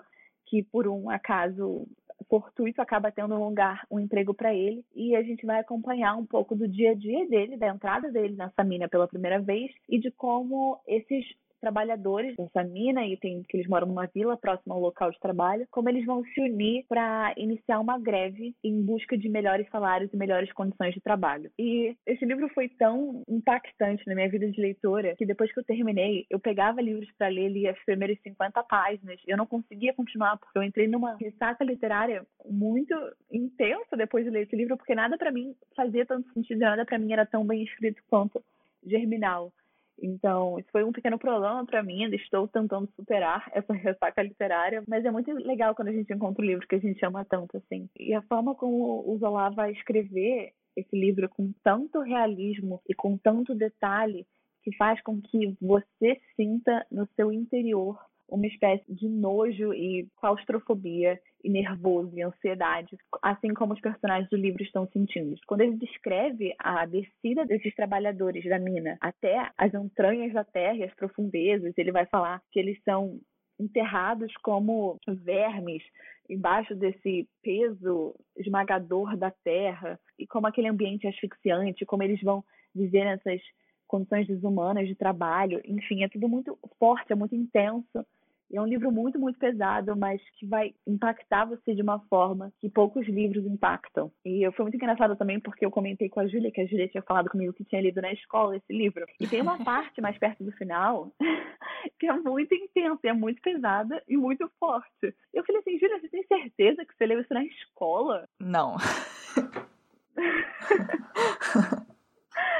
que, 0.46 0.62
por 0.62 0.88
um 0.88 1.10
acaso 1.10 1.86
fortuito 2.30 2.80
acaba 2.80 3.10
tendo 3.10 3.34
um 3.34 3.44
lugar, 3.44 3.84
um 3.90 3.98
emprego 3.98 4.32
para 4.32 4.54
ele, 4.54 4.84
e 4.94 5.16
a 5.16 5.22
gente 5.22 5.44
vai 5.44 5.58
acompanhar 5.58 6.14
um 6.14 6.24
pouco 6.24 6.54
do 6.54 6.68
dia 6.68 6.92
a 6.92 6.94
dia 6.94 7.26
dele, 7.28 7.56
da 7.56 7.66
entrada 7.66 8.10
dele 8.10 8.36
nessa 8.36 8.62
mina 8.62 8.88
pela 8.88 9.08
primeira 9.08 9.40
vez 9.40 9.72
e 9.88 9.98
de 9.98 10.12
como 10.12 10.80
esses 10.86 11.26
trabalhadores 11.60 12.34
dessa 12.36 12.64
mina 12.64 13.06
e 13.06 13.16
tem 13.16 13.42
que 13.42 13.56
eles 13.56 13.68
moram 13.68 13.86
numa 13.86 14.06
vila 14.06 14.36
próxima 14.36 14.74
ao 14.74 14.80
local 14.80 15.10
de 15.10 15.20
trabalho, 15.20 15.66
como 15.70 15.88
eles 15.88 16.04
vão 16.04 16.24
se 16.24 16.40
unir 16.40 16.84
para 16.88 17.34
iniciar 17.36 17.78
uma 17.80 17.98
greve 17.98 18.54
em 18.64 18.82
busca 18.82 19.16
de 19.16 19.28
melhores 19.28 19.68
salários 19.70 20.12
e 20.12 20.16
melhores 20.16 20.52
condições 20.52 20.94
de 20.94 21.00
trabalho. 21.00 21.50
E 21.58 21.96
esse 22.06 22.24
livro 22.24 22.48
foi 22.50 22.68
tão 22.68 23.22
impactante 23.28 24.02
na 24.06 24.14
minha 24.14 24.28
vida 24.28 24.50
de 24.50 24.60
leitora 24.60 25.14
que 25.16 25.26
depois 25.26 25.52
que 25.52 25.60
eu 25.60 25.64
terminei, 25.64 26.26
eu 26.30 26.40
pegava 26.40 26.80
livros 26.80 27.10
para 27.16 27.28
ler, 27.28 27.48
lia 27.48 27.72
as 27.72 27.84
primeiras 27.84 28.18
50 28.22 28.62
páginas. 28.64 29.20
Eu 29.26 29.36
não 29.36 29.46
conseguia 29.46 29.94
continuar 29.94 30.38
porque 30.38 30.58
eu 30.58 30.62
entrei 30.62 30.88
numa 30.88 31.16
ressaca 31.16 31.64
literária 31.64 32.24
muito 32.48 32.94
intensa 33.30 33.96
depois 33.96 34.24
de 34.24 34.30
ler 34.30 34.42
esse 34.42 34.56
livro, 34.56 34.76
porque 34.76 34.94
nada 34.94 35.18
para 35.18 35.30
mim 35.30 35.54
fazia 35.76 36.06
tanto 36.06 36.32
sentido, 36.32 36.60
nada 36.60 36.84
para 36.84 36.98
mim 36.98 37.12
era 37.12 37.26
tão 37.26 37.44
bem 37.44 37.62
escrito 37.62 38.02
quanto 38.08 38.42
Germinal. 38.84 39.52
Então, 40.02 40.58
isso 40.58 40.68
foi 40.72 40.84
um 40.84 40.92
pequeno 40.92 41.18
problema 41.18 41.64
para 41.64 41.82
mim, 41.82 42.04
ainda 42.04 42.16
estou 42.16 42.48
tentando 42.48 42.90
superar 42.96 43.50
essa 43.54 43.72
ressaca 43.72 44.22
literária, 44.22 44.82
mas 44.88 45.04
é 45.04 45.10
muito 45.10 45.32
legal 45.32 45.74
quando 45.74 45.88
a 45.88 45.92
gente 45.92 46.12
encontra 46.12 46.42
um 46.42 46.46
livro 46.46 46.66
que 46.66 46.74
a 46.74 46.80
gente 46.80 47.04
ama 47.04 47.24
tanto, 47.24 47.56
assim. 47.56 47.88
E 47.98 48.14
a 48.14 48.22
forma 48.22 48.54
como 48.54 49.04
o 49.06 49.18
Zola 49.18 49.50
vai 49.50 49.72
escrever 49.72 50.52
esse 50.76 50.96
livro 50.96 51.28
com 51.28 51.52
tanto 51.62 52.00
realismo 52.00 52.80
e 52.88 52.94
com 52.94 53.18
tanto 53.18 53.54
detalhe 53.54 54.26
que 54.62 54.74
faz 54.76 55.00
com 55.02 55.20
que 55.20 55.56
você 55.60 56.20
sinta 56.36 56.86
no 56.90 57.06
seu 57.16 57.32
interior 57.32 57.98
uma 58.30 58.46
espécie 58.46 58.84
de 58.88 59.08
nojo 59.08 59.74
e 59.74 60.08
claustrofobia 60.16 61.20
e 61.42 61.50
nervoso 61.50 62.16
e 62.16 62.22
ansiedade, 62.22 62.96
assim 63.22 63.52
como 63.52 63.74
os 63.74 63.80
personagens 63.80 64.28
do 64.30 64.36
livro 64.36 64.62
estão 64.62 64.86
sentindo. 64.88 65.36
Quando 65.46 65.62
ele 65.62 65.76
descreve 65.76 66.54
a 66.58 66.86
descida 66.86 67.44
desses 67.44 67.74
trabalhadores 67.74 68.44
da 68.44 68.58
mina 68.58 68.96
até 69.00 69.50
as 69.58 69.74
entranhas 69.74 70.32
da 70.32 70.44
terra 70.44 70.76
e 70.76 70.84
as 70.84 70.94
profundezas, 70.94 71.76
ele 71.76 71.92
vai 71.92 72.06
falar 72.06 72.40
que 72.52 72.58
eles 72.58 72.80
são 72.84 73.18
enterrados 73.58 74.32
como 74.42 74.98
vermes 75.06 75.82
embaixo 76.28 76.74
desse 76.74 77.28
peso 77.42 78.14
esmagador 78.36 79.16
da 79.16 79.30
terra 79.30 79.98
e 80.18 80.26
como 80.26 80.46
aquele 80.46 80.68
ambiente 80.68 81.06
asfixiante, 81.06 81.84
como 81.84 82.02
eles 82.02 82.20
vão 82.22 82.44
viver 82.74 83.04
nessas 83.04 83.40
condições 83.86 84.26
desumanas 84.28 84.86
de 84.86 84.94
trabalho, 84.94 85.60
enfim, 85.64 86.04
é 86.04 86.08
tudo 86.08 86.28
muito 86.28 86.56
forte, 86.78 87.12
é 87.12 87.16
muito 87.16 87.34
intenso 87.34 88.06
é 88.52 88.60
um 88.60 88.66
livro 88.66 88.90
muito, 88.90 89.18
muito 89.18 89.38
pesado, 89.38 89.96
mas 89.96 90.20
que 90.38 90.46
vai 90.46 90.74
impactar 90.86 91.44
você 91.44 91.74
de 91.74 91.82
uma 91.82 92.00
forma 92.08 92.52
que 92.60 92.68
poucos 92.68 93.06
livros 93.06 93.46
impactam. 93.46 94.10
E 94.24 94.46
eu 94.46 94.52
foi 94.52 94.64
muito 94.64 94.76
engraçado 94.76 95.16
também 95.16 95.40
porque 95.40 95.64
eu 95.64 95.70
comentei 95.70 96.08
com 96.08 96.20
a 96.20 96.26
Júlia, 96.26 96.50
que 96.50 96.60
a 96.60 96.66
Júlia 96.66 96.88
tinha 96.88 97.02
falado 97.02 97.30
comigo 97.30 97.52
que 97.52 97.64
tinha 97.64 97.80
lido 97.80 98.02
na 98.02 98.12
escola 98.12 98.56
esse 98.56 98.72
livro. 98.72 99.06
E 99.20 99.26
tem 99.26 99.40
uma 99.40 99.58
parte 99.64 100.00
mais 100.00 100.18
perto 100.18 100.44
do 100.44 100.52
final 100.52 101.12
que 101.98 102.06
é 102.06 102.12
muito 102.12 102.54
intensa, 102.54 103.00
é 103.04 103.12
muito 103.12 103.40
pesada 103.42 104.02
e 104.08 104.16
muito 104.16 104.50
forte. 104.58 105.14
Eu 105.32 105.44
falei 105.44 105.60
assim, 105.60 105.78
Júlia, 105.78 106.00
você 106.00 106.08
tem 106.08 106.24
certeza 106.26 106.84
que 106.84 106.96
você 106.96 107.06
leu 107.06 107.20
isso 107.20 107.32
na 107.32 107.44
escola? 107.44 108.28
Não. 108.40 108.76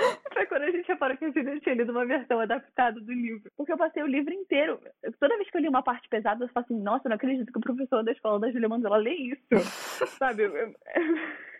Foi 0.32 0.46
quando 0.46 0.62
a 0.62 0.70
gente 0.70 0.86
reparou 0.86 1.16
que 1.16 1.24
a 1.24 1.30
gente 1.30 1.60
tinha 1.60 1.74
lido 1.74 1.92
uma 1.92 2.06
versão 2.06 2.40
adaptada 2.40 3.00
do 3.00 3.12
livro. 3.12 3.50
Porque 3.56 3.72
eu 3.72 3.78
passei 3.78 4.02
o 4.02 4.06
livro 4.06 4.32
inteiro. 4.32 4.80
Toda 5.18 5.36
vez 5.36 5.50
que 5.50 5.56
eu 5.56 5.60
li 5.60 5.68
uma 5.68 5.82
parte 5.82 6.08
pesada, 6.08 6.44
eu 6.44 6.48
falo 6.48 6.64
assim, 6.64 6.80
nossa, 6.80 7.08
não 7.08 7.16
acredito 7.16 7.52
que 7.52 7.58
o 7.58 7.62
professor 7.62 8.02
da 8.02 8.12
escola 8.12 8.40
da 8.40 8.50
Julia 8.50 8.68
Mandela 8.68 8.96
lê 8.96 9.14
isso. 9.14 9.42
Sabe? 10.18 10.48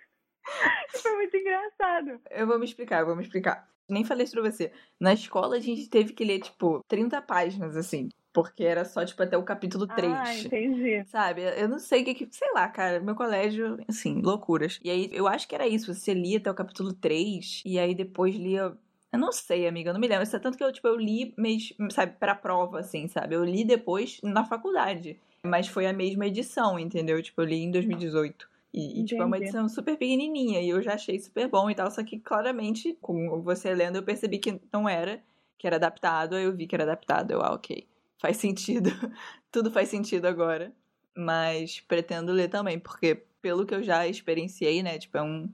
Foi 0.91 1.15
muito 1.15 1.37
engraçado. 1.37 2.21
Eu 2.31 2.47
vou 2.47 2.59
me 2.59 2.65
explicar, 2.65 3.01
eu 3.01 3.07
vou 3.07 3.17
me 3.17 3.23
explicar. 3.23 3.69
Nem 3.89 4.05
falei 4.05 4.25
isso 4.25 4.41
pra 4.41 4.51
você. 4.51 4.73
Na 5.01 5.13
escola 5.13 5.57
a 5.57 5.61
gente 5.61 5.91
teve 5.91 6.13
que 6.13 6.25
ler, 6.25 6.41
tipo, 6.41 6.81
30 6.89 7.21
páginas, 7.23 7.77
assim. 7.77 8.09
Porque 8.33 8.63
era 8.63 8.85
só, 8.85 9.05
tipo, 9.05 9.23
até 9.23 9.37
o 9.37 9.43
capítulo 9.43 9.87
3. 9.89 10.13
Ah, 10.13 10.35
entendi. 10.37 11.05
Sabe? 11.07 11.43
Eu 11.43 11.69
não 11.69 11.81
sei 11.81 12.03
o 12.03 12.05
que, 12.05 12.15
que. 12.15 12.29
Sei 12.31 12.53
lá, 12.53 12.69
cara. 12.69 13.01
Meu 13.01 13.17
colégio, 13.17 13.79
assim, 13.89 14.21
loucuras. 14.21 14.79
E 14.85 14.91
aí, 14.91 15.11
eu 15.13 15.27
acho 15.27 15.49
que 15.49 15.55
era 15.55 15.67
isso. 15.67 15.93
Você 15.93 16.15
lia 16.15 16.39
até 16.39 16.51
o 16.51 16.55
capítulo 16.55 16.93
3. 16.93 17.63
E 17.65 17.79
aí 17.79 17.95
depois 17.95 18.35
lia. 18.37 18.73
Eu 19.13 19.19
não 19.19 19.33
sei, 19.33 19.67
amiga, 19.67 19.91
eu 19.91 19.95
não 19.95 20.01
me 20.01 20.07
lembro. 20.07 20.23
Isso 20.23 20.37
é 20.37 20.39
tanto 20.39 20.57
que 20.57 20.63
eu, 20.63 20.73
tipo, 20.73 20.87
eu 20.87 20.97
li, 20.97 21.35
mês, 21.37 21.75
sabe, 21.91 22.13
pra 22.21 22.33
prova, 22.33 22.79
assim, 22.79 23.09
sabe? 23.09 23.35
Eu 23.35 23.45
li 23.45 23.65
depois 23.65 24.21
na 24.23 24.45
faculdade. 24.45 25.19
Mas 25.43 25.67
foi 25.67 25.87
a 25.87 25.93
mesma 25.93 26.27
edição, 26.27 26.79
entendeu? 26.79 27.21
Tipo, 27.21 27.43
eu 27.43 27.47
li 27.47 27.57
em 27.57 27.71
2018. 27.73 28.49
E, 28.73 29.01
e 29.01 29.05
tipo, 29.05 29.21
é 29.21 29.25
uma 29.25 29.39
edição 29.39 29.69
super 29.69 29.97
pequenininha. 29.97 30.61
E 30.61 30.69
eu 30.69 30.81
já 30.81 30.95
achei 30.95 31.19
super 31.19 31.49
bom 31.49 31.69
e 31.69 31.75
tal. 31.75 31.91
Só 31.91 32.05
que, 32.05 32.21
claramente, 32.21 32.97
com 33.01 33.43
você 33.43 33.75
lendo, 33.75 33.97
eu 33.97 34.05
percebi 34.05 34.39
que 34.39 34.61
não 34.73 34.89
era. 34.89 35.21
Que 35.59 35.67
era 35.67 35.75
adaptado. 35.75 36.37
Aí 36.37 36.45
eu 36.45 36.55
vi 36.55 36.69
que 36.69 36.77
era 36.77 36.85
adaptado. 36.85 37.33
Eu, 37.33 37.43
ah, 37.43 37.55
ok 37.55 37.90
faz 38.21 38.37
sentido. 38.37 38.91
Tudo 39.51 39.71
faz 39.71 39.89
sentido 39.89 40.27
agora. 40.27 40.73
Mas 41.17 41.81
pretendo 41.81 42.33
ler 42.33 42.49
também, 42.49 42.79
porque 42.79 43.25
pelo 43.43 43.67
que 43.67 43.75
eu 43.75 43.83
já 43.83 44.07
experienciei, 44.07 44.83
né, 44.83 44.99
tipo, 44.99 45.17
é 45.17 45.23
um 45.23 45.53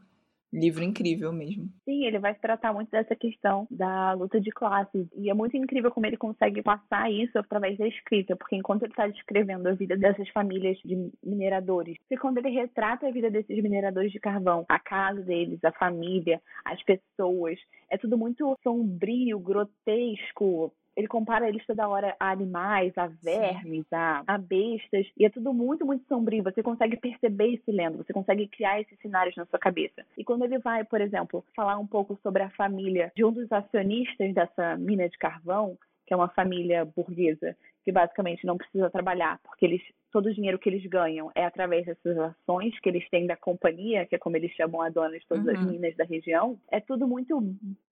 livro 0.52 0.82
incrível 0.82 1.32
mesmo. 1.32 1.68
Sim, 1.84 2.06
ele 2.06 2.18
vai 2.18 2.34
tratar 2.34 2.72
muito 2.72 2.90
dessa 2.90 3.14
questão 3.14 3.66
da 3.70 4.12
luta 4.12 4.40
de 4.40 4.50
classes. 4.50 5.06
E 5.14 5.28
é 5.30 5.34
muito 5.34 5.56
incrível 5.56 5.90
como 5.90 6.06
ele 6.06 6.16
consegue 6.16 6.62
passar 6.62 7.10
isso 7.10 7.38
através 7.38 7.76
da 7.76 7.86
escrita, 7.86 8.36
porque 8.36 8.56
enquanto 8.56 8.82
ele 8.82 8.92
está 8.92 9.06
descrevendo 9.06 9.68
a 9.68 9.72
vida 9.72 9.96
dessas 9.96 10.28
famílias 10.30 10.78
de 10.84 11.10
mineradores, 11.22 11.96
e 12.10 12.16
quando 12.16 12.38
ele 12.38 12.50
retrata 12.50 13.06
a 13.06 13.10
vida 13.10 13.30
desses 13.30 13.62
mineradores 13.62 14.12
de 14.12 14.20
carvão, 14.20 14.64
a 14.68 14.78
casa 14.78 15.20
deles, 15.22 15.62
a 15.64 15.72
família, 15.72 16.40
as 16.64 16.82
pessoas, 16.82 17.58
é 17.90 17.98
tudo 17.98 18.16
muito 18.16 18.56
sombrio, 18.62 19.38
grotesco, 19.38 20.72
ele 20.96 21.06
compara 21.06 21.48
eles 21.48 21.64
toda 21.66 21.88
hora 21.88 22.16
a 22.18 22.30
animais, 22.30 22.96
a 22.96 23.06
vermes, 23.06 23.84
a, 23.92 24.22
a, 24.26 24.38
bestas, 24.38 25.06
e 25.16 25.26
é 25.26 25.30
tudo 25.30 25.52
muito, 25.52 25.84
muito 25.84 26.06
sombrio. 26.08 26.42
Você 26.42 26.62
consegue 26.62 26.96
perceber 26.96 27.48
isso 27.48 27.70
lendo, 27.70 27.98
você 27.98 28.12
consegue 28.12 28.48
criar 28.48 28.80
esses 28.80 28.98
cenários 29.00 29.36
na 29.36 29.44
sua 29.46 29.58
cabeça. 29.58 30.04
E 30.16 30.24
quando 30.24 30.44
ele 30.44 30.58
vai, 30.58 30.84
por 30.84 31.00
exemplo, 31.00 31.44
falar 31.54 31.78
um 31.78 31.86
pouco 31.86 32.18
sobre 32.22 32.42
a 32.42 32.50
família 32.50 33.12
de 33.14 33.24
um 33.24 33.32
dos 33.32 33.50
acionistas 33.52 34.32
dessa 34.32 34.76
mina 34.76 35.08
de 35.08 35.18
carvão, 35.18 35.76
que 36.06 36.14
é 36.14 36.16
uma 36.16 36.28
família 36.28 36.84
burguesa, 36.84 37.56
que 37.84 37.92
basicamente 37.92 38.46
não 38.46 38.56
precisa 38.56 38.90
trabalhar, 38.90 39.38
porque 39.42 39.66
eles 39.66 39.82
todo 40.12 40.26
o 40.26 40.34
dinheiro 40.34 40.58
que 40.58 40.68
eles 40.68 40.86
ganham 40.86 41.30
é 41.34 41.44
através 41.44 41.84
dessas 41.84 42.16
ações 42.18 42.78
que 42.80 42.88
eles 42.88 43.06
têm 43.10 43.26
da 43.26 43.36
companhia, 43.36 44.06
que 44.06 44.14
é 44.14 44.18
como 44.18 44.36
eles 44.36 44.50
chamam 44.52 44.80
a 44.80 44.88
dona 44.88 45.18
de 45.18 45.26
todas 45.26 45.44
uhum. 45.44 45.52
as 45.52 45.66
minas 45.66 45.94
da 45.94 46.04
região. 46.04 46.58
É 46.70 46.80
tudo 46.80 47.06
muito 47.06 47.38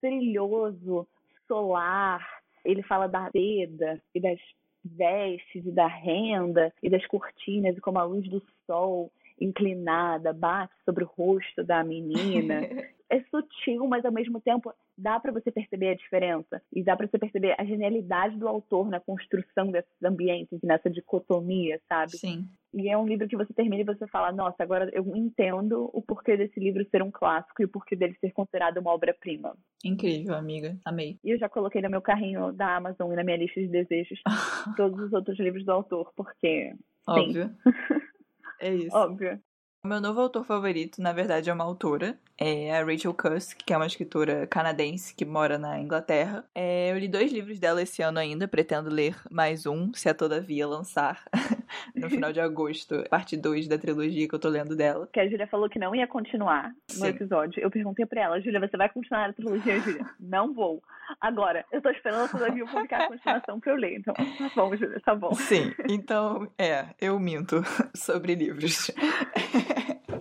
brilhoso, 0.00 1.06
solar, 1.46 2.26
ele 2.64 2.82
fala 2.82 3.06
da 3.06 3.30
seda 3.30 4.00
e 4.14 4.20
das 4.20 4.38
vestes 4.84 5.64
e 5.64 5.70
da 5.70 5.86
renda 5.86 6.72
e 6.82 6.90
das 6.90 7.06
cortinas 7.06 7.76
e 7.76 7.80
como 7.80 7.98
a 7.98 8.04
luz 8.04 8.28
do 8.28 8.42
sol 8.66 9.10
inclinada 9.40 10.32
bate 10.32 10.74
sobre 10.84 11.04
o 11.04 11.06
rosto 11.06 11.64
da 11.64 11.82
menina. 11.82 12.60
é 13.10 13.20
sutil, 13.30 13.86
mas 13.86 14.04
ao 14.04 14.12
mesmo 14.12 14.40
tempo 14.40 14.72
dá 14.96 15.18
para 15.18 15.32
você 15.32 15.50
perceber 15.50 15.88
a 15.88 15.94
diferença 15.94 16.62
e 16.72 16.82
dá 16.82 16.96
para 16.96 17.06
você 17.06 17.18
perceber 17.18 17.54
a 17.58 17.64
genialidade 17.64 18.36
do 18.38 18.48
autor 18.48 18.88
na 18.88 19.00
construção 19.00 19.70
desses 19.70 20.02
ambientes 20.02 20.58
e 20.62 20.66
nessa 20.66 20.88
dicotomia, 20.88 21.80
sabe? 21.88 22.12
Sim. 22.12 22.48
E 22.74 22.88
é 22.88 22.98
um 22.98 23.06
livro 23.06 23.28
que 23.28 23.36
você 23.36 23.52
termina 23.54 23.82
e 23.82 23.84
você 23.84 24.06
fala, 24.08 24.32
nossa, 24.32 24.62
agora 24.62 24.90
eu 24.92 25.04
entendo 25.14 25.88
o 25.92 26.02
porquê 26.02 26.36
desse 26.36 26.58
livro 26.58 26.84
ser 26.90 27.02
um 27.02 27.10
clássico 27.10 27.62
e 27.62 27.64
o 27.64 27.68
porquê 27.68 27.94
dele 27.94 28.16
ser 28.20 28.32
considerado 28.32 28.78
uma 28.78 28.92
obra-prima. 28.92 29.56
Incrível, 29.84 30.34
amiga. 30.34 30.76
Amei. 30.84 31.18
E 31.22 31.30
eu 31.30 31.38
já 31.38 31.48
coloquei 31.48 31.80
no 31.80 31.88
meu 31.88 32.02
carrinho 32.02 32.52
da 32.52 32.76
Amazon 32.76 33.12
e 33.12 33.16
na 33.16 33.22
minha 33.22 33.36
lista 33.36 33.60
de 33.60 33.68
desejos 33.68 34.20
todos 34.76 34.98
os 34.98 35.12
outros 35.12 35.38
livros 35.38 35.64
do 35.64 35.70
autor, 35.70 36.12
porque. 36.16 36.72
Óbvio. 37.06 37.50
é 38.60 38.74
isso. 38.74 38.96
Óbvio. 38.96 39.40
Meu 39.86 40.00
novo 40.00 40.18
autor 40.18 40.46
favorito, 40.46 41.02
na 41.02 41.12
verdade, 41.12 41.50
é 41.50 41.52
uma 41.52 41.62
autora. 41.62 42.16
É 42.38 42.74
a 42.74 42.82
Rachel 42.82 43.12
Cusk, 43.12 43.58
que 43.66 43.72
é 43.72 43.76
uma 43.76 43.86
escritora 43.86 44.46
canadense 44.46 45.14
que 45.14 45.26
mora 45.26 45.58
na 45.58 45.78
Inglaterra. 45.78 46.42
É, 46.54 46.90
eu 46.90 46.98
li 46.98 47.06
dois 47.06 47.30
livros 47.30 47.60
dela 47.60 47.82
esse 47.82 48.00
ano 48.00 48.18
ainda, 48.18 48.48
pretendo 48.48 48.88
ler 48.88 49.14
mais 49.30 49.66
um, 49.66 49.92
se 49.92 50.08
a 50.08 50.14
Todavia 50.14 50.66
lançar 50.66 51.22
no 51.94 52.08
final 52.08 52.32
de 52.32 52.40
agosto, 52.40 53.04
parte 53.10 53.36
2 53.36 53.68
da 53.68 53.76
trilogia 53.76 54.26
que 54.26 54.34
eu 54.34 54.38
tô 54.38 54.48
lendo 54.48 54.74
dela. 54.74 55.06
Que 55.12 55.20
a 55.20 55.28
Júlia 55.28 55.46
falou 55.46 55.68
que 55.68 55.78
não 55.78 55.94
ia 55.94 56.06
continuar 56.06 56.70
no 56.94 57.04
Sim. 57.04 57.06
episódio. 57.06 57.62
Eu 57.62 57.70
perguntei 57.70 58.06
pra 58.06 58.22
ela, 58.22 58.40
Júlia, 58.40 58.60
você 58.60 58.78
vai 58.78 58.88
continuar 58.88 59.28
a 59.28 59.32
trilogia, 59.34 59.78
Júlia? 59.80 60.04
não 60.18 60.52
vou. 60.54 60.82
Agora, 61.20 61.64
eu 61.70 61.82
tô 61.82 61.90
esperando 61.90 62.24
a 62.24 62.28
Todavia 62.28 62.64
publicar 62.64 63.02
a 63.02 63.08
continuação 63.08 63.60
pra 63.60 63.72
eu 63.72 63.76
ler. 63.76 63.98
Então, 63.98 64.14
tá 64.14 64.50
bom, 64.56 64.74
Júlia, 64.74 65.00
tá 65.04 65.14
bom. 65.14 65.34
Sim, 65.34 65.72
então, 65.90 66.50
é, 66.58 66.86
eu 66.98 67.18
minto 67.20 67.62
sobre 67.94 68.34
livros. 68.34 68.90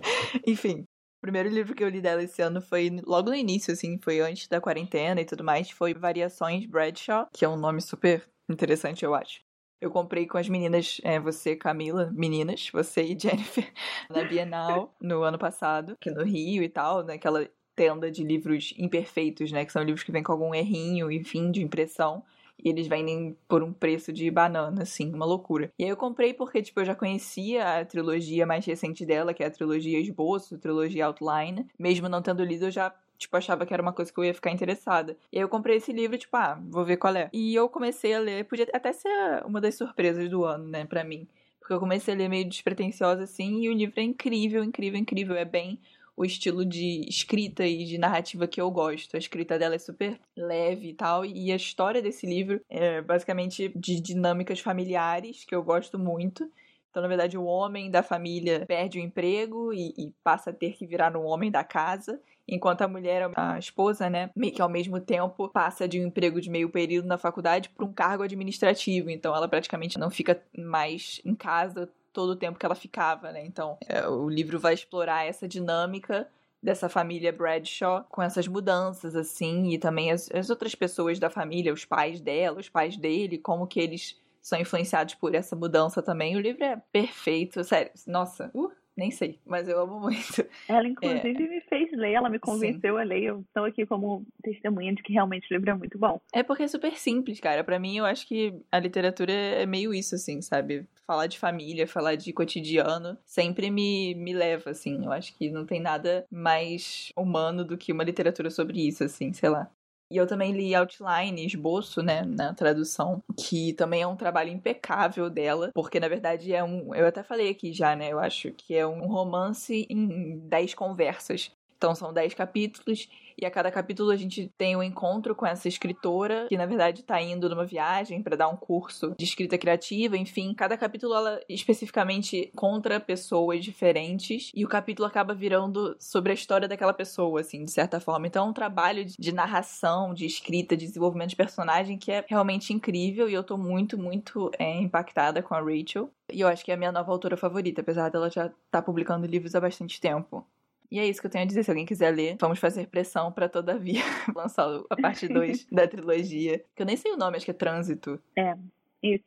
Enfim, 0.46 0.82
o 0.82 1.20
primeiro 1.20 1.48
livro 1.48 1.74
que 1.74 1.82
eu 1.82 1.88
li 1.88 2.00
dela 2.00 2.22
esse 2.22 2.42
ano 2.42 2.60
foi 2.60 2.90
logo 3.04 3.30
no 3.30 3.36
início, 3.36 3.72
assim, 3.72 3.98
foi 4.02 4.20
antes 4.20 4.46
da 4.48 4.60
quarentena 4.60 5.20
e 5.20 5.24
tudo 5.24 5.42
mais. 5.42 5.70
Foi 5.70 5.94
Variações 5.94 6.66
Bradshaw, 6.66 7.28
que 7.32 7.44
é 7.44 7.48
um 7.48 7.56
nome 7.56 7.80
super 7.80 8.28
interessante, 8.48 9.04
eu 9.04 9.14
acho. 9.14 9.40
Eu 9.80 9.90
comprei 9.90 10.26
com 10.26 10.38
as 10.38 10.48
meninas, 10.48 11.00
é, 11.04 11.20
você, 11.20 11.56
Camila, 11.56 12.10
meninas, 12.14 12.70
você 12.72 13.02
e 13.02 13.16
Jennifer, 13.20 13.70
na 14.08 14.24
Bienal, 14.24 14.94
no 15.00 15.22
ano 15.22 15.38
passado, 15.38 15.92
aqui 15.92 16.10
no 16.10 16.24
Rio 16.24 16.62
e 16.62 16.68
tal, 16.68 17.04
naquela 17.04 17.48
tenda 17.74 18.10
de 18.10 18.22
livros 18.22 18.72
imperfeitos, 18.78 19.50
né? 19.52 19.64
Que 19.64 19.72
são 19.72 19.82
livros 19.82 20.04
que 20.04 20.12
vêm 20.12 20.22
com 20.22 20.32
algum 20.32 20.54
errinho, 20.54 21.10
enfim, 21.10 21.50
de 21.50 21.62
impressão. 21.62 22.24
E 22.62 22.68
eles 22.68 22.86
vendem 22.86 23.36
por 23.48 23.62
um 23.62 23.72
preço 23.72 24.12
de 24.12 24.30
banana, 24.30 24.82
assim, 24.82 25.12
uma 25.12 25.26
loucura. 25.26 25.72
E 25.78 25.84
aí 25.84 25.90
eu 25.90 25.96
comprei 25.96 26.32
porque, 26.32 26.62
tipo, 26.62 26.80
eu 26.80 26.84
já 26.84 26.94
conhecia 26.94 27.80
a 27.80 27.84
trilogia 27.84 28.46
mais 28.46 28.64
recente 28.64 29.04
dela, 29.04 29.34
que 29.34 29.42
é 29.42 29.46
a 29.46 29.50
trilogia 29.50 30.00
Esboço, 30.00 30.54
a 30.54 30.58
trilogia 30.58 31.06
Outline. 31.06 31.66
Mesmo 31.78 32.08
não 32.08 32.22
tendo 32.22 32.44
lido, 32.44 32.66
eu 32.66 32.70
já 32.70 32.94
tipo, 33.18 33.36
achava 33.36 33.64
que 33.64 33.72
era 33.72 33.82
uma 33.82 33.92
coisa 33.92 34.12
que 34.12 34.18
eu 34.18 34.24
ia 34.24 34.34
ficar 34.34 34.50
interessada. 34.50 35.16
E 35.32 35.38
aí 35.38 35.42
eu 35.42 35.48
comprei 35.48 35.76
esse 35.76 35.92
livro, 35.92 36.18
tipo, 36.18 36.36
ah, 36.36 36.60
vou 36.68 36.84
ver 36.84 36.96
qual 36.96 37.14
é. 37.14 37.30
E 37.32 37.54
eu 37.54 37.68
comecei 37.68 38.14
a 38.14 38.18
ler, 38.20 38.44
podia 38.44 38.68
até 38.72 38.92
ser 38.92 39.08
uma 39.46 39.60
das 39.60 39.76
surpresas 39.76 40.28
do 40.28 40.44
ano, 40.44 40.68
né, 40.68 40.84
para 40.84 41.04
mim. 41.04 41.26
Porque 41.58 41.72
eu 41.72 41.80
comecei 41.80 42.12
a 42.12 42.16
ler 42.16 42.28
meio 42.28 42.46
despretensiosa, 42.46 43.22
assim, 43.22 43.62
e 43.62 43.70
o 43.70 43.72
livro 43.72 43.98
é 43.98 44.02
incrível, 44.02 44.62
incrível, 44.62 45.00
incrível. 45.00 45.36
É 45.36 45.44
bem 45.44 45.80
o 46.16 46.24
estilo 46.24 46.64
de 46.64 47.04
escrita 47.08 47.66
e 47.66 47.84
de 47.84 47.98
narrativa 47.98 48.46
que 48.46 48.60
eu 48.60 48.70
gosto. 48.70 49.14
A 49.14 49.18
escrita 49.18 49.58
dela 49.58 49.74
é 49.74 49.78
super 49.78 50.18
leve 50.36 50.90
e 50.90 50.94
tal, 50.94 51.24
e 51.24 51.52
a 51.52 51.56
história 51.56 52.00
desse 52.00 52.26
livro 52.26 52.60
é 52.68 53.00
basicamente 53.00 53.72
de 53.74 54.00
dinâmicas 54.00 54.60
familiares 54.60 55.44
que 55.44 55.54
eu 55.54 55.62
gosto 55.62 55.98
muito. 55.98 56.50
Então, 56.90 57.02
na 57.02 57.08
verdade, 57.08 57.36
o 57.36 57.44
homem 57.44 57.90
da 57.90 58.04
família 58.04 58.64
perde 58.66 59.00
o 59.00 59.02
emprego 59.02 59.72
e, 59.72 59.92
e 59.98 60.14
passa 60.22 60.50
a 60.50 60.52
ter 60.52 60.74
que 60.74 60.86
virar 60.86 61.16
um 61.16 61.24
homem 61.24 61.50
da 61.50 61.64
casa 61.64 62.20
enquanto 62.46 62.82
a 62.82 62.88
mulher, 62.88 63.30
a 63.34 63.58
esposa, 63.58 64.08
né, 64.08 64.30
meio 64.36 64.52
que 64.52 64.62
ao 64.62 64.68
mesmo 64.68 65.00
tempo 65.00 65.48
passa 65.48 65.88
de 65.88 65.98
um 65.98 66.06
emprego 66.06 66.40
de 66.40 66.50
meio 66.50 66.68
período 66.68 67.06
na 67.06 67.18
faculdade 67.18 67.68
para 67.70 67.84
um 67.84 67.92
cargo 67.92 68.22
administrativo. 68.22 69.10
Então 69.10 69.34
ela 69.34 69.48
praticamente 69.48 69.98
não 69.98 70.10
fica 70.10 70.40
mais 70.56 71.20
em 71.24 71.34
casa 71.34 71.90
todo 72.14 72.30
o 72.30 72.36
tempo 72.36 72.58
que 72.58 72.64
ela 72.64 72.74
ficava, 72.74 73.30
né? 73.30 73.44
Então 73.44 73.76
é, 73.86 74.08
o 74.08 74.28
livro 74.28 74.58
vai 74.58 74.72
explorar 74.72 75.26
essa 75.26 75.46
dinâmica 75.46 76.26
dessa 76.62 76.88
família 76.88 77.30
Bradshaw 77.30 78.06
com 78.08 78.22
essas 78.22 78.48
mudanças 78.48 79.14
assim 79.14 79.68
e 79.70 79.78
também 79.78 80.10
as, 80.10 80.30
as 80.32 80.48
outras 80.48 80.74
pessoas 80.74 81.18
da 81.18 81.28
família, 81.28 81.74
os 81.74 81.84
pais 81.84 82.20
dela, 82.20 82.60
os 82.60 82.70
pais 82.70 82.96
dele, 82.96 83.36
como 83.36 83.66
que 83.66 83.80
eles 83.80 84.18
são 84.40 84.58
influenciados 84.58 85.14
por 85.14 85.34
essa 85.34 85.56
mudança 85.56 86.00
também. 86.00 86.36
O 86.36 86.40
livro 86.40 86.64
é 86.64 86.76
perfeito, 86.92 87.62
sério. 87.64 87.90
Nossa, 88.06 88.50
uh, 88.54 88.70
nem 88.96 89.10
sei, 89.10 89.40
mas 89.44 89.68
eu 89.68 89.80
amo 89.80 90.00
muito. 90.00 90.46
Ela, 90.68 90.86
inclusive, 90.86 91.44
é... 91.44 91.48
me 91.48 91.60
fez 91.62 91.90
ler, 91.92 92.12
ela 92.12 92.30
me 92.30 92.38
convenceu 92.38 92.94
Sim. 92.94 93.00
a 93.00 93.04
ler. 93.04 93.22
Eu 93.22 93.40
estou 93.40 93.64
aqui 93.64 93.84
como 93.84 94.24
testemunha 94.42 94.94
de 94.94 95.02
que 95.02 95.12
realmente 95.12 95.46
o 95.50 95.54
livro 95.54 95.70
é 95.70 95.74
muito 95.74 95.98
bom. 95.98 96.20
É 96.32 96.42
porque 96.42 96.62
é 96.62 96.68
super 96.68 96.96
simples, 96.96 97.40
cara. 97.40 97.64
Para 97.64 97.78
mim, 97.78 97.96
eu 97.96 98.04
acho 98.04 98.26
que 98.26 98.54
a 98.70 98.78
literatura 98.78 99.32
é 99.32 99.66
meio 99.66 99.92
isso, 99.92 100.14
assim, 100.14 100.40
sabe? 100.40 100.86
Falar 101.06 101.26
de 101.26 101.38
família, 101.38 101.86
falar 101.86 102.14
de 102.14 102.32
cotidiano, 102.32 103.18
sempre 103.24 103.70
me, 103.70 104.14
me 104.14 104.32
leva, 104.32 104.70
assim. 104.70 105.04
Eu 105.04 105.12
acho 105.12 105.36
que 105.36 105.50
não 105.50 105.66
tem 105.66 105.80
nada 105.80 106.24
mais 106.30 107.12
humano 107.16 107.64
do 107.64 107.76
que 107.76 107.92
uma 107.92 108.04
literatura 108.04 108.48
sobre 108.48 108.86
isso, 108.86 109.02
assim, 109.02 109.32
sei 109.32 109.48
lá. 109.48 109.68
E 110.10 110.16
eu 110.16 110.26
também 110.26 110.52
li 110.52 110.74
Outline, 110.74 111.44
esboço, 111.46 112.02
né, 112.02 112.22
na 112.22 112.54
tradução, 112.54 113.22
que 113.38 113.72
também 113.74 114.02
é 114.02 114.06
um 114.06 114.16
trabalho 114.16 114.50
impecável 114.50 115.28
dela, 115.30 115.70
porque 115.74 115.98
na 115.98 116.08
verdade 116.08 116.52
é 116.52 116.62
um, 116.62 116.94
eu 116.94 117.06
até 117.06 117.22
falei 117.22 117.50
aqui 117.50 117.72
já, 117.72 117.96
né, 117.96 118.12
eu 118.12 118.18
acho 118.18 118.52
que 118.52 118.74
é 118.74 118.86
um 118.86 119.06
romance 119.06 119.86
em 119.90 120.38
10 120.48 120.74
conversas. 120.74 121.50
Então 121.84 121.94
são 121.94 122.14
10 122.14 122.32
capítulos 122.32 123.10
e 123.36 123.44
a 123.44 123.50
cada 123.50 123.70
capítulo 123.70 124.10
a 124.10 124.16
gente 124.16 124.50
tem 124.56 124.74
um 124.74 124.82
encontro 124.82 125.34
com 125.34 125.44
essa 125.44 125.68
escritora, 125.68 126.46
que 126.48 126.56
na 126.56 126.64
verdade 126.64 127.02
está 127.02 127.20
indo 127.20 127.46
numa 127.46 127.66
viagem 127.66 128.22
para 128.22 128.38
dar 128.38 128.48
um 128.48 128.56
curso 128.56 129.14
de 129.18 129.26
escrita 129.26 129.58
criativa, 129.58 130.16
enfim, 130.16 130.54
cada 130.54 130.78
capítulo 130.78 131.14
ela 131.14 131.38
especificamente 131.46 132.50
contra 132.56 132.98
pessoas 132.98 133.62
diferentes 133.62 134.50
e 134.54 134.64
o 134.64 134.68
capítulo 134.68 135.06
acaba 135.06 135.34
virando 135.34 135.94
sobre 136.00 136.32
a 136.32 136.34
história 136.34 136.66
daquela 136.66 136.94
pessoa, 136.94 137.42
assim, 137.42 137.66
de 137.66 137.70
certa 137.70 138.00
forma. 138.00 138.26
Então 138.28 138.46
é 138.46 138.48
um 138.48 138.54
trabalho 138.54 139.04
de 139.04 139.30
narração, 139.30 140.14
de 140.14 140.24
escrita, 140.24 140.74
de 140.74 140.86
desenvolvimento 140.86 141.30
de 141.30 141.36
personagem 141.36 141.98
que 141.98 142.10
é 142.10 142.24
realmente 142.26 142.72
incrível 142.72 143.28
e 143.28 143.34
eu 143.34 143.44
tô 143.44 143.58
muito, 143.58 143.98
muito 143.98 144.50
é, 144.58 144.80
impactada 144.80 145.42
com 145.42 145.54
a 145.54 145.60
Rachel. 145.60 146.10
E 146.32 146.40
eu 146.40 146.48
acho 146.48 146.64
que 146.64 146.70
é 146.70 146.74
a 146.74 146.78
minha 146.78 146.92
nova 146.92 147.12
autora 147.12 147.36
favorita, 147.36 147.82
apesar 147.82 148.08
dela 148.08 148.30
já 148.30 148.46
estar 148.46 148.56
tá 148.70 148.80
publicando 148.80 149.26
livros 149.26 149.54
há 149.54 149.60
bastante 149.60 150.00
tempo. 150.00 150.46
E 150.90 150.98
é 150.98 151.06
isso 151.06 151.20
que 151.20 151.26
eu 151.26 151.30
tenho 151.30 151.44
a 151.44 151.46
dizer. 151.46 151.64
Se 151.64 151.70
alguém 151.70 151.86
quiser 151.86 152.10
ler, 152.10 152.36
vamos 152.38 152.58
fazer 152.58 152.86
pressão 152.88 153.32
para 153.32 153.48
todavia 153.48 154.02
lançar 154.34 154.68
a 154.90 154.96
parte 154.96 155.26
2 155.26 155.66
da 155.72 155.88
trilogia. 155.88 156.64
Que 156.74 156.82
eu 156.82 156.86
nem 156.86 156.96
sei 156.96 157.12
o 157.12 157.16
nome, 157.16 157.36
acho 157.36 157.44
que 157.44 157.50
é 157.50 157.54
Trânsito. 157.54 158.20
É, 158.36 158.54
isso. 159.02 159.24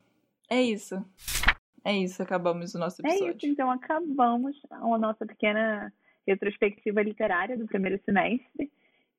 É 0.50 0.62
isso. 0.62 1.04
É 1.84 1.92
isso, 1.96 2.22
acabamos 2.22 2.74
o 2.74 2.78
nosso 2.78 3.00
episódio. 3.00 3.26
É 3.26 3.30
isso, 3.30 3.46
então 3.46 3.70
acabamos 3.70 4.56
a 4.70 4.98
nossa 4.98 5.24
pequena 5.24 5.92
retrospectiva 6.26 7.02
literária 7.02 7.56
do 7.56 7.66
primeiro 7.66 7.98
semestre. 8.04 8.70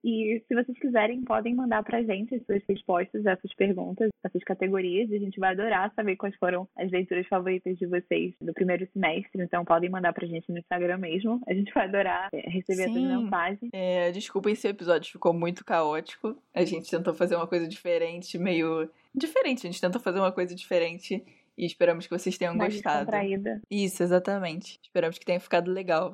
E 0.03 0.41
se 0.47 0.55
vocês 0.55 0.77
quiserem, 0.79 1.21
podem 1.23 1.53
mandar 1.53 1.83
pra 1.83 2.01
gente 2.01 2.35
as 2.35 2.45
suas 2.45 2.61
respostas 2.67 3.25
a 3.25 3.31
essas 3.31 3.53
perguntas, 3.53 4.09
essas 4.23 4.43
categorias. 4.43 5.09
E 5.09 5.15
a 5.15 5.19
gente 5.19 5.39
vai 5.39 5.51
adorar 5.51 5.93
saber 5.93 6.15
quais 6.15 6.35
foram 6.37 6.67
as 6.77 6.89
leituras 6.91 7.27
favoritas 7.27 7.77
de 7.77 7.85
vocês 7.85 8.33
do 8.41 8.53
primeiro 8.53 8.87
semestre. 8.93 9.41
Então 9.41 9.65
podem 9.65 9.89
mandar 9.89 10.13
pra 10.13 10.27
gente 10.27 10.49
no 10.51 10.57
Instagram 10.57 10.97
mesmo. 10.97 11.41
A 11.47 11.53
gente 11.53 11.73
vai 11.73 11.85
adorar 11.85 12.29
é, 12.33 12.49
receber 12.49 12.83
Sim. 12.83 13.07
essas 13.07 13.21
mensagens. 13.23 13.69
É, 13.73 14.11
desculpem 14.11 14.55
se 14.55 14.67
o 14.67 14.69
episódio 14.69 15.11
ficou 15.11 15.33
muito 15.33 15.65
caótico. 15.65 16.37
A 16.53 16.63
gente 16.63 16.89
tentou 16.89 17.13
fazer 17.13 17.35
uma 17.35 17.47
coisa 17.47 17.67
diferente, 17.67 18.37
meio. 18.37 18.89
Diferente, 19.13 19.67
a 19.67 19.71
gente 19.71 19.81
tentou 19.81 19.99
fazer 19.99 20.19
uma 20.19 20.31
coisa 20.31 20.55
diferente. 20.55 21.23
E 21.57 21.65
esperamos 21.65 22.07
que 22.07 22.17
vocês 22.17 22.37
tenham 22.37 22.55
Mais 22.55 22.73
gostado. 22.73 23.11
Isso, 23.69 24.01
exatamente. 24.01 24.79
Esperamos 24.81 25.17
que 25.17 25.25
tenha 25.25 25.41
ficado 25.41 25.69
legal. 25.69 26.13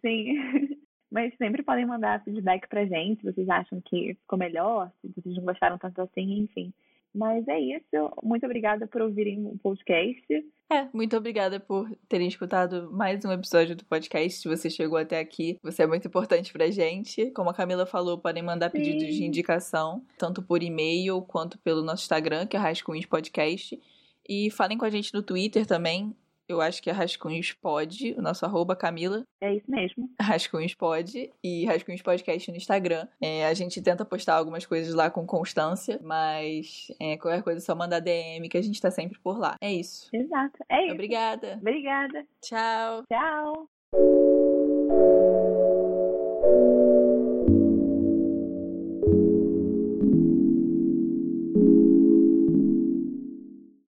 Sim. 0.00 0.34
Mas 1.12 1.36
sempre 1.36 1.62
podem 1.62 1.84
mandar 1.84 2.24
feedback 2.24 2.66
pra 2.66 2.86
gente, 2.86 3.20
se 3.20 3.30
vocês 3.30 3.46
acham 3.46 3.82
que 3.82 4.14
ficou 4.14 4.38
melhor, 4.38 4.90
se 5.02 5.12
vocês 5.14 5.36
não 5.36 5.44
gostaram 5.44 5.76
tanto 5.76 6.00
assim, 6.00 6.40
enfim. 6.40 6.72
Mas 7.14 7.46
é 7.46 7.60
isso. 7.60 7.84
Muito 8.22 8.46
obrigada 8.46 8.86
por 8.86 9.02
ouvirem 9.02 9.46
o 9.46 9.58
podcast. 9.58 10.26
É, 10.70 10.88
muito 10.94 11.14
obrigada 11.14 11.60
por 11.60 11.86
terem 12.08 12.26
escutado 12.26 12.90
mais 12.90 13.22
um 13.26 13.30
episódio 13.30 13.76
do 13.76 13.84
podcast. 13.84 14.40
Se 14.40 14.48
você 14.48 14.70
chegou 14.70 14.96
até 14.96 15.20
aqui, 15.20 15.58
você 15.62 15.82
é 15.82 15.86
muito 15.86 16.08
importante 16.08 16.50
pra 16.50 16.70
gente. 16.70 17.30
Como 17.32 17.50
a 17.50 17.54
Camila 17.54 17.84
falou, 17.84 18.16
podem 18.16 18.42
mandar 18.42 18.70
Sim. 18.70 18.78
pedidos 18.78 19.14
de 19.14 19.24
indicação, 19.26 20.02
tanto 20.16 20.42
por 20.42 20.62
e-mail 20.62 21.20
quanto 21.20 21.58
pelo 21.58 21.82
nosso 21.82 22.04
Instagram, 22.04 22.46
que 22.46 22.56
é 22.56 22.58
Rascunhos 22.58 23.04
Podcast. 23.04 23.78
E 24.26 24.50
falem 24.50 24.78
com 24.78 24.86
a 24.86 24.90
gente 24.90 25.12
no 25.12 25.22
Twitter 25.22 25.66
também, 25.66 26.16
eu 26.52 26.60
acho 26.60 26.82
que 26.82 26.90
é 26.90 26.92
Rascunhos 26.92 27.52
Pod, 27.52 28.14
o 28.16 28.22
nosso 28.22 28.44
arroba 28.44 28.76
Camila. 28.76 29.24
É 29.40 29.54
isso 29.54 29.70
mesmo. 29.70 30.10
Rascunhos 30.20 30.74
Pod 30.74 31.30
e 31.42 31.64
Rascunhos 31.66 32.02
Podcast 32.02 32.50
no 32.50 32.56
Instagram. 32.56 33.06
É, 33.20 33.46
a 33.46 33.54
gente 33.54 33.80
tenta 33.82 34.04
postar 34.04 34.34
algumas 34.34 34.66
coisas 34.66 34.94
lá 34.94 35.10
com 35.10 35.26
constância, 35.26 35.98
mas 36.02 36.88
é, 37.00 37.16
qualquer 37.16 37.42
coisa 37.42 37.58
é 37.58 37.62
só 37.62 37.74
mandar 37.74 38.00
DM 38.00 38.48
que 38.48 38.58
a 38.58 38.62
gente 38.62 38.80
tá 38.80 38.90
sempre 38.90 39.18
por 39.18 39.38
lá. 39.38 39.56
É 39.60 39.72
isso. 39.72 40.08
Exato. 40.12 40.58
É 40.70 40.84
isso. 40.84 40.94
Obrigada. 40.94 41.58
Obrigada. 41.60 42.26
Tchau. 42.40 43.04
Tchau. 43.08 43.68